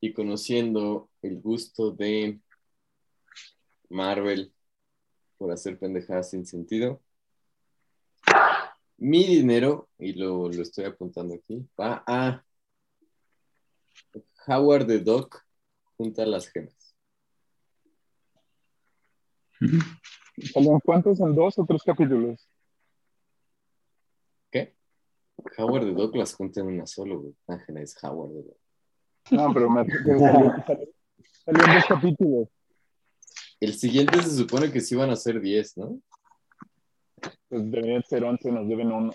y 0.00 0.12
conociendo 0.12 1.10
el 1.22 1.40
gusto 1.40 1.90
de 1.90 2.38
Marvel 3.88 4.52
por 5.38 5.50
hacer 5.50 5.78
pendejadas 5.78 6.30
sin 6.30 6.44
sentido, 6.46 7.02
mi 8.98 9.26
dinero, 9.26 9.88
y 9.98 10.12
lo, 10.12 10.50
lo 10.50 10.62
estoy 10.62 10.84
apuntando 10.84 11.34
aquí, 11.34 11.66
va 11.80 12.04
a 12.06 12.44
Howard 14.46 14.86
the 14.86 14.98
Duck 14.98 15.42
junta 15.96 16.26
las 16.26 16.48
gemas. 16.48 16.77
¿Salieron 20.52 20.80
cuántos? 20.80 21.20
¿En 21.20 21.34
dos 21.34 21.58
o 21.58 21.64
tres 21.66 21.82
capítulos? 21.82 22.48
¿Qué? 24.50 24.74
Howard 25.56 25.86
the 25.86 25.92
Duck 25.92 26.14
las 26.16 26.34
junta 26.34 26.60
en 26.60 26.68
una 26.68 26.86
solo, 26.86 27.20
güey. 27.20 27.34
Ángela 27.46 27.80
es 27.80 27.96
Howard 28.02 28.32
Duck. 28.32 28.56
No, 29.30 29.52
pero 29.52 29.68
me 29.70 29.82
en 29.82 31.54
dos 31.54 31.84
capítulos. 31.88 32.48
El 33.60 33.74
siguiente 33.74 34.22
se 34.22 34.36
supone 34.36 34.70
que 34.70 34.80
sí 34.80 34.94
van 34.94 35.10
a 35.10 35.16
ser 35.16 35.40
10, 35.40 35.78
¿no? 35.78 36.00
Pues 37.48 37.70
deberían 37.70 38.02
ser 38.04 38.22
11, 38.22 38.52
nos 38.52 38.68
deben 38.68 38.92
uno. 38.92 39.12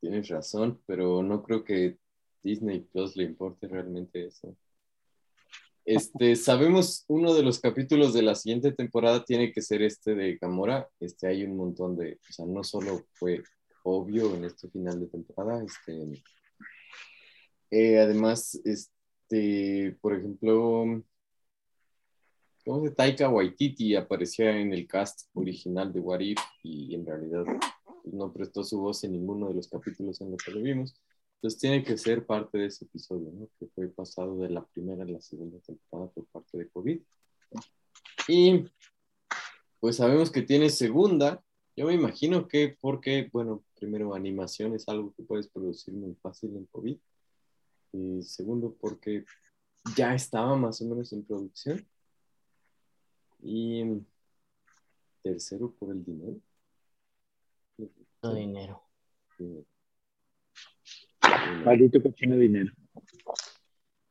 Tienes 0.00 0.28
razón, 0.28 0.80
pero 0.86 1.22
no 1.22 1.42
creo 1.42 1.64
que 1.64 1.98
Disney 2.42 2.80
Plus 2.80 3.16
le 3.16 3.24
importe 3.24 3.66
realmente 3.66 4.26
eso. 4.26 4.56
Este, 5.84 6.36
sabemos 6.36 7.04
uno 7.08 7.34
de 7.34 7.42
los 7.42 7.58
capítulos 7.58 8.14
de 8.14 8.22
la 8.22 8.34
siguiente 8.34 8.72
temporada 8.72 9.24
tiene 9.24 9.52
que 9.52 9.62
ser 9.62 9.82
este 9.82 10.14
de 10.14 10.36
Gamora. 10.36 10.88
Este, 11.00 11.26
hay 11.26 11.44
un 11.44 11.56
montón 11.56 11.96
de, 11.96 12.20
o 12.28 12.32
sea, 12.32 12.46
no 12.46 12.62
solo 12.62 13.06
fue 13.14 13.42
obvio 13.84 14.34
en 14.34 14.44
este 14.44 14.68
final 14.68 15.00
de 15.00 15.06
temporada, 15.06 15.64
este, 15.64 16.22
eh, 17.70 17.98
además, 17.98 18.60
este, 18.64 19.96
por 20.00 20.14
ejemplo, 20.14 21.02
¿cómo 22.64 22.84
se 22.84 22.90
Taika 22.90 23.28
Waititi 23.28 23.96
aparecía 23.96 24.56
en 24.56 24.72
el 24.72 24.86
cast 24.86 25.28
original 25.32 25.92
de 25.92 26.00
What 26.00 26.20
If 26.20 26.38
y 26.62 26.94
en 26.94 27.06
realidad 27.06 27.44
no 28.04 28.32
prestó 28.32 28.62
su 28.62 28.78
voz 28.78 29.02
en 29.04 29.12
ninguno 29.12 29.48
de 29.48 29.54
los 29.54 29.68
capítulos 29.68 30.20
en 30.20 30.32
los 30.32 30.42
que 30.42 30.52
lo 30.52 30.60
vimos. 30.60 30.94
Entonces 31.42 31.60
tiene 31.60 31.82
que 31.82 31.98
ser 31.98 32.24
parte 32.24 32.56
de 32.56 32.66
ese 32.66 32.84
episodio, 32.84 33.32
¿no? 33.32 33.48
Que 33.58 33.66
fue 33.74 33.88
pasado 33.88 34.38
de 34.38 34.48
la 34.48 34.64
primera 34.64 35.02
a 35.02 35.06
la 35.06 35.20
segunda 35.20 35.58
temporada 35.58 36.08
por 36.12 36.24
parte 36.26 36.56
de 36.56 36.68
COVID. 36.68 37.00
Y 38.28 38.64
pues 39.80 39.96
sabemos 39.96 40.30
que 40.30 40.42
tiene 40.42 40.70
segunda. 40.70 41.42
Yo 41.74 41.86
me 41.86 41.94
imagino 41.94 42.46
que 42.46 42.76
porque, 42.80 43.28
bueno, 43.32 43.64
primero 43.74 44.14
animación 44.14 44.72
es 44.76 44.88
algo 44.88 45.12
que 45.16 45.24
puedes 45.24 45.48
producir 45.48 45.92
muy 45.94 46.14
fácil 46.14 46.54
en 46.54 46.66
COVID. 46.66 46.96
Y 47.90 48.22
segundo, 48.22 48.76
porque 48.80 49.24
ya 49.96 50.14
estaba 50.14 50.54
más 50.54 50.80
o 50.80 50.84
menos 50.84 51.12
en 51.12 51.24
producción. 51.24 51.84
Y 53.42 53.82
tercero, 55.24 55.72
por 55.72 55.90
el 55.90 56.04
dinero. 56.04 56.40
no 58.22 58.32
dinero. 58.32 58.80
Dinero. 59.36 59.71
Maldito 61.64 62.02
cochino 62.02 62.36
dinero. 62.36 62.72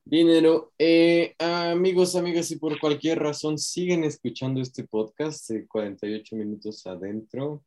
Dinero. 0.03 0.73
Eh, 0.77 1.35
amigos, 1.39 2.15
amigas, 2.15 2.51
y 2.51 2.57
por 2.57 2.79
cualquier 2.79 3.19
razón 3.19 3.57
siguen 3.57 4.03
escuchando 4.03 4.61
este 4.61 4.83
podcast 4.85 5.49
de 5.49 5.67
48 5.67 6.35
minutos 6.35 6.85
adentro. 6.87 7.63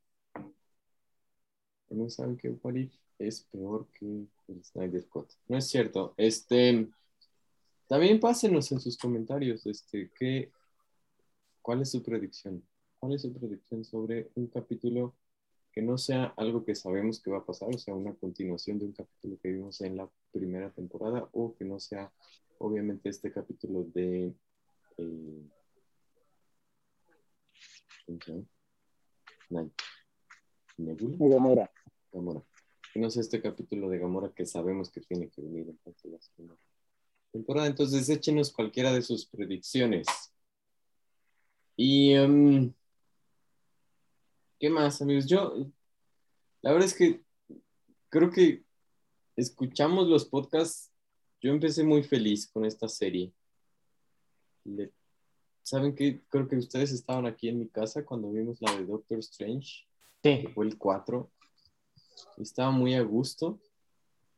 No 1.90 2.08
saben 2.10 2.36
que 2.36 2.50
What 2.50 2.74
If 2.74 2.92
es 3.18 3.44
peor 3.44 3.86
que 3.98 4.26
el 4.48 4.64
Snyder 4.64 5.06
Cut. 5.06 5.30
No 5.48 5.58
es 5.58 5.68
cierto. 5.68 6.14
Este, 6.16 6.88
también 7.86 8.20
pásenos 8.20 8.72
en 8.72 8.80
sus 8.80 8.96
comentarios, 8.98 9.64
este, 9.66 10.10
¿qué, 10.18 10.50
¿cuál 11.62 11.82
es 11.82 11.90
su 11.90 12.02
predicción? 12.02 12.66
¿Cuál 12.98 13.14
es 13.14 13.22
su 13.22 13.32
predicción 13.32 13.84
sobre 13.84 14.30
un 14.34 14.48
capítulo 14.48 15.14
que 15.74 15.82
no 15.82 15.98
sea 15.98 16.32
algo 16.36 16.64
que 16.64 16.76
sabemos 16.76 17.20
que 17.20 17.30
va 17.32 17.38
a 17.38 17.44
pasar, 17.44 17.68
o 17.74 17.78
sea, 17.78 17.94
una 17.94 18.14
continuación 18.14 18.78
de 18.78 18.86
un 18.86 18.92
capítulo 18.92 19.38
que 19.42 19.50
vimos 19.50 19.80
en 19.80 19.96
la 19.96 20.08
primera 20.30 20.70
temporada, 20.70 21.28
o 21.32 21.54
que 21.56 21.64
no 21.64 21.80
sea, 21.80 22.12
obviamente, 22.58 23.08
este 23.08 23.32
capítulo 23.32 23.82
de... 23.92 24.32
eh. 24.98 25.42
Night. 29.50 29.72
Nebula. 30.76 31.16
Gamora. 31.18 31.72
Gamora. 32.12 32.42
Que 32.92 33.00
no 33.00 33.10
sea 33.10 33.22
este 33.22 33.42
capítulo 33.42 33.88
de 33.88 33.98
Gamora 33.98 34.32
que 34.32 34.46
sabemos 34.46 34.90
que 34.90 35.00
tiene 35.00 35.28
que 35.28 35.42
venir 35.42 35.68
en 35.68 35.78
la 36.12 36.20
segunda 36.20 36.56
temporada. 37.32 37.66
Entonces, 37.66 38.08
échenos 38.08 38.52
cualquiera 38.52 38.92
de 38.92 39.02
sus 39.02 39.26
predicciones. 39.26 40.06
Y... 41.76 42.12
em, 42.12 42.72
¿Qué 44.64 44.70
más, 44.70 45.02
amigos? 45.02 45.26
Yo, 45.26 45.52
la 46.62 46.72
verdad 46.72 46.86
es 46.88 46.94
que 46.94 47.22
creo 48.08 48.30
que 48.30 48.64
escuchamos 49.36 50.08
los 50.08 50.24
podcasts. 50.24 50.90
Yo 51.42 51.50
empecé 51.52 51.84
muy 51.84 52.02
feliz 52.02 52.50
con 52.50 52.64
esta 52.64 52.88
serie. 52.88 53.30
Le- 54.64 54.90
¿Saben 55.62 55.94
qué? 55.94 56.22
Creo 56.30 56.48
que 56.48 56.56
ustedes 56.56 56.92
estaban 56.92 57.26
aquí 57.26 57.50
en 57.50 57.58
mi 57.58 57.68
casa 57.68 58.06
cuando 58.06 58.32
vimos 58.32 58.56
la 58.62 58.74
de 58.74 58.86
Doctor 58.86 59.18
Strange, 59.18 59.86
Sí, 60.22 60.40
que 60.40 60.48
fue 60.54 60.64
el 60.64 60.78
4. 60.78 61.30
Estaba 62.38 62.70
muy 62.70 62.94
a 62.94 63.02
gusto. 63.02 63.60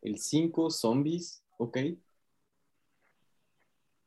El 0.02 0.18
5, 0.18 0.70
zombies, 0.72 1.40
ok. 1.56 1.76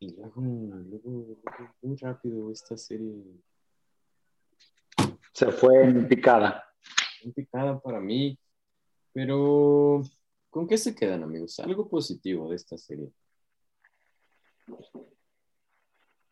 Y 0.01 0.15
luego, 0.17 0.41
luego, 0.41 1.01
luego, 1.09 1.37
muy 1.81 1.95
rápido 1.95 2.51
esta 2.51 2.75
serie 2.75 3.23
Se 5.39 5.53
fue 5.53 5.85
en 5.85 6.05
picada. 6.05 6.65
muy 7.23 7.31
picada 7.31 7.79
para 7.79 8.01
mí. 8.01 8.37
Pero, 9.13 10.01
¿con 10.49 10.67
qué 10.67 10.77
se 10.77 10.93
quedan, 10.93 11.23
amigos? 11.23 11.61
Algo 11.61 11.87
positivo 11.87 12.49
de 12.49 12.57
esta 12.57 12.77
serie. 12.77 13.09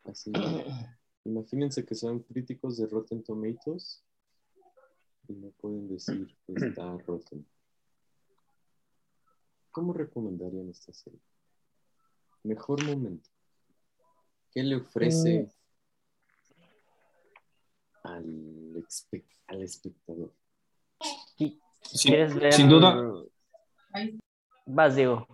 Así, 0.04 0.30
imagínense 1.24 1.86
que 1.86 1.94
son 1.94 2.20
críticos 2.20 2.76
de 2.76 2.86
Rotten 2.86 3.24
Tomatoes 3.24 4.04
y 5.26 5.32
no 5.32 5.52
pueden 5.52 5.88
decir 5.88 6.36
que 6.46 6.66
está 6.66 6.94
rotten. 6.98 7.46
¿Cómo 9.70 9.94
recomendarían 9.94 10.68
esta 10.68 10.92
serie? 10.92 11.20
Mejor 12.42 12.84
momento. 12.84 13.30
¿Qué 14.50 14.62
le 14.62 14.76
ofrece 14.76 15.50
al, 18.02 18.57
al 19.46 19.62
espectador? 19.62 20.32
Sin, 21.36 21.58
¿Quieres 22.12 22.34
ver? 22.34 22.52
sin 22.52 22.68
duda, 22.68 22.96
Vas, 24.66 24.94
Diego. 24.96 25.26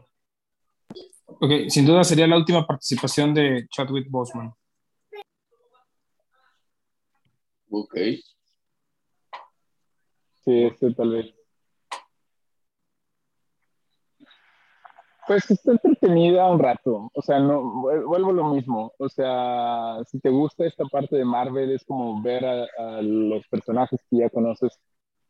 ok, 1.26 1.68
sin 1.68 1.84
duda 1.86 2.05
sería 2.05 2.26
la 2.26 2.36
última 2.36 2.66
participación 2.66 3.34
de 3.34 3.66
Chadwick 3.68 4.09
Boseman. 4.09 4.53
Ok. 7.70 7.95
Sí, 10.45 10.64
este 10.64 10.92
tal 10.95 11.11
vez. 11.11 11.34
Pues 15.27 15.51
está 15.51 15.72
entretenida 15.72 16.51
un 16.51 16.59
rato, 16.59 17.11
o 17.14 17.22
sea, 17.22 17.39
no, 17.39 17.62
vu- 17.62 18.07
vuelvo 18.07 18.33
lo 18.33 18.45
mismo, 18.55 18.93
o 18.99 19.09
sea, 19.09 19.97
si 20.07 20.20
te 20.20 20.29
gusta 20.29 20.66
esta 20.66 20.85
parte 20.85 21.16
de 21.16 21.25
Marvel 21.25 21.70
es 21.72 21.85
como 21.85 22.20
ver 22.22 22.45
a, 22.45 22.66
los 23.03 23.47
personajes 23.49 24.01
que 24.11 24.18
ya 24.18 24.29
conoces 24.31 24.79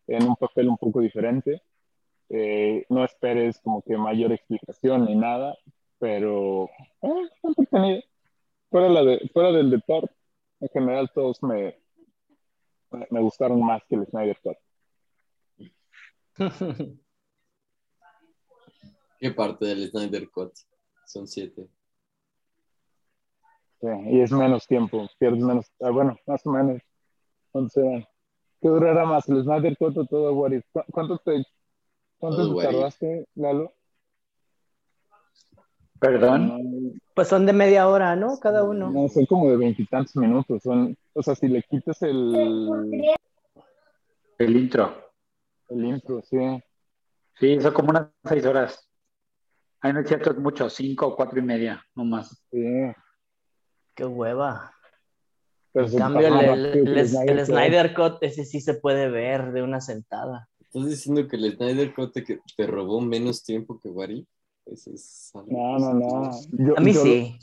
en 0.09 0.25
un 0.29 0.37
papel 0.37 0.69
un 0.69 0.79
poco 0.79 1.01
diferente, 1.01 1.63
Eh, 2.31 2.87
no 2.91 3.05
esperes 3.05 3.61
como 3.63 3.83
que 3.83 3.97
mayor 3.99 4.33
explicación 4.33 5.05
ni 5.07 5.17
nada, 5.17 5.57
pero 5.99 6.67
eh, 7.03 7.25
está 7.35 7.49
entretenida. 7.49 8.03
Fuera, 8.71 8.89
la 8.91 9.03
de, 9.05 9.31
fuera 9.35 9.53
del 9.53 9.71
de 9.71 9.81
en 10.61 10.69
general 10.71 11.11
todos 11.15 11.43
me- 11.45 11.77
me 13.11 13.21
gustaron 13.21 13.63
más 13.63 13.83
que 13.87 13.97
el 13.97 14.07
Snyder 14.07 14.39
Cut. 14.43 14.57
¿Qué 19.25 19.31
parte 19.31 19.65
del 19.65 19.89
Snyder 19.89 20.29
Cut? 20.29 20.53
Son 21.07 21.27
siete. 21.27 21.67
Sí, 23.81 23.87
y 24.11 24.21
es 24.21 24.31
menos 24.31 24.67
tiempo, 24.67 25.09
pierdes 25.19 25.43
menos, 25.43 25.73
ah, 25.81 25.89
bueno, 25.89 26.19
más 26.27 26.47
o 26.47 26.51
menos. 26.51 26.83
Entonces, 27.47 28.05
¿qué 28.61 28.69
durará 28.69 29.07
más, 29.07 29.27
el 29.31 29.43
Snyder 29.43 29.79
Cut 29.79 29.97
o 29.97 30.05
todo 30.05 30.35
What 30.35 30.53
If? 30.53 30.67
¿Cu- 30.71 30.85
¿Cuánto 30.91 31.17
te, 31.25 31.39
te 31.39 31.47
tardaste, 32.21 33.27
Lalo? 33.37 33.73
Perdón. 35.99 37.01
Pues 37.15 37.29
son 37.29 37.47
de 37.47 37.55
media 37.55 37.89
hora, 37.89 38.17
¿no? 38.17 38.39
Cada 38.39 38.63
uno. 38.63 38.91
No, 38.91 39.09
son 39.09 39.25
como 39.25 39.49
de 39.49 39.57
veintitantos 39.57 40.15
minutos. 40.17 40.63
Son, 40.63 40.95
o 41.15 41.23
sea, 41.23 41.35
si 41.35 41.49
le 41.49 41.63
quitas 41.63 42.03
el, 42.03 43.03
El 44.37 44.55
intro. 44.55 44.95
el 45.71 45.83
intro, 45.83 46.21
sí. 46.21 46.37
Sí, 47.41 47.59
son 47.59 47.73
como 47.73 47.89
unas 47.89 48.09
seis 48.23 48.45
horas. 48.45 48.84
Ay, 49.85 49.93
no 49.93 50.01
es 50.01 50.09
cierto, 50.09 50.31
es 50.31 50.39
mucho, 50.39 50.71
cinco 50.71 51.09
o 51.09 51.15
cuatro 51.17 51.39
y 51.39 51.43
media, 51.43 51.85
no 51.95 52.05
más. 52.07 52.43
sí. 52.51 52.65
Qué 53.95 54.05
hueva. 54.07 54.73
Pero 55.73 55.87
En 55.87 55.99
cambio, 55.99 56.27
el, 56.29 56.67
el- 56.67 56.99
el- 56.99 57.09
Snyder 57.09 57.31
el 57.31 57.37
Cut. 57.39 57.47
Snyder 57.47 57.95
Cut, 57.95 58.13
ese 58.23 58.45
sí 58.45 58.61
se 58.61 58.75
puede 58.75 59.09
ver 59.11 59.53
de 59.53 59.63
una 59.63 59.81
sentada. 59.81 60.49
¿Estás 60.61 60.87
diciendo 60.89 61.29
que 61.29 61.37
el 61.37 61.55
Snyder 61.57 61.95
Cut 61.95 62.13
te, 62.15 62.25
que 62.25 62.41
te 62.57 62.67
robó 62.67 63.01
menos 63.01 63.45
tiempo 63.45 63.79
que? 63.79 63.91
Eso 64.67 64.91
es 64.93 65.31
No, 65.35 65.79
no, 65.79 65.93
no. 65.95 66.31
Yo- 66.53 66.79
A 66.79 66.81
mí 66.81 66.93
yo- 66.95 67.03
sí. 67.03 67.39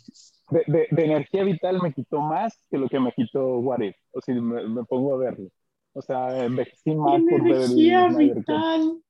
De, 0.49 0.63
de- 0.67 0.87
de 0.91 1.05
energía 1.05 1.43
vital 1.43 1.79
me 1.81 1.93
quitó 1.93 2.19
más 2.19 2.59
que 2.69 2.77
lo 2.77 2.89
que 2.89 2.99
me 2.99 3.13
quitó 3.13 3.59
What 3.59 3.81
If. 3.81 3.95
O 4.11 4.19
si 4.21 4.33
me, 4.33 4.67
me 4.67 4.83
pongo 4.83 5.13
a 5.13 5.17
verlo. 5.17 5.47
O 5.93 6.01
sea, 6.01 6.43
envejecí 6.43 6.95
más 6.95 7.21
por 7.29 7.43
ver 7.43 7.53
el 7.61 7.67
Snyder 7.67 8.43
Cut. 8.43 9.03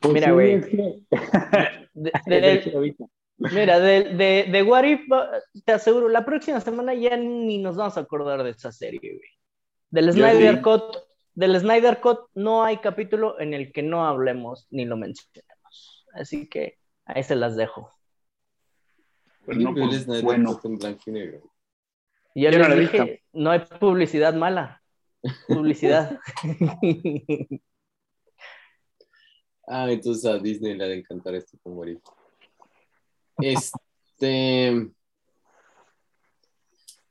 Pues 0.00 0.14
Mira, 0.14 0.26
sí, 0.28 0.32
güey. 0.32 0.52
es 0.54 0.66
que- 0.66 1.02
De- 2.00 2.12
de- 2.26 2.96
mira, 3.52 3.78
de, 3.78 4.14
de, 4.14 4.46
de 4.50 4.62
What 4.62 4.84
If, 4.84 5.00
va- 5.12 5.30
te 5.64 5.72
aseguro, 5.72 6.08
la 6.08 6.24
próxima 6.24 6.60
semana 6.60 6.94
ya 6.94 7.16
ni 7.16 7.58
nos 7.58 7.76
vamos 7.76 7.96
a 7.96 8.00
acordar 8.00 8.42
de 8.42 8.50
esa 8.50 8.72
serie, 8.72 9.00
güey. 9.00 9.28
Del 9.90 10.12
Snyder 10.12 10.56
sí. 10.56 10.62
Cut, 10.62 10.96
del 11.34 11.58
Snyder 11.60 12.00
Cut 12.00 12.20
no 12.34 12.64
hay 12.64 12.78
capítulo 12.78 13.38
en 13.40 13.54
el 13.54 13.70
que 13.72 13.82
no 13.82 14.06
hablemos 14.06 14.66
ni 14.70 14.84
lo 14.84 14.96
mencionemos. 14.96 16.06
Así 16.14 16.48
que 16.48 16.78
ahí 17.04 17.22
se 17.22 17.36
las 17.36 17.56
dejo. 17.56 17.90
Yo 19.46 19.54
No, 19.54 19.74
veo 19.74 19.90
el 19.90 20.04
pues, 20.04 20.22
bueno. 20.22 20.60
Yo 22.34 22.50
Yo 22.50 22.58
no 22.58 22.68
les 22.68 22.78
dije, 22.78 23.22
no 23.32 23.50
hay 23.50 23.60
publicidad 23.60 24.32
mala. 24.34 24.82
Publicidad. 25.48 26.18
Ah, 29.72 29.88
entonces 29.88 30.24
a 30.24 30.36
Disney 30.36 30.74
le 30.74 30.82
ha 30.82 30.88
de 30.88 30.96
encantar 30.96 31.32
esto 31.36 31.56
con 31.62 31.74
What 31.74 31.86
If. 31.86 32.02
Este. 33.38 34.90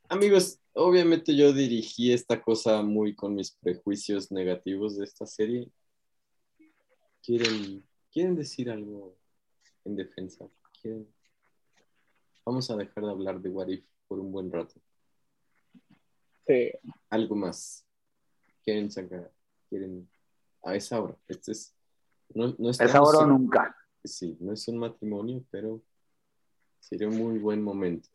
Amigos, 0.09 0.59
obviamente 0.73 1.33
yo 1.37 1.53
dirigí 1.53 2.11
esta 2.11 2.41
cosa 2.41 2.81
muy 2.81 3.15
con 3.15 3.33
mis 3.33 3.51
prejuicios 3.51 4.29
negativos 4.29 4.97
de 4.97 5.05
esta 5.05 5.25
serie. 5.25 5.71
¿Quieren, 7.23 7.81
¿quieren 8.11 8.35
decir 8.35 8.69
algo 8.69 9.15
en 9.85 9.95
defensa? 9.95 10.45
¿Quieren? 10.81 11.07
Vamos 12.45 12.69
a 12.69 12.75
dejar 12.75 13.05
de 13.05 13.09
hablar 13.09 13.39
de 13.39 13.49
What 13.51 13.69
If 13.69 13.85
por 14.05 14.19
un 14.19 14.33
buen 14.33 14.51
rato. 14.51 14.75
Sí. 16.45 16.71
Algo 17.09 17.37
más. 17.37 17.85
¿Quieren 18.65 18.91
sacar? 18.91 19.31
¿Quieren? 19.69 20.09
A 20.61 20.75
esa 20.75 21.01
hora. 21.01 21.17
Este 21.29 21.53
es. 21.53 21.78
No, 22.33 22.55
no 22.57 22.69
Es 22.69 22.95
ahora 22.95 23.19
o 23.19 23.27
nunca. 23.27 23.75
Sí, 24.03 24.37
no 24.39 24.53
es 24.53 24.67
un 24.67 24.77
matrimonio, 24.77 25.43
pero 25.49 25.81
sería 26.79 27.07
un 27.07 27.17
muy 27.17 27.39
buen 27.39 27.61
momento. 27.61 28.09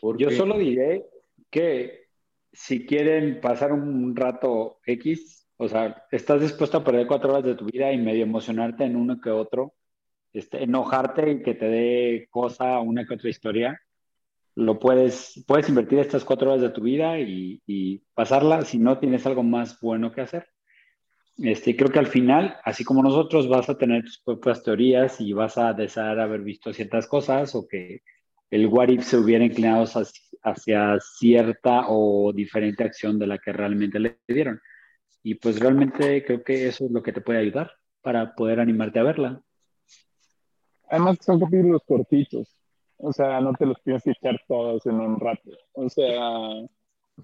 Porque 0.00 0.24
Yo 0.24 0.30
solo 0.30 0.58
diré 0.58 1.06
que 1.50 2.08
si 2.52 2.86
quieren 2.86 3.40
pasar 3.40 3.72
un 3.72 4.14
rato 4.14 4.78
X, 4.86 5.48
o 5.56 5.68
sea, 5.68 6.04
estás 6.10 6.40
dispuesto 6.40 6.78
a 6.78 6.84
perder 6.84 7.06
cuatro 7.06 7.30
horas 7.30 7.44
de 7.44 7.54
tu 7.54 7.66
vida 7.66 7.92
y 7.92 7.98
medio 7.98 8.22
emocionarte 8.22 8.84
en 8.84 8.96
uno 8.96 9.20
que 9.20 9.30
otro, 9.30 9.74
este, 10.32 10.62
enojarte 10.62 11.30
y 11.30 11.42
que 11.42 11.54
te 11.54 11.66
dé 11.66 12.28
cosa 12.30 12.80
una 12.80 13.06
que 13.06 13.14
otra 13.14 13.30
historia, 13.30 13.80
lo 14.56 14.78
puedes, 14.78 15.44
puedes 15.46 15.68
invertir 15.68 15.98
estas 15.98 16.24
cuatro 16.24 16.50
horas 16.50 16.62
de 16.62 16.70
tu 16.70 16.82
vida 16.82 17.18
y, 17.18 17.60
y 17.66 17.98
pasarla 18.14 18.62
si 18.62 18.78
no 18.78 18.98
tienes 18.98 19.26
algo 19.26 19.42
más 19.42 19.80
bueno 19.80 20.12
que 20.12 20.20
hacer. 20.20 20.46
Este, 21.38 21.74
creo 21.76 21.90
que 21.90 21.98
al 21.98 22.06
final, 22.06 22.56
así 22.64 22.84
como 22.84 23.02
nosotros, 23.02 23.48
vas 23.48 23.68
a 23.68 23.76
tener 23.76 24.04
tus 24.04 24.20
propias 24.20 24.62
teorías 24.62 25.20
y 25.20 25.32
vas 25.32 25.58
a 25.58 25.72
desear 25.72 26.20
haber 26.20 26.42
visto 26.42 26.72
ciertas 26.72 27.06
cosas 27.08 27.54
o 27.54 27.66
que 27.66 28.02
el 28.50 28.66
what 28.68 28.88
if 28.88 29.02
se 29.04 29.16
hubiera 29.16 29.44
inclinado 29.44 29.82
hacia, 29.82 30.02
hacia 30.42 31.00
cierta 31.00 31.86
o 31.88 32.32
diferente 32.32 32.84
acción 32.84 33.18
de 33.18 33.26
la 33.26 33.38
que 33.38 33.52
realmente 33.52 33.98
le 33.98 34.18
dieron. 34.28 34.60
Y 35.24 35.34
pues 35.34 35.58
realmente 35.58 36.24
creo 36.24 36.44
que 36.44 36.68
eso 36.68 36.84
es 36.84 36.90
lo 36.92 37.02
que 37.02 37.12
te 37.12 37.20
puede 37.20 37.40
ayudar 37.40 37.72
para 38.02 38.34
poder 38.34 38.60
animarte 38.60 39.00
a 39.00 39.04
verla. 39.04 39.42
Además 40.88 41.18
son 41.22 41.40
capítulos 41.40 41.82
cortitos. 41.86 42.48
O 42.98 43.12
sea, 43.12 43.40
no 43.40 43.52
te 43.54 43.66
los 43.66 43.82
tienes 43.82 44.04
que 44.04 44.12
echar 44.12 44.40
todos 44.46 44.86
en 44.86 44.94
un 45.00 45.18
rato. 45.18 45.50
O 45.72 45.88
sea, 45.88 46.18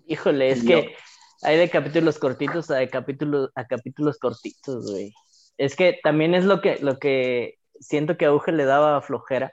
Híjole, 0.06 0.50
es 0.50 0.64
Yo- 0.64 0.82
que 0.82 0.94
hay 1.42 1.56
de 1.56 1.70
capítulos 1.70 2.18
cortitos 2.18 2.70
a 2.70 2.76
de 2.76 2.88
capítulos 2.88 3.50
a 3.54 3.66
capítulos 3.66 4.18
cortitos, 4.18 4.90
güey. 4.90 5.12
Es 5.58 5.76
que 5.76 5.98
también 6.02 6.34
es 6.34 6.44
lo 6.44 6.60
que, 6.60 6.78
lo 6.80 6.98
que 6.98 7.58
siento 7.80 8.16
que 8.16 8.26
Auge 8.26 8.52
le 8.52 8.64
daba 8.64 9.00
flojera 9.02 9.52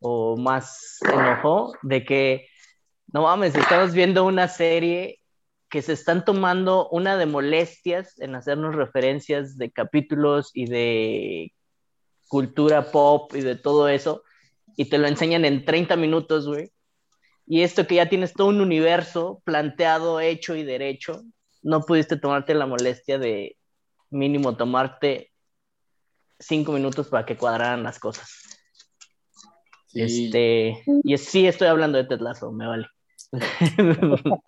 o 0.00 0.36
más 0.36 0.98
enojo 1.12 1.74
de 1.82 2.04
que, 2.04 2.48
no 3.12 3.22
mames, 3.22 3.54
estamos 3.54 3.92
viendo 3.92 4.24
una 4.24 4.48
serie 4.48 5.20
que 5.68 5.82
se 5.82 5.94
están 5.94 6.24
tomando 6.24 6.88
una 6.90 7.16
de 7.16 7.26
molestias 7.26 8.18
en 8.20 8.34
hacernos 8.34 8.74
referencias 8.74 9.56
de 9.56 9.70
capítulos 9.70 10.50
y 10.52 10.66
de 10.66 11.52
cultura 12.28 12.90
pop 12.90 13.34
y 13.34 13.40
de 13.40 13.56
todo 13.56 13.88
eso, 13.88 14.22
y 14.76 14.86
te 14.86 14.98
lo 14.98 15.06
enseñan 15.06 15.44
en 15.44 15.64
30 15.64 15.96
minutos, 15.96 16.46
güey. 16.46 16.70
Y 17.46 17.62
esto 17.62 17.86
que 17.86 17.96
ya 17.96 18.08
tienes 18.08 18.32
todo 18.32 18.48
un 18.48 18.60
universo 18.60 19.42
planteado, 19.44 20.20
hecho 20.20 20.54
y 20.54 20.62
derecho, 20.62 21.22
no 21.62 21.82
pudiste 21.82 22.16
tomarte 22.16 22.54
la 22.54 22.66
molestia 22.66 23.18
de 23.18 23.56
mínimo 24.10 24.56
tomarte 24.56 25.30
cinco 26.38 26.72
minutos 26.72 27.08
para 27.08 27.24
que 27.24 27.36
cuadraran 27.36 27.82
las 27.82 27.98
cosas. 27.98 28.28
sí, 29.86 30.00
Este, 30.00 30.82
y 31.04 31.14
es- 31.14 31.24
sí 31.24 31.46
estoy 31.46 31.68
hablando 31.68 31.98
de 31.98 32.04
Ted 32.04 32.20
Lasso, 32.20 32.52
me 32.52 32.66
vale. 32.66 32.86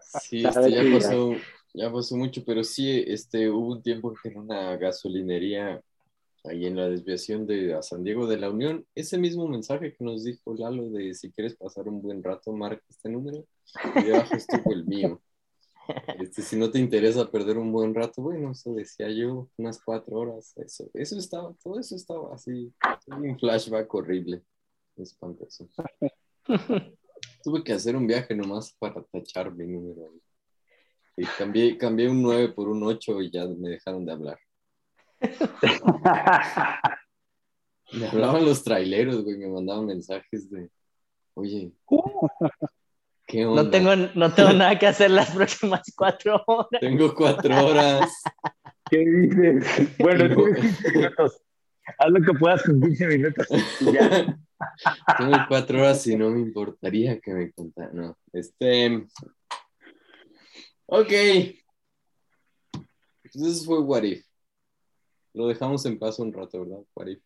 sí, 0.00 0.46
este, 0.46 0.70
ya 0.72 0.82
pasó, 0.92 1.34
ya 1.74 1.92
pasó 1.92 2.16
mucho, 2.16 2.42
pero 2.44 2.62
sí, 2.64 3.04
este, 3.06 3.50
hubo 3.50 3.72
un 3.72 3.82
tiempo 3.82 4.14
que 4.14 4.28
era 4.28 4.40
una 4.40 4.76
gasolinería 4.76 5.80
ahí 6.48 6.66
en 6.66 6.76
la 6.76 6.88
desviación 6.88 7.46
de 7.46 7.74
a 7.74 7.82
San 7.82 8.02
Diego 8.02 8.26
de 8.26 8.38
la 8.38 8.50
Unión. 8.50 8.86
Ese 8.94 9.18
mismo 9.18 9.46
mensaje 9.46 9.94
que 9.94 10.04
nos 10.04 10.24
dijo 10.24 10.54
Lalo 10.54 10.90
de 10.90 11.14
si 11.14 11.30
quieres 11.30 11.56
pasar 11.56 11.88
un 11.88 12.02
buen 12.02 12.22
rato, 12.22 12.52
marca 12.52 12.84
este 12.88 13.08
número. 13.08 13.44
Y 13.96 14.04
debajo 14.04 14.34
estuvo 14.34 14.72
el 14.72 14.84
mío. 14.84 15.20
Este, 16.20 16.42
si 16.42 16.54
no 16.56 16.70
te 16.70 16.78
interesa 16.78 17.30
perder 17.30 17.56
un 17.56 17.72
buen 17.72 17.94
rato, 17.94 18.20
bueno, 18.20 18.50
eso 18.50 18.74
decía 18.74 19.10
yo, 19.10 19.48
unas 19.56 19.82
cuatro 19.82 20.18
horas, 20.18 20.52
eso, 20.58 20.90
eso 20.92 21.16
estaba, 21.16 21.54
todo 21.62 21.80
eso 21.80 21.96
estaba 21.96 22.34
así, 22.34 22.70
un 23.06 23.38
flashback 23.38 23.94
horrible, 23.94 24.42
espantoso. 24.96 25.66
Tuve 27.42 27.64
que 27.64 27.72
hacer 27.72 27.96
un 27.96 28.06
viaje 28.06 28.34
nomás 28.34 28.76
para 28.78 29.02
tachar 29.02 29.54
mi 29.54 29.66
número. 29.66 30.12
Y 31.16 31.24
cambié, 31.38 31.78
cambié 31.78 32.08
un 32.10 32.22
9 32.22 32.50
por 32.50 32.68
un 32.68 32.82
8 32.82 33.22
y 33.22 33.30
ya 33.30 33.46
me 33.46 33.70
dejaron 33.70 34.04
de 34.04 34.12
hablar. 34.12 34.38
Me 37.92 38.06
hablaban 38.06 38.44
los 38.44 38.62
traileros, 38.62 39.24
güey, 39.24 39.38
me 39.38 39.48
mandaban 39.48 39.86
mensajes 39.86 40.50
de, 40.50 40.68
oye, 41.34 41.72
¿qué 43.26 43.46
onda? 43.46 43.62
No 43.62 43.70
tengo, 43.70 43.96
no 44.14 44.34
tengo 44.34 44.52
nada 44.52 44.78
que 44.78 44.86
hacer 44.86 45.10
las 45.10 45.30
próximas 45.30 45.82
cuatro 45.96 46.42
horas. 46.46 46.80
Tengo 46.80 47.14
cuatro 47.14 47.66
horas. 47.66 48.10
¿Qué 48.90 48.98
dices? 48.98 49.96
Bueno, 49.98 50.34
tienes 50.34 50.76
15 50.82 50.92
minutos. 50.92 51.42
Haz 51.98 52.10
lo 52.10 52.20
que 52.20 52.38
puedas 52.38 52.62
con 52.62 52.80
15 52.80 53.06
minutos. 53.06 53.46
ya. 53.80 54.38
Tengo 55.18 55.36
cuatro 55.48 55.78
horas 55.80 56.06
y 56.06 56.16
no 56.16 56.30
me 56.30 56.40
importaría 56.40 57.18
que 57.20 57.32
me 57.32 57.52
contara. 57.52 57.90
No, 57.92 58.18
este. 58.32 59.06
Ok. 60.86 61.12
Entonces 63.24 63.64
fue 63.64 63.80
What 63.80 64.02
If. 64.02 64.27
Lo 65.34 65.46
dejamos 65.46 65.84
en 65.86 65.98
paz 65.98 66.18
un 66.18 66.32
rato, 66.32 66.60
¿verdad? 66.64 66.82
What 66.94 67.06
If. 67.08 67.20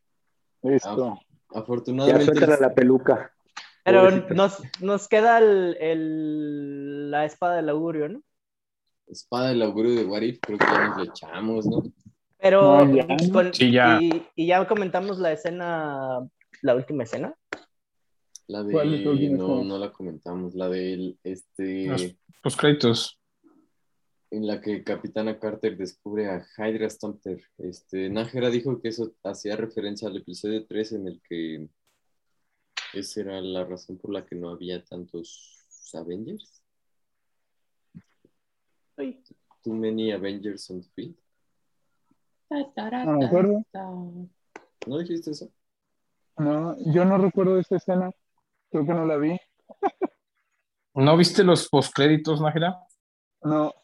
Listo. 0.62 1.18
Ya 1.52 1.58
Afortunadamente. 1.60 2.24
suéltala 2.24 2.58
la 2.60 2.74
peluca. 2.74 3.32
Pero 3.84 4.02
Pobrecita. 4.02 4.34
nos, 4.34 4.62
nos 4.80 5.08
queda 5.08 5.38
el, 5.38 5.76
el- 5.80 7.10
la 7.10 7.24
espada 7.24 7.56
del 7.56 7.68
augurio, 7.68 8.08
¿no? 8.08 8.22
Espada 9.08 9.48
del 9.48 9.62
augurio 9.62 9.94
de 9.96 10.04
What 10.04 10.22
If, 10.22 10.38
creo 10.40 10.58
que 10.58 10.64
ya 10.64 10.88
nos 10.88 10.96
le 10.98 11.02
echamos, 11.04 11.66
¿no? 11.66 11.82
Pero 12.38 12.84
No, 12.84 12.96
ya. 12.96 13.06
con- 13.32 13.52
Sí, 13.54 13.70
ya. 13.72 13.98
Y, 14.00 14.26
y 14.36 14.46
ya 14.46 14.66
comentamos 14.66 15.18
la 15.18 15.32
escena, 15.32 16.20
la 16.62 16.74
última 16.74 17.02
escena. 17.04 17.34
La 18.48 18.62
de. 18.62 18.72
¿Cuál 18.72 18.94
es 18.94 19.00
la 19.04 19.10
última 19.10 19.36
No, 19.36 19.44
escena? 19.54 19.68
no 19.68 19.78
la 19.78 19.92
comentamos. 19.92 20.54
La 20.54 20.68
del. 20.68 21.18
Este. 21.24 21.86
Los- 21.86 22.14
Los 22.44 22.56
créditos. 22.56 23.18
En 24.32 24.46
la 24.46 24.62
que 24.62 24.82
Capitana 24.82 25.38
Carter 25.38 25.76
descubre 25.76 26.26
a 26.26 26.42
Hydra 26.56 26.88
Stomper. 26.88 27.38
Este, 27.58 28.08
Nájera 28.08 28.48
dijo 28.48 28.80
que 28.80 28.88
eso 28.88 29.12
hacía 29.22 29.56
referencia 29.56 30.08
al 30.08 30.16
episodio 30.16 30.66
3 30.66 30.92
en 30.92 31.06
el 31.06 31.22
que 31.28 31.68
esa 32.94 33.20
era 33.20 33.40
la 33.42 33.64
razón 33.66 33.98
por 33.98 34.10
la 34.10 34.24
que 34.24 34.34
no 34.34 34.48
había 34.48 34.82
tantos 34.82 35.66
Avengers. 35.92 36.62
Ay. 38.96 39.22
Too 39.62 39.74
many 39.74 40.12
Avengers 40.12 40.70
on 40.70 40.80
the 40.80 40.88
field. 40.94 41.16
No 42.48 43.18
me 43.18 43.26
acuerdo. 43.26 43.62
¿No 44.86 44.98
dijiste 44.98 45.32
eso? 45.32 45.50
No, 46.38 46.74
yo 46.90 47.04
no 47.04 47.18
recuerdo 47.18 47.58
esa 47.58 47.76
escena. 47.76 48.10
Creo 48.70 48.86
que 48.86 48.94
no 48.94 49.04
la 49.04 49.18
vi. 49.18 49.38
¿No 50.94 51.18
viste 51.18 51.44
los 51.44 51.68
postcréditos, 51.68 52.40
Nájera? 52.40 52.78
¿No 53.42 53.74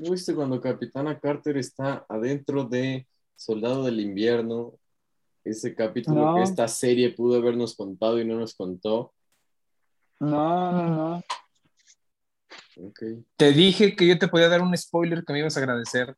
viste 0.00 0.34
cuando 0.34 0.60
Capitana 0.60 1.18
Carter 1.18 1.56
está 1.56 2.04
adentro 2.08 2.64
de 2.64 3.06
Soldado 3.34 3.84
del 3.84 4.00
Invierno? 4.00 4.74
Ese 5.44 5.74
capítulo 5.74 6.26
No. 6.26 6.34
que 6.34 6.42
esta 6.42 6.66
serie 6.68 7.10
pudo 7.14 7.38
habernos 7.38 7.76
contado 7.76 8.20
y 8.20 8.24
no 8.24 8.36
nos 8.38 8.54
contó. 8.54 9.12
no, 10.20 10.72
no, 10.72 10.88
no. 10.88 11.22
Ok. 12.78 13.02
Te 13.36 13.52
dije 13.52 13.96
que 13.96 14.06
yo 14.06 14.18
te 14.18 14.28
podía 14.28 14.48
dar 14.48 14.60
un 14.60 14.76
spoiler 14.76 15.24
que 15.24 15.32
me 15.32 15.38
ibas 15.38 15.56
a 15.56 15.60
agradecer 15.60 16.14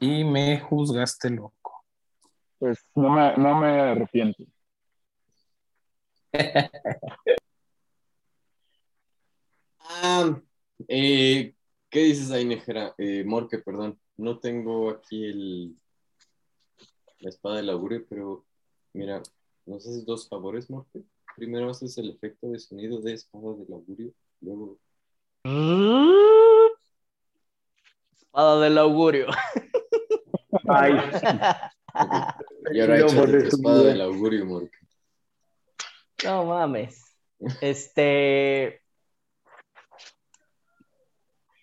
y 0.00 0.24
me 0.24 0.58
juzgaste 0.60 1.30
loco. 1.30 1.84
Pues 2.58 2.78
no 2.94 3.10
me, 3.10 3.36
no 3.36 3.60
me 3.60 3.80
arrepiento. 3.80 4.44
Ah, 10.02 10.40
eh, 10.88 11.54
¿qué 11.90 12.00
dices 12.00 12.30
ahí, 12.30 12.44
Nejera? 12.44 12.94
Eh, 12.98 13.24
Morque, 13.24 13.58
perdón. 13.58 13.98
No 14.16 14.38
tengo 14.38 14.90
aquí 14.90 15.24
el, 15.24 15.76
la 17.18 17.28
espada 17.28 17.56
del 17.56 17.70
augurio, 17.70 18.06
pero 18.08 18.44
mira, 18.92 19.22
nos 19.66 19.86
haces 19.86 20.04
dos 20.06 20.28
favores, 20.28 20.70
Morque. 20.70 21.02
Primero 21.36 21.70
haces 21.70 21.96
el 21.98 22.10
efecto 22.10 22.48
de 22.48 22.58
sonido 22.58 23.00
de 23.00 23.14
espada 23.14 23.54
del 23.54 23.72
augurio, 23.72 24.12
luego 24.40 24.78
Espada 28.18 28.60
del 28.60 28.78
augurio. 28.78 29.26
Ay, 30.68 30.92
y 32.72 32.80
ahora 32.80 32.98
No, 32.98 33.06
échate 33.06 33.36
eso, 33.38 33.56
espada 33.56 33.82
del 33.84 34.00
augurio, 34.02 34.44
Morque. 34.46 34.78
No 36.24 36.44
mames. 36.44 37.04
Este. 37.62 38.79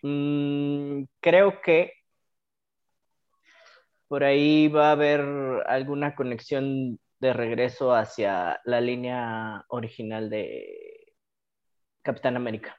Mm, 0.08 1.08
creo 1.20 1.62
que 1.62 1.94
por 4.08 4.24
ahí 4.24 4.68
va 4.68 4.90
a 4.90 4.92
haber 4.94 5.22
alguna 5.68 6.16
conexión 6.16 7.00
de 7.20 7.34
regreso 7.34 7.94
hacia 7.94 8.60
la 8.66 8.80
línea 8.80 9.66
original 9.70 10.30
de 10.30 11.14
Capitán 12.02 12.38
América. 12.38 12.78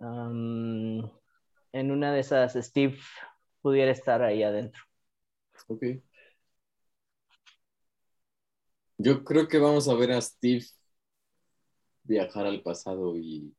Am, 0.00 1.10
en 1.72 1.90
una 1.90 2.12
de 2.12 2.20
esas, 2.20 2.54
Steve 2.54 2.98
pudiera 3.60 3.92
estar 3.92 4.22
ahí 4.22 4.42
adentro. 4.42 4.82
Ok. 5.68 5.84
Yo 8.98 9.24
creo 9.24 9.48
que 9.48 9.58
vamos 9.58 9.88
a 9.88 9.94
ver 9.94 10.12
a 10.12 10.20
Steve 10.20 10.64
viajar 12.04 12.46
al 12.46 12.62
pasado 12.62 13.16
y 13.16 13.54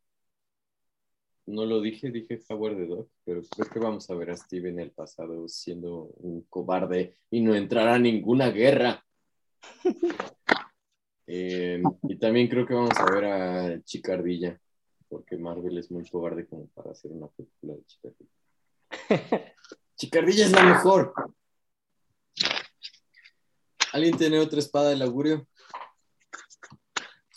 no 1.45 1.65
lo 1.65 1.81
dije, 1.81 2.09
dije 2.09 2.39
Howard 2.49 2.77
the 2.77 2.85
Dog, 2.85 3.09
pero 3.25 3.41
creo 3.41 3.69
que 3.69 3.79
vamos 3.79 4.09
a 4.09 4.15
ver 4.15 4.31
a 4.31 4.37
Steve 4.37 4.69
en 4.69 4.79
el 4.79 4.91
pasado 4.91 5.47
siendo 5.47 6.05
un 6.17 6.43
cobarde 6.43 7.17
y 7.29 7.41
no 7.41 7.53
entrar 7.53 7.87
a 7.87 7.99
ninguna 7.99 8.49
guerra. 8.49 9.05
Eh, 11.25 11.81
y 12.03 12.19
también 12.19 12.49
creo 12.49 12.67
que 12.67 12.73
vamos 12.73 12.97
a 12.97 13.05
ver 13.05 13.25
a 13.25 13.81
Chicardilla, 13.85 14.59
porque 15.07 15.37
Marvel 15.37 15.77
es 15.77 15.89
muy 15.89 16.03
cobarde 16.07 16.45
como 16.45 16.67
para 16.67 16.91
hacer 16.91 17.11
una 17.11 17.27
película 17.29 17.75
de 17.75 17.85
Chicardilla. 17.85 18.31
Chicardilla 19.95 20.45
es 20.45 20.51
la 20.51 20.63
mejor. 20.63 21.13
¿Alguien 23.93 24.17
tiene 24.17 24.37
otra 24.37 24.59
espada 24.59 24.89
del 24.89 25.01
augurio? 25.01 25.47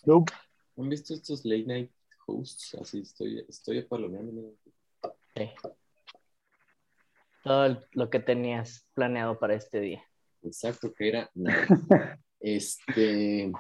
Nope. 0.05 0.33
¿Han 0.77 0.89
visto 0.89 1.15
estos 1.15 1.45
late 1.45 1.65
night 1.65 1.96
hosts? 2.27 2.75
Así 2.81 3.01
estoy, 3.01 3.45
estoy. 3.49 3.87
Sí. 5.35 5.51
Todo 7.43 7.81
lo 7.93 8.11
que 8.11 8.21
tenías 8.21 8.87
planeado 8.95 9.39
para 9.39 9.55
este 9.55 9.81
día. 9.81 10.05
Exacto, 10.43 10.93
que 10.93 11.09
era 11.09 11.31
nada. 11.35 11.67
Este. 12.39 13.51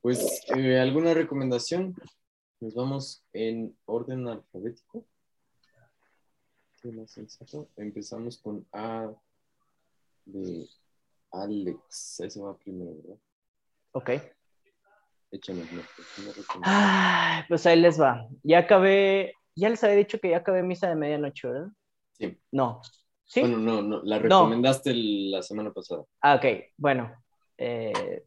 Pues, 0.00 0.42
eh, 0.54 0.78
¿alguna 0.78 1.14
recomendación? 1.14 1.94
Nos 2.60 2.74
vamos 2.74 3.24
en 3.32 3.76
orden 3.86 4.28
alfabético. 4.28 5.04
¿Qué 6.80 6.92
más 6.92 7.10
sensato? 7.10 7.70
Empezamos 7.76 8.38
con 8.38 8.66
A 8.72 9.10
de 10.26 10.68
Alex. 11.30 12.20
Ese 12.20 12.40
va 12.40 12.56
primero, 12.56 12.94
¿verdad? 12.96 13.18
Ok. 13.92 14.10
Échanos 15.34 15.66
recomendación. 15.70 16.62
Ay, 16.62 17.42
pues 17.48 17.66
ahí 17.66 17.80
les 17.80 18.00
va. 18.00 18.26
Ya 18.44 18.60
acabé, 18.60 19.34
ya 19.56 19.68
les 19.68 19.82
había 19.82 19.96
dicho 19.96 20.18
que 20.20 20.30
ya 20.30 20.36
acabé 20.38 20.62
misa 20.62 20.88
de 20.88 20.94
medianoche, 20.94 21.48
¿verdad? 21.48 21.68
Sí. 22.12 22.38
No. 22.52 22.80
¿Sí? 23.24 23.40
Bueno, 23.40 23.56
no, 23.58 23.82
no, 23.82 24.02
la 24.04 24.18
recomendaste 24.18 24.90
el- 24.90 25.30
la 25.32 25.42
semana 25.42 25.72
pasada. 25.72 26.02
Ah, 26.20 26.36
ok. 26.36 26.44
Bueno. 26.76 27.12
eh, 27.58 28.24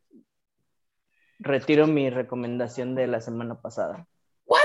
retiro 1.40 1.86
mi 1.88 2.10
recomendación 2.10 2.96
de 2.96 3.08
la 3.08 3.22
semana 3.22 3.62
pasada. 3.62 4.08
¿What? 4.46 4.60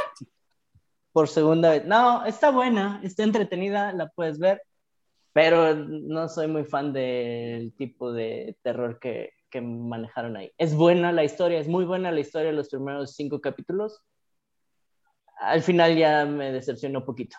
Por 1.12 1.28
segunda 1.28 1.70
vez. 1.70 1.84
No, 1.84 2.24
está 2.24 2.50
buena, 2.50 3.00
está 3.04 3.22
entretenida, 3.24 3.92
la 3.92 4.08
puedes 4.08 4.38
ver, 4.38 4.62
pero 5.32 5.74
no 5.74 6.28
soy 6.28 6.46
muy 6.48 6.64
fan 6.64 6.92
del 6.92 7.74
tipo 7.76 8.12
de 8.12 8.56
terror 8.62 8.98
que, 8.98 9.32
que 9.52 9.60
manejaron 9.60 10.36
ahí. 10.36 10.52
Es 10.58 10.74
buena 10.74 11.12
la 11.12 11.22
historia, 11.22 11.60
es 11.60 11.68
muy 11.68 11.84
buena 11.84 12.10
la 12.10 12.20
historia 12.20 12.50
de 12.50 12.56
los 12.56 12.70
primeros 12.70 13.14
cinco 13.14 13.40
capítulos. 13.40 14.00
Al 15.38 15.62
final 15.62 15.96
ya 15.96 16.24
me 16.24 16.50
decepcionó 16.50 17.00
un 17.00 17.04
poquito. 17.04 17.36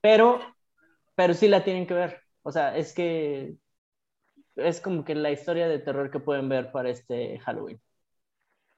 Pero, 0.00 0.40
pero 1.16 1.32
sí 1.32 1.48
la 1.48 1.64
tienen 1.64 1.86
que 1.86 1.94
ver. 1.94 2.20
O 2.42 2.52
sea, 2.52 2.76
es 2.76 2.92
que 2.92 3.56
es 4.56 4.80
como 4.80 5.04
que 5.04 5.14
la 5.14 5.30
historia 5.30 5.66
de 5.66 5.78
terror 5.78 6.10
que 6.10 6.20
pueden 6.20 6.48
ver 6.48 6.70
para 6.70 6.90
este 6.90 7.38
Halloween. 7.40 7.80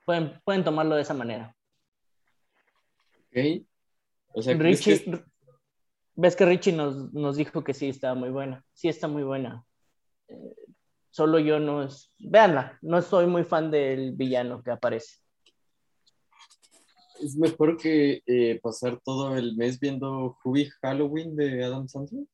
Pueden, 0.07 0.41
pueden 0.45 0.63
tomarlo 0.63 0.95
de 0.95 1.03
esa 1.03 1.15
manera. 1.15 1.57
¿Ok? 3.19 3.67
O 4.35 4.43
sea, 4.43 4.57
¿crees 4.57 4.85
Richie, 4.85 5.05
que- 5.05 5.25
ves 6.15 6.37
que 6.37 6.45
Richie 6.45 6.73
nos, 6.73 7.13
nos 7.13 7.37
dijo 7.37 7.65
que 7.65 7.75
sí 7.75 7.89
estaba 7.89 8.15
muy 8.15 8.31
buena. 8.31 8.65
Sí 8.73 8.89
está 8.89 9.09
muy 9.09 9.25
buena. 9.25 9.65
Eh, 10.29 10.55
solo 11.11 11.39
yo 11.39 11.59
no 11.59 11.83
es... 11.85 12.12
Véanla, 12.18 12.79
no 12.83 13.01
soy 13.03 13.27
muy 13.27 13.45
fan 13.45 13.70
del 13.70 14.12
villano 14.12 14.62
que 14.62 14.70
aparece. 14.70 15.16
es 17.20 17.37
mejor 17.37 17.77
que 17.77 18.22
eh, 18.27 18.61
pasar 18.61 19.01
todo 19.03 19.37
el 19.37 19.57
mes 19.57 19.79
viendo 19.79 20.37
Hubie 20.45 20.70
Halloween 20.83 21.37
de 21.37 21.64
Adam 21.64 21.89
Sandler? 21.89 22.27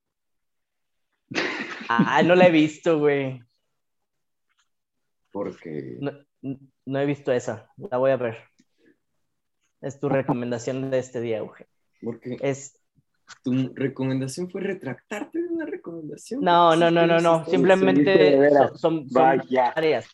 Ah, 1.88 2.22
no 2.24 2.34
la 2.34 2.46
he 2.46 2.50
visto, 2.50 2.98
güey. 2.98 3.42
Porque 5.32 5.98
No, 6.00 6.12
no 6.86 6.98
he 6.98 7.06
visto 7.06 7.30
esa. 7.32 7.70
La 7.76 7.98
voy 7.98 8.10
a 8.10 8.16
ver. 8.16 8.38
Es 9.80 10.00
tu 10.00 10.08
recomendación 10.08 10.90
de 10.90 10.98
este 10.98 11.20
día, 11.20 11.38
Euge. 11.38 11.66
porque 12.02 12.36
Es 12.40 12.79
tu 13.42 13.72
recomendación 13.74 14.50
fue 14.50 14.60
retractarte 14.60 15.40
de 15.40 15.48
una 15.48 15.66
recomendación. 15.66 16.42
No, 16.42 16.76
no, 16.76 16.90
no, 16.90 17.06
no, 17.06 17.18
no. 17.18 17.44
Simplemente 17.46 18.50
son, 18.50 18.68
son, 18.68 18.78
son 18.78 19.06
Vaya. 19.10 19.72
varias. 19.74 20.08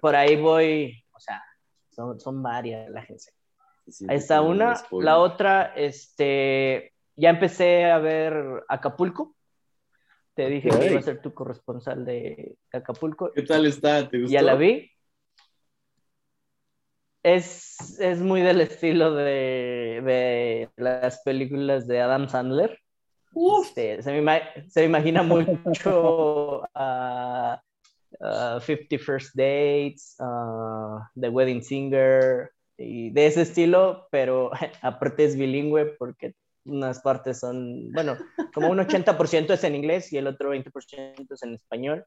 Por 0.00 0.16
ahí 0.16 0.36
voy, 0.36 1.04
o 1.12 1.20
sea, 1.20 1.42
son, 1.90 2.20
son 2.20 2.42
varias 2.42 2.90
la 2.90 3.02
gente. 3.02 3.24
Siente 3.88 4.12
Ahí 4.12 4.18
está 4.18 4.40
una. 4.40 4.74
La 4.92 5.18
otra, 5.18 5.74
este, 5.76 6.92
ya 7.16 7.30
empecé 7.30 7.84
a 7.84 7.98
ver 7.98 8.64
Acapulco. 8.68 9.36
Te 10.34 10.48
dije 10.48 10.68
que 10.68 10.86
iba 10.90 10.98
a 10.98 11.02
ser 11.02 11.22
tu 11.22 11.32
corresponsal 11.32 12.04
de 12.04 12.56
Acapulco. 12.72 13.30
¿Qué 13.32 13.42
tal 13.42 13.66
está? 13.66 14.08
¿Te 14.08 14.20
gustó? 14.20 14.32
Ya 14.32 14.42
la 14.42 14.56
vi. 14.56 14.90
Es, 17.24 17.98
es 17.98 18.20
muy 18.20 18.42
del 18.42 18.60
estilo 18.60 19.14
de, 19.14 20.00
de 20.04 20.70
las 20.76 21.20
películas 21.22 21.88
de 21.88 22.00
Adam 22.00 22.28
Sandler. 22.28 22.78
Este, 23.62 24.00
se, 24.02 24.20
me, 24.20 24.42
se 24.68 24.80
me 24.80 24.86
imagina 24.86 25.24
mucho 25.24 26.62
a 26.74 27.60
a 28.20 28.60
50 28.60 28.98
First 28.98 29.34
Dates, 29.34 30.16
a 30.18 31.10
The 31.14 31.28
Wedding 31.28 31.62
Singer, 31.62 32.50
y 32.76 33.10
de 33.10 33.26
ese 33.26 33.42
estilo, 33.42 34.08
pero 34.10 34.50
aparte 34.82 35.24
es 35.24 35.36
bilingüe 35.36 35.96
porque 35.98 36.34
unas 36.64 37.00
partes 37.00 37.40
son, 37.40 37.92
bueno, 37.92 38.16
como 38.54 38.70
un 38.70 38.78
80% 38.78 39.52
es 39.52 39.64
en 39.64 39.74
inglés 39.74 40.12
y 40.12 40.18
el 40.18 40.26
otro 40.26 40.54
20% 40.54 41.26
es 41.30 41.42
en 41.42 41.54
español. 41.54 42.04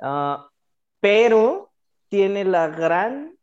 Ah, 0.00 0.48
pero 1.00 1.70
tiene 2.08 2.44
la 2.44 2.68
gran 2.68 3.36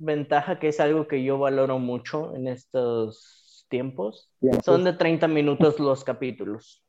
ventaja 0.00 0.58
que 0.58 0.68
es 0.68 0.80
algo 0.80 1.06
que 1.06 1.22
yo 1.22 1.38
valoro 1.38 1.78
mucho 1.78 2.34
en 2.34 2.48
estos 2.48 3.66
tiempos. 3.68 4.32
Son 4.64 4.82
de 4.82 4.94
30 4.94 5.28
minutos 5.28 5.78
los 5.78 6.02
capítulos. 6.02 6.82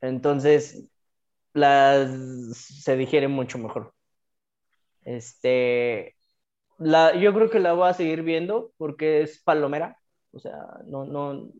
Entonces, 0.00 0.88
las 1.52 2.10
se 2.56 2.96
digieren 2.96 3.30
mucho 3.30 3.58
mejor. 3.58 3.94
Este, 5.02 6.16
la, 6.78 7.14
yo 7.14 7.32
creo 7.34 7.50
que 7.50 7.60
la 7.60 7.74
voy 7.74 7.88
a 7.88 7.94
seguir 7.94 8.22
viendo 8.22 8.72
porque 8.76 9.22
es 9.22 9.42
palomera. 9.42 9.98
O 10.32 10.38
sea, 10.40 10.58
no, 10.86 11.04
no, 11.04 11.52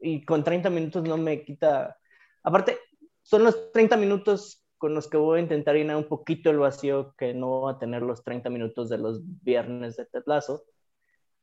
y 0.00 0.24
con 0.24 0.42
30 0.42 0.68
minutos 0.70 1.04
no 1.04 1.16
me 1.16 1.44
quita. 1.44 1.96
Aparte, 2.42 2.78
son 3.22 3.44
los 3.44 3.72
30 3.72 3.96
minutos 3.96 4.65
con 4.78 4.94
los 4.94 5.08
que 5.08 5.16
voy 5.16 5.38
a 5.38 5.42
intentar 5.42 5.74
llenar 5.74 5.96
un 5.96 6.08
poquito 6.08 6.50
el 6.50 6.58
vacío 6.58 7.14
que 7.16 7.34
no 7.34 7.62
va 7.62 7.72
a 7.72 7.78
tener 7.78 8.02
los 8.02 8.22
30 8.22 8.50
minutos 8.50 8.88
de 8.88 8.98
los 8.98 9.20
viernes 9.42 9.96
de 9.96 10.06
Lasso. 10.26 10.64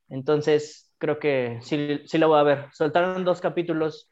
Entonces, 0.10 0.94
creo 0.98 1.20
que 1.20 1.60
sí, 1.62 2.02
sí 2.06 2.18
la 2.18 2.28
voy 2.28 2.40
a 2.40 2.44
ver. 2.44 2.68
Soltaron 2.72 3.26
dos 3.26 3.42
capítulos 3.42 4.12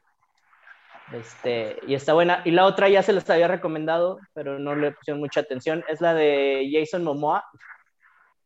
este, 1.12 1.76
y 1.86 1.94
está 1.94 2.14
buena. 2.14 2.42
Y 2.44 2.50
la 2.50 2.66
otra 2.66 2.88
ya 2.88 3.02
se 3.02 3.12
les 3.12 3.28
había 3.28 3.48
recomendado, 3.48 4.18
pero 4.32 4.58
no 4.58 4.74
le 4.74 4.92
pusieron 4.92 5.20
mucha 5.20 5.40
atención. 5.40 5.84
Es 5.88 6.00
la 6.00 6.14
de 6.14 6.68
Jason 6.72 7.04
Momoa, 7.04 7.44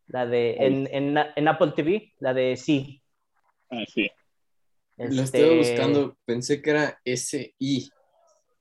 la 0.09 0.27
de 0.27 0.57
en, 0.59 0.89
en, 0.93 1.17
en 1.35 1.49
Apple 1.49 1.73
TV, 1.75 2.13
la 2.19 2.35
de 2.35 2.57
Sí. 2.57 3.03
Ah, 3.71 3.85
sí. 3.87 4.11
Lo 4.97 5.23
Este, 5.23 5.39
estuve 5.39 5.59
buscando, 5.59 6.17
pensé 6.25 6.63
que 6.63 6.71
era 6.71 7.01
S-I. 7.05 7.91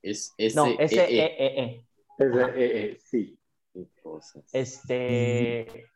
Es 0.01 0.33
S 0.37 0.55
No, 0.55 0.67
E 0.67 0.77
S 0.79 0.95
E 0.95 1.25
E 1.25 1.63
E. 1.63 1.84
Es 2.17 2.35
eh, 2.35 2.53
eh, 2.55 2.99
sí. 3.03 3.39
Este, 4.53 5.87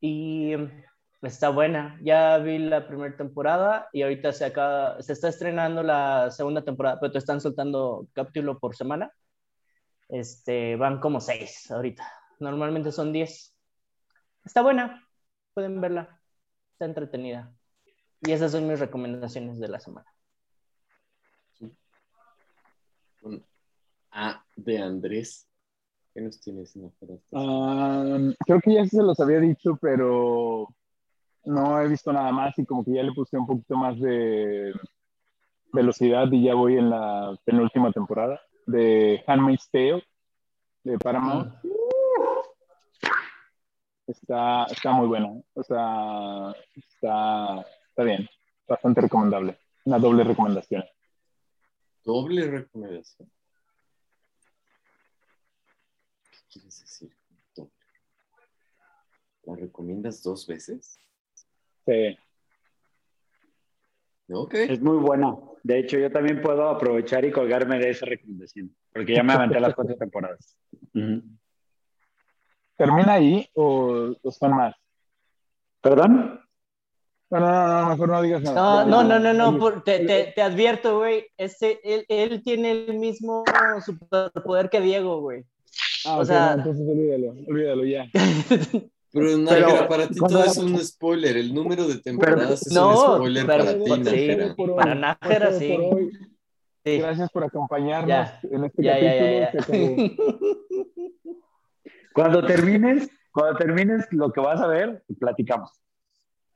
y 0.00 0.54
está 1.22 1.48
buena. 1.48 1.98
Ya 2.02 2.38
vi 2.38 2.58
la 2.58 2.86
primera 2.86 3.16
temporada 3.16 3.88
y 3.92 4.02
ahorita 4.02 4.32
se 4.32 4.44
acaba, 4.44 5.02
se 5.02 5.12
está 5.12 5.28
estrenando 5.28 5.82
la 5.82 6.30
segunda 6.30 6.64
temporada, 6.64 6.98
pero 7.00 7.12
te 7.12 7.18
están 7.18 7.40
soltando 7.40 8.06
capítulo 8.12 8.58
por 8.58 8.76
semana. 8.76 9.12
Este, 10.08 10.76
van 10.76 11.00
como 11.00 11.20
seis 11.20 11.70
ahorita. 11.70 12.06
Normalmente 12.38 12.92
son 12.92 13.12
diez. 13.12 13.54
Está 14.44 14.62
buena. 14.62 15.02
Pueden 15.54 15.80
verla. 15.80 16.20
Está 16.72 16.84
entretenida. 16.84 17.52
Y 18.20 18.32
esas 18.32 18.52
son 18.52 18.68
mis 18.68 18.78
recomendaciones 18.78 19.58
de 19.58 19.68
la 19.68 19.80
semana. 19.80 20.12
A 24.12 24.44
de 24.54 24.78
Andrés. 24.78 25.45
¿Qué 26.16 26.22
nos 26.22 26.40
tienes 26.40 26.74
Ah, 27.34 28.18
creo 28.46 28.60
que 28.62 28.72
ya 28.72 28.86
se 28.86 29.02
los 29.02 29.20
había 29.20 29.38
dicho, 29.38 29.76
pero 29.78 30.66
no 31.44 31.78
he 31.78 31.88
visto 31.88 32.10
nada 32.10 32.32
más 32.32 32.58
y 32.58 32.64
como 32.64 32.82
que 32.82 32.94
ya 32.94 33.02
le 33.02 33.12
puse 33.12 33.36
un 33.36 33.46
poquito 33.46 33.76
más 33.76 34.00
de 34.00 34.72
velocidad 35.74 36.26
y 36.32 36.44
ya 36.44 36.54
voy 36.54 36.78
en 36.78 36.88
la 36.88 37.38
penúltima 37.44 37.92
temporada 37.92 38.40
de 38.66 39.22
Handmaid's 39.26 39.68
Tale 39.70 40.02
de 40.84 40.98
Paramount. 40.98 41.52
Está, 44.06 44.64
está 44.70 44.92
muy 44.92 45.08
buena, 45.08 45.38
o 45.52 45.62
sea, 45.62 46.54
está, 46.74 47.60
está 47.90 48.02
bien, 48.04 48.26
bastante 48.66 49.02
recomendable, 49.02 49.58
una 49.84 49.98
doble 49.98 50.24
recomendación. 50.24 50.82
Doble 52.04 52.50
recomendación. 52.50 53.30
¿Qué 56.45 56.45
quieres 56.58 56.80
decir? 56.80 57.10
Doble. 57.54 57.70
¿La 59.44 59.56
recomiendas 59.56 60.22
dos 60.22 60.46
veces? 60.46 60.98
Sí. 61.86 62.18
Ok. 64.28 64.54
Es 64.54 64.80
muy 64.80 64.96
buena. 64.98 65.36
De 65.62 65.78
hecho, 65.78 65.98
yo 65.98 66.10
también 66.10 66.40
puedo 66.42 66.68
aprovechar 66.68 67.24
y 67.24 67.30
colgarme 67.32 67.78
de 67.78 67.90
esa 67.90 68.06
recomendación, 68.06 68.74
porque 68.92 69.14
ya 69.14 69.22
me 69.22 69.32
aventé 69.34 69.60
las 69.60 69.74
cuatro 69.74 69.96
temporadas. 69.96 70.56
¿Termina 72.76 73.12
ahí 73.14 73.48
o, 73.54 74.14
o 74.22 74.30
son 74.30 74.56
más? 74.56 74.74
¿Perdón? 75.80 76.40
No, 77.30 77.40
no, 77.40 77.46
no, 77.50 77.82
no, 77.82 77.88
mejor 77.90 78.08
no 78.08 78.22
digas 78.22 78.42
No, 78.42 78.54
nada. 78.54 78.84
no, 78.84 79.02
no, 79.02 79.18
no, 79.18 79.32
no, 79.32 79.58
por- 79.58 79.82
te, 79.82 80.06
te, 80.06 80.32
te 80.32 80.42
advierto, 80.42 80.98
güey, 80.98 81.26
este, 81.36 81.80
él, 81.82 82.04
él 82.08 82.42
tiene 82.44 82.70
el 82.70 82.98
mismo 82.98 83.44
superpoder 83.84 84.70
que 84.70 84.80
Diego, 84.80 85.20
güey. 85.20 85.44
Ah, 86.06 86.18
o 86.18 86.24
sea- 86.24 86.56
no, 86.56 86.62
entonces 86.62 86.88
olvídalo, 86.88 87.34
olvídalo 87.48 87.84
ya. 87.84 88.06
Pero 89.12 89.38
Nájera, 89.38 89.66
Pero, 89.68 89.88
para 89.88 90.08
ti 90.08 90.18
todo 90.18 90.44
es 90.44 90.56
un 90.58 90.78
spoiler. 90.78 91.36
El 91.38 91.54
número 91.54 91.86
de 91.88 92.00
temporadas 92.00 92.66
es 92.66 92.72
no, 92.72 92.90
un 92.90 92.96
spoiler 93.16 93.46
pero- 93.46 93.64
para 93.64 93.72
ti, 93.78 93.84
sí, 93.84 94.00
Nájera. 94.02 94.54
Hoy, 94.58 94.70
para 94.76 94.94
Nájera, 94.94 95.52
sí. 95.52 95.78
Sí. 96.84 96.98
Gracias 96.98 97.30
por 97.30 97.42
acompañarnos 97.44 98.08
Ya. 98.08 98.40
en 98.42 98.64
este 98.64 98.82
Ya, 98.82 99.00
ya, 99.00 99.50
capítulo. 99.52 99.78
ya. 99.96 100.10
Cuando 102.14 102.44
termines, 102.46 103.08
cuando 103.32 103.58
termines 103.58 104.06
lo 104.10 104.32
que 104.32 104.40
vas 104.40 104.60
a 104.60 104.66
ver, 104.66 105.02
platicamos. 105.18 105.70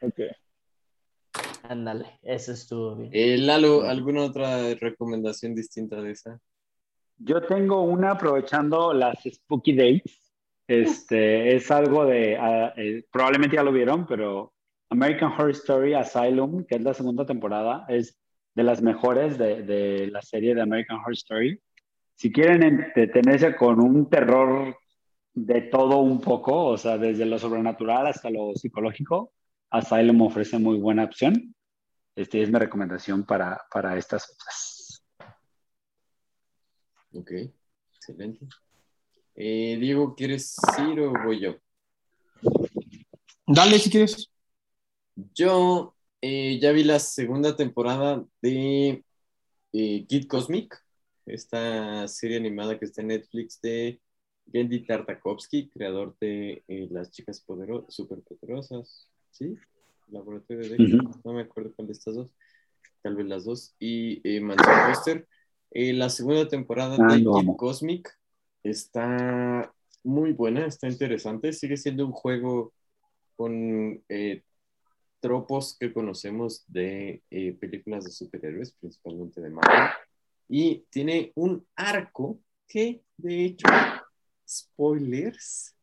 Ok. 0.03 0.21
Ándale, 1.65 2.19
eso 2.23 2.53
estuvo 2.53 2.97
bien. 2.97 3.11
Eh, 3.13 3.37
Lalo, 3.39 3.83
¿alguna 3.83 4.23
otra 4.23 4.73
recomendación 4.75 5.55
distinta 5.55 6.01
de 6.01 6.13
esa? 6.13 6.41
Yo 7.23 7.43
tengo 7.43 7.83
una 7.83 8.13
aprovechando 8.13 8.95
las 8.95 9.23
Spooky 9.23 9.75
Dates. 9.75 10.33
Este 10.67 11.55
es 11.57 11.71
algo 11.71 12.07
de, 12.07 12.37
ah, 12.37 12.73
eh, 12.77 13.05
probablemente 13.13 13.57
ya 13.57 13.63
lo 13.63 13.73
vieron, 13.73 14.07
pero 14.07 14.55
American 14.89 15.33
Horror 15.33 15.51
Story 15.51 15.95
Asylum, 15.95 16.65
que 16.65 16.77
es 16.77 16.83
la 16.83 16.95
segunda 16.95 17.27
temporada, 17.27 17.85
es 17.89 18.19
de 18.55 18.63
las 18.63 18.81
mejores 18.83 19.37
de, 19.39 19.63
de 19.63 20.07
la 20.09 20.23
serie 20.23 20.55
de 20.55 20.63
American 20.63 20.99
Horror 20.99 21.13
Story. 21.13 21.61
Si 22.15 22.33
quieren 22.33 22.63
entretenerse 22.63 23.55
con 23.55 23.81
un 23.81 24.09
terror 24.09 24.77
de 25.35 25.61
todo 25.63 25.99
un 25.99 26.21
poco, 26.21 26.65
o 26.67 26.79
sea, 26.79 26.99
desde 26.99 27.27
lo 27.27 27.39
sobrenatural 27.39 28.07
hasta 28.07 28.31
lo 28.31 28.55
psicológico, 28.55 29.33
Asylum 29.71 30.23
ofrece 30.23 30.59
muy 30.59 30.79
buena 30.79 31.05
opción. 31.05 31.55
Este 32.17 32.43
es 32.43 32.51
mi 32.51 32.59
recomendación 32.59 33.25
para, 33.25 33.61
para 33.71 33.97
estas 33.97 34.27
fechas. 34.27 34.80
Ok, 37.13 37.33
excelente. 37.95 38.47
Eh, 39.35 39.77
Diego, 39.81 40.15
¿quieres 40.15 40.57
ir 40.79 41.01
o 41.01 41.13
voy 41.25 41.41
yo? 41.41 41.57
Dale 43.47 43.79
si 43.81 43.91
quieres. 43.91 44.31
Yo 45.35 45.97
eh, 46.21 46.59
ya 46.61 46.71
vi 46.71 46.85
la 46.85 47.01
segunda 47.01 47.57
temporada 47.57 48.25
de 48.41 49.05
eh, 49.73 50.07
Kid 50.07 50.29
Cosmic, 50.29 50.81
esta 51.27 52.07
serie 52.07 52.37
animada 52.37 52.79
que 52.79 52.85
está 52.85 53.03
en 53.03 53.09
Netflix 53.09 53.61
de 53.61 54.01
Gendy 54.53 54.87
Tartakovsky, 54.87 55.69
creador 55.69 56.17
de 56.21 56.63
Las 56.91 57.11
Chicas 57.11 57.41
Podero 57.41 57.87
Superpoderosas, 57.89 59.09
¿sí? 59.31 59.57
Laboratorio 60.09 60.63
de 60.63 60.77
Dexter, 60.77 61.01
Ujú. 61.01 61.21
no 61.25 61.33
me 61.33 61.43
acuerdo 61.43 61.73
cuál 61.75 61.89
de 61.89 61.93
estas 61.93 62.15
dos, 62.15 62.31
tal 63.03 63.17
vez 63.17 63.27
las 63.27 63.45
dos, 63.45 63.75
y 63.79 64.21
Mansión 64.41 64.77
Foster. 64.87 65.29
Eh, 65.71 65.93
la 65.93 66.09
segunda 66.09 66.49
temporada 66.49 66.97
Ah, 66.99 67.17
de 67.17 67.23
amo. 67.23 67.57
Cosmic 67.57 68.19
está 68.63 69.73
muy 70.03 70.33
buena, 70.33 70.67
está 70.67 70.89
interesante, 70.89 71.53
sigue 71.53 71.77
siendo 71.77 72.07
un 72.07 72.13
juego 72.13 72.73
con 73.37 74.03
eh, 74.09 74.43
tropos 75.21 75.77
que 75.79 75.93
conocemos 75.93 76.65
de 76.67 77.23
eh, 77.31 77.53
películas 77.53 78.05
de 78.05 78.11
superhéroes, 78.11 78.73
principalmente 78.73 79.41
de 79.41 79.51
Marvel. 79.51 79.91
Y 80.49 80.85
tiene 80.91 81.33
un 81.37 81.65
arco 81.77 82.41
que, 82.67 83.03
de 83.17 83.45
hecho, 83.45 83.69
spoilers, 84.49 85.75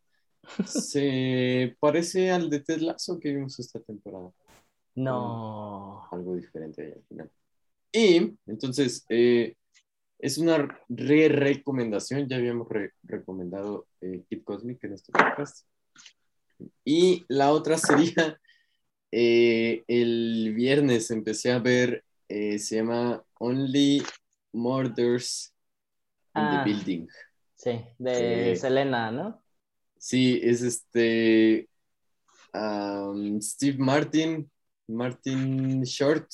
se 0.65 1.75
parece 1.79 2.31
al 2.31 2.49
de 2.49 2.59
Ted 2.59 2.81
Lasso 2.81 3.19
que 3.19 3.33
vimos 3.33 3.59
esta 3.59 3.79
temporada. 3.79 4.31
No. 4.95 6.07
Algo 6.11 6.35
diferente 6.35 6.81
ahí 6.81 6.91
al 6.91 7.03
final. 7.03 7.31
Y 7.91 8.38
entonces, 8.47 9.05
eh, 9.09 9.55
es 10.20 10.38
una 10.38 10.80
re-recomendación. 10.89 12.28
Ya 12.28 12.38
habíamos 12.38 12.68
re- 12.70 12.93
recomendado 13.03 13.88
eh, 14.01 14.24
Kid 14.30 14.43
Cosmic 14.43 14.84
en 14.84 14.93
este 14.93 15.11
podcast. 15.11 15.65
Y 16.84 17.24
la 17.28 17.51
otra 17.51 17.78
sería, 17.78 18.39
eh, 19.11 19.84
el 19.88 20.53
viernes 20.55 21.11
empecé 21.11 21.51
a 21.51 21.59
ver, 21.59 22.03
eh, 22.30 22.57
se 22.59 22.78
llama 22.78 23.24
Only 23.39 24.03
Murders 24.53 25.53
in 26.36 26.41
Ah. 26.41 26.63
the 26.63 26.72
Building. 26.72 27.07
Sí, 27.55 27.82
de. 27.97 28.55
Selena, 28.55 29.11
¿no? 29.11 29.43
Sí, 29.97 30.39
es 30.43 30.61
este 30.61 31.68
Steve 33.41 33.78
Martin, 33.78 34.49
Martin 34.88 35.82
Short 35.84 36.28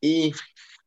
y 0.00 0.32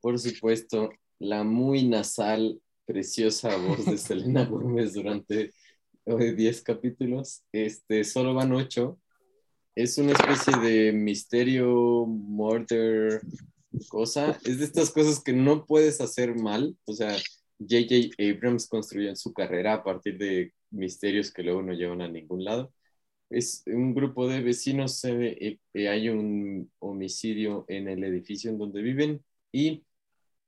por 0.02 0.18
supuesto 0.20 0.90
la 1.24 1.43
muy 1.43 1.88
nasal, 1.88 2.61
preciosa 2.86 3.55
voz 3.57 3.86
de 3.86 3.97
Selena 3.97 4.45
Gómez 4.49 4.93
durante 4.93 5.51
eh, 6.05 6.34
10 6.34 6.61
capítulos. 6.61 7.43
Este, 7.51 8.03
solo 8.03 8.34
van 8.34 8.51
8. 8.51 8.99
Es 9.76 9.97
una 9.97 10.11
especie 10.11 10.57
de 10.57 10.91
misterio, 10.91 12.05
murder, 12.05 13.21
cosa. 13.88 14.38
Es 14.43 14.59
de 14.59 14.65
estas 14.65 14.91
cosas 14.91 15.24
que 15.24 15.34
no 15.34 15.65
puedes 15.65 16.01
hacer 16.01 16.36
mal. 16.36 16.78
O 16.86 16.93
sea, 16.93 17.15
J.J. 17.57 18.15
Abrams 18.19 18.67
construyó 18.67 19.15
su 19.15 19.34
carrera 19.34 19.76
a 19.76 19.84
partir 19.84 20.17
de 20.17 20.53
misterios 20.71 21.32
que 21.32 21.43
luego 21.43 21.61
no 21.61 21.74
llevan 21.74 22.01
a 22.01 22.09
ningún 22.09 22.43
lado. 22.43 22.74
Es 23.30 23.63
un 23.65 23.95
grupo 23.95 24.28
de 24.28 24.41
vecinos, 24.41 25.03
eh, 25.05 25.59
eh, 25.74 25.89
hay 25.89 26.09
un 26.09 26.71
homicidio 26.80 27.65
en 27.67 27.88
el 27.88 28.03
edificio 28.03 28.51
en 28.51 28.59
donde 28.59 28.82
viven 28.82 29.24
y 29.51 29.84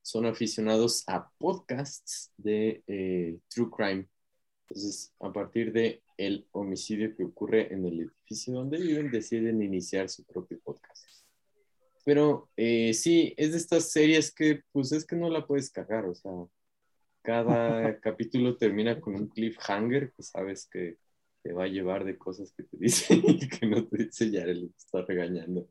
son 0.06 0.28
aficionados 0.28 1.03
a 1.08 1.32
podcasts 1.39 2.32
de 2.38 2.84
eh, 2.86 3.39
True 3.49 3.72
Crime. 3.76 4.08
Entonces, 4.62 5.12
a 5.20 5.34
partir 5.34 5.74
de 5.74 6.03
el 6.16 6.47
homicidio 6.51 7.16
que 7.16 7.24
ocurre 7.24 7.74
en 7.74 7.88
el 7.88 8.01
edificio 8.01 8.53
donde 8.53 8.78
viven, 8.78 9.10
deciden 9.10 9.64
iniciar 9.64 10.08
su 10.10 10.24
propio 10.24 10.60
podcast. 10.64 11.08
Pero 12.06 12.51
eh, 12.56 12.93
sí, 12.93 13.34
es 13.36 13.53
de 13.53 13.58
estas 13.58 13.89
series 13.89 14.32
que, 14.32 14.62
pues 14.72 14.91
es 14.91 15.06
que 15.06 15.16
no 15.16 15.28
la 15.28 15.47
puedes 15.47 15.72
cagar, 15.72 16.06
o 16.06 16.14
sea, 16.14 16.32
cada 17.24 17.99
capítulo 17.99 18.58
termina 18.58 19.01
con 19.01 19.16
un 19.16 19.28
cliffhanger 19.28 20.12
que 20.12 20.22
sabes 20.22 20.68
que 20.68 20.97
te 21.41 21.51
va 21.51 21.64
a 21.64 21.68
llevar 21.68 22.06
de 22.06 22.16
cosas 22.16 22.51
que 22.51 22.62
te 22.62 22.78
dicen 22.78 23.24
y 23.28 23.49
que 23.49 23.66
no 23.66 23.84
te 23.88 24.03
dice 24.03 24.30
ya 24.30 24.45
le 24.45 24.68
está 24.78 25.01
regañando. 25.01 25.68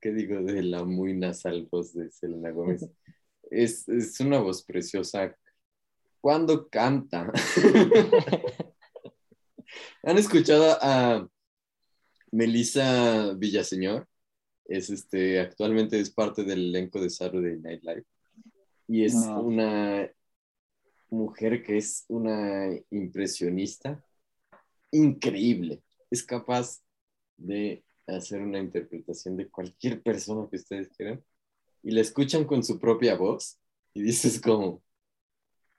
¿Qué 0.00 0.12
digo 0.12 0.40
de 0.40 0.62
la 0.62 0.84
muy 0.84 1.14
nasal 1.14 1.66
voz 1.68 1.94
de 1.94 2.12
Selena 2.12 2.50
Gómez? 2.52 2.88
Es, 3.52 3.88
es 3.88 4.18
una 4.20 4.40
voz 4.40 4.62
preciosa. 4.64 5.36
Cuando 6.20 6.68
canta. 6.68 7.32
¿Han 10.04 10.18
escuchado 10.18 10.76
a 10.80 11.28
Melissa 12.30 13.34
Villaseñor? 13.34 14.06
Es 14.64 14.90
este, 14.90 15.40
actualmente 15.40 15.98
es 16.00 16.10
parte 16.10 16.44
del 16.44 16.68
elenco 16.68 17.00
de 17.00 17.10
Saturday 17.10 17.58
Night 17.58 17.82
Live. 17.82 18.04
Y 18.88 19.04
es 19.04 19.14
No. 19.14 19.42
una 19.42 20.10
mujer 21.10 21.62
que 21.62 21.76
es 21.76 22.04
una 22.08 22.68
impresionista 22.90 24.02
increíble. 24.90 25.82
Es 26.10 26.22
capaz 26.22 26.80
de 27.36 27.84
hacer 28.06 28.40
una 28.40 28.58
interpretación 28.58 29.36
de 29.36 29.50
cualquier 29.50 30.02
persona 30.02 30.48
que 30.50 30.56
ustedes 30.56 30.88
quieran 30.96 31.22
y 31.82 31.90
la 31.90 32.00
escuchan 32.00 32.44
con 32.44 32.62
su 32.62 32.78
propia 32.78 33.16
voz 33.16 33.58
y 33.94 34.02
dices 34.02 34.40
como, 34.40 34.82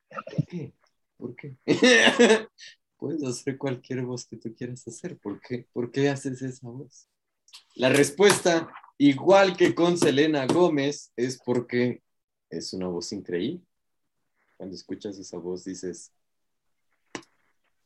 ¿por 0.10 0.46
qué? 0.46 0.74
¿Por 1.18 1.36
qué? 1.36 1.56
Puedes 2.98 3.24
hacer 3.24 3.58
cualquier 3.58 4.04
voz 4.04 4.26
que 4.26 4.38
tú 4.38 4.54
quieras 4.56 4.88
hacer. 4.88 5.18
¿Por 5.18 5.40
qué? 5.42 5.68
¿Por 5.74 5.92
qué 5.92 6.10
haces 6.10 6.42
esa 6.42 6.70
voz? 6.70 7.08
La 7.76 7.90
respuesta, 7.90 8.72
igual 8.98 9.58
que 9.58 9.76
con 9.76 9.98
Selena 9.98 10.46
Gómez, 10.48 11.12
es 11.16 11.38
porque 11.44 12.02
es 12.50 12.74
una 12.74 12.88
voz 12.88 13.12
increíble. 13.12 13.62
Cuando 14.58 14.76
escuchas 14.76 15.18
esa 15.18 15.38
voz 15.38 15.66
dices, 15.66 16.14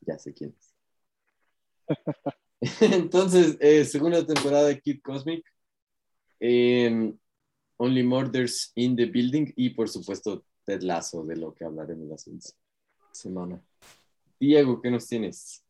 ya 0.02 0.18
sé 0.20 0.34
quién 0.34 0.56
es. 0.60 0.76
Entonces, 2.82 3.58
eh, 3.60 3.86
segunda 3.86 4.26
temporada 4.26 4.68
de 4.68 4.80
Kid 4.80 5.02
Cosmic, 5.02 5.46
eh, 6.40 7.14
Only 7.78 8.04
Murders 8.04 8.72
in 8.76 8.96
the 8.96 9.06
Building 9.06 9.54
y 9.56 9.72
por 9.72 9.90
supuesto 9.90 10.44
Ted 10.66 10.82
Lasso, 10.82 11.24
de 11.24 11.38
lo 11.38 11.54
que 11.54 11.66
hablaremos 11.66 12.08
la 12.08 12.18
siguiente 12.18 12.50
semana. 13.12 13.62
Diego, 14.40 14.82
¿qué 14.82 14.92
nos 14.92 15.08
tienes? 15.08 15.64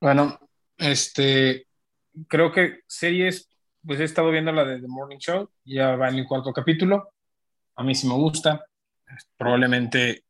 Bueno, 0.00 0.38
este, 0.78 1.66
creo 2.28 2.50
que 2.52 2.80
series, 2.86 3.48
pues 3.84 4.00
he 4.00 4.04
estado 4.04 4.30
viendo 4.30 4.52
la 4.52 4.64
de 4.64 4.80
The 4.80 4.88
Morning 4.88 5.18
Show, 5.18 5.50
ya 5.64 5.96
va 5.96 6.08
en 6.08 6.16
el 6.16 6.26
cuarto 6.26 6.52
capítulo. 6.52 7.12
A 7.76 7.82
mí 7.82 7.94
sí 7.94 8.06
me 8.06 8.14
gusta. 8.14 8.64
Probablemente 9.36 10.24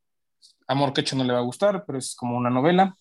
Amor 0.71 0.93
que 0.93 1.01
hecho 1.01 1.17
no 1.17 1.25
le 1.25 1.33
va 1.33 1.41
a 1.41 1.43
gustar, 1.43 1.85
pero 1.85 1.99
es 1.99 2.15
como 2.15 2.37
una 2.37 2.49
novela. 2.49 2.97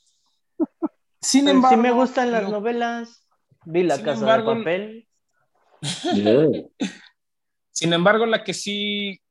Sin 1.22 1.48
embargo, 1.48 1.76
sí 1.76 1.82
me 1.82 1.92
gustan 1.92 2.32
las 2.32 2.50
novelas. 2.50 3.24
Vi 3.64 3.84
La 3.84 4.02
Casa 4.02 4.22
embargo, 4.22 4.56
de 4.56 4.58
Papel. 4.58 5.09
Sin 7.72 7.94
embargo, 7.94 8.26
la 8.26 8.44
que 8.44 8.54
sí, 8.54 9.22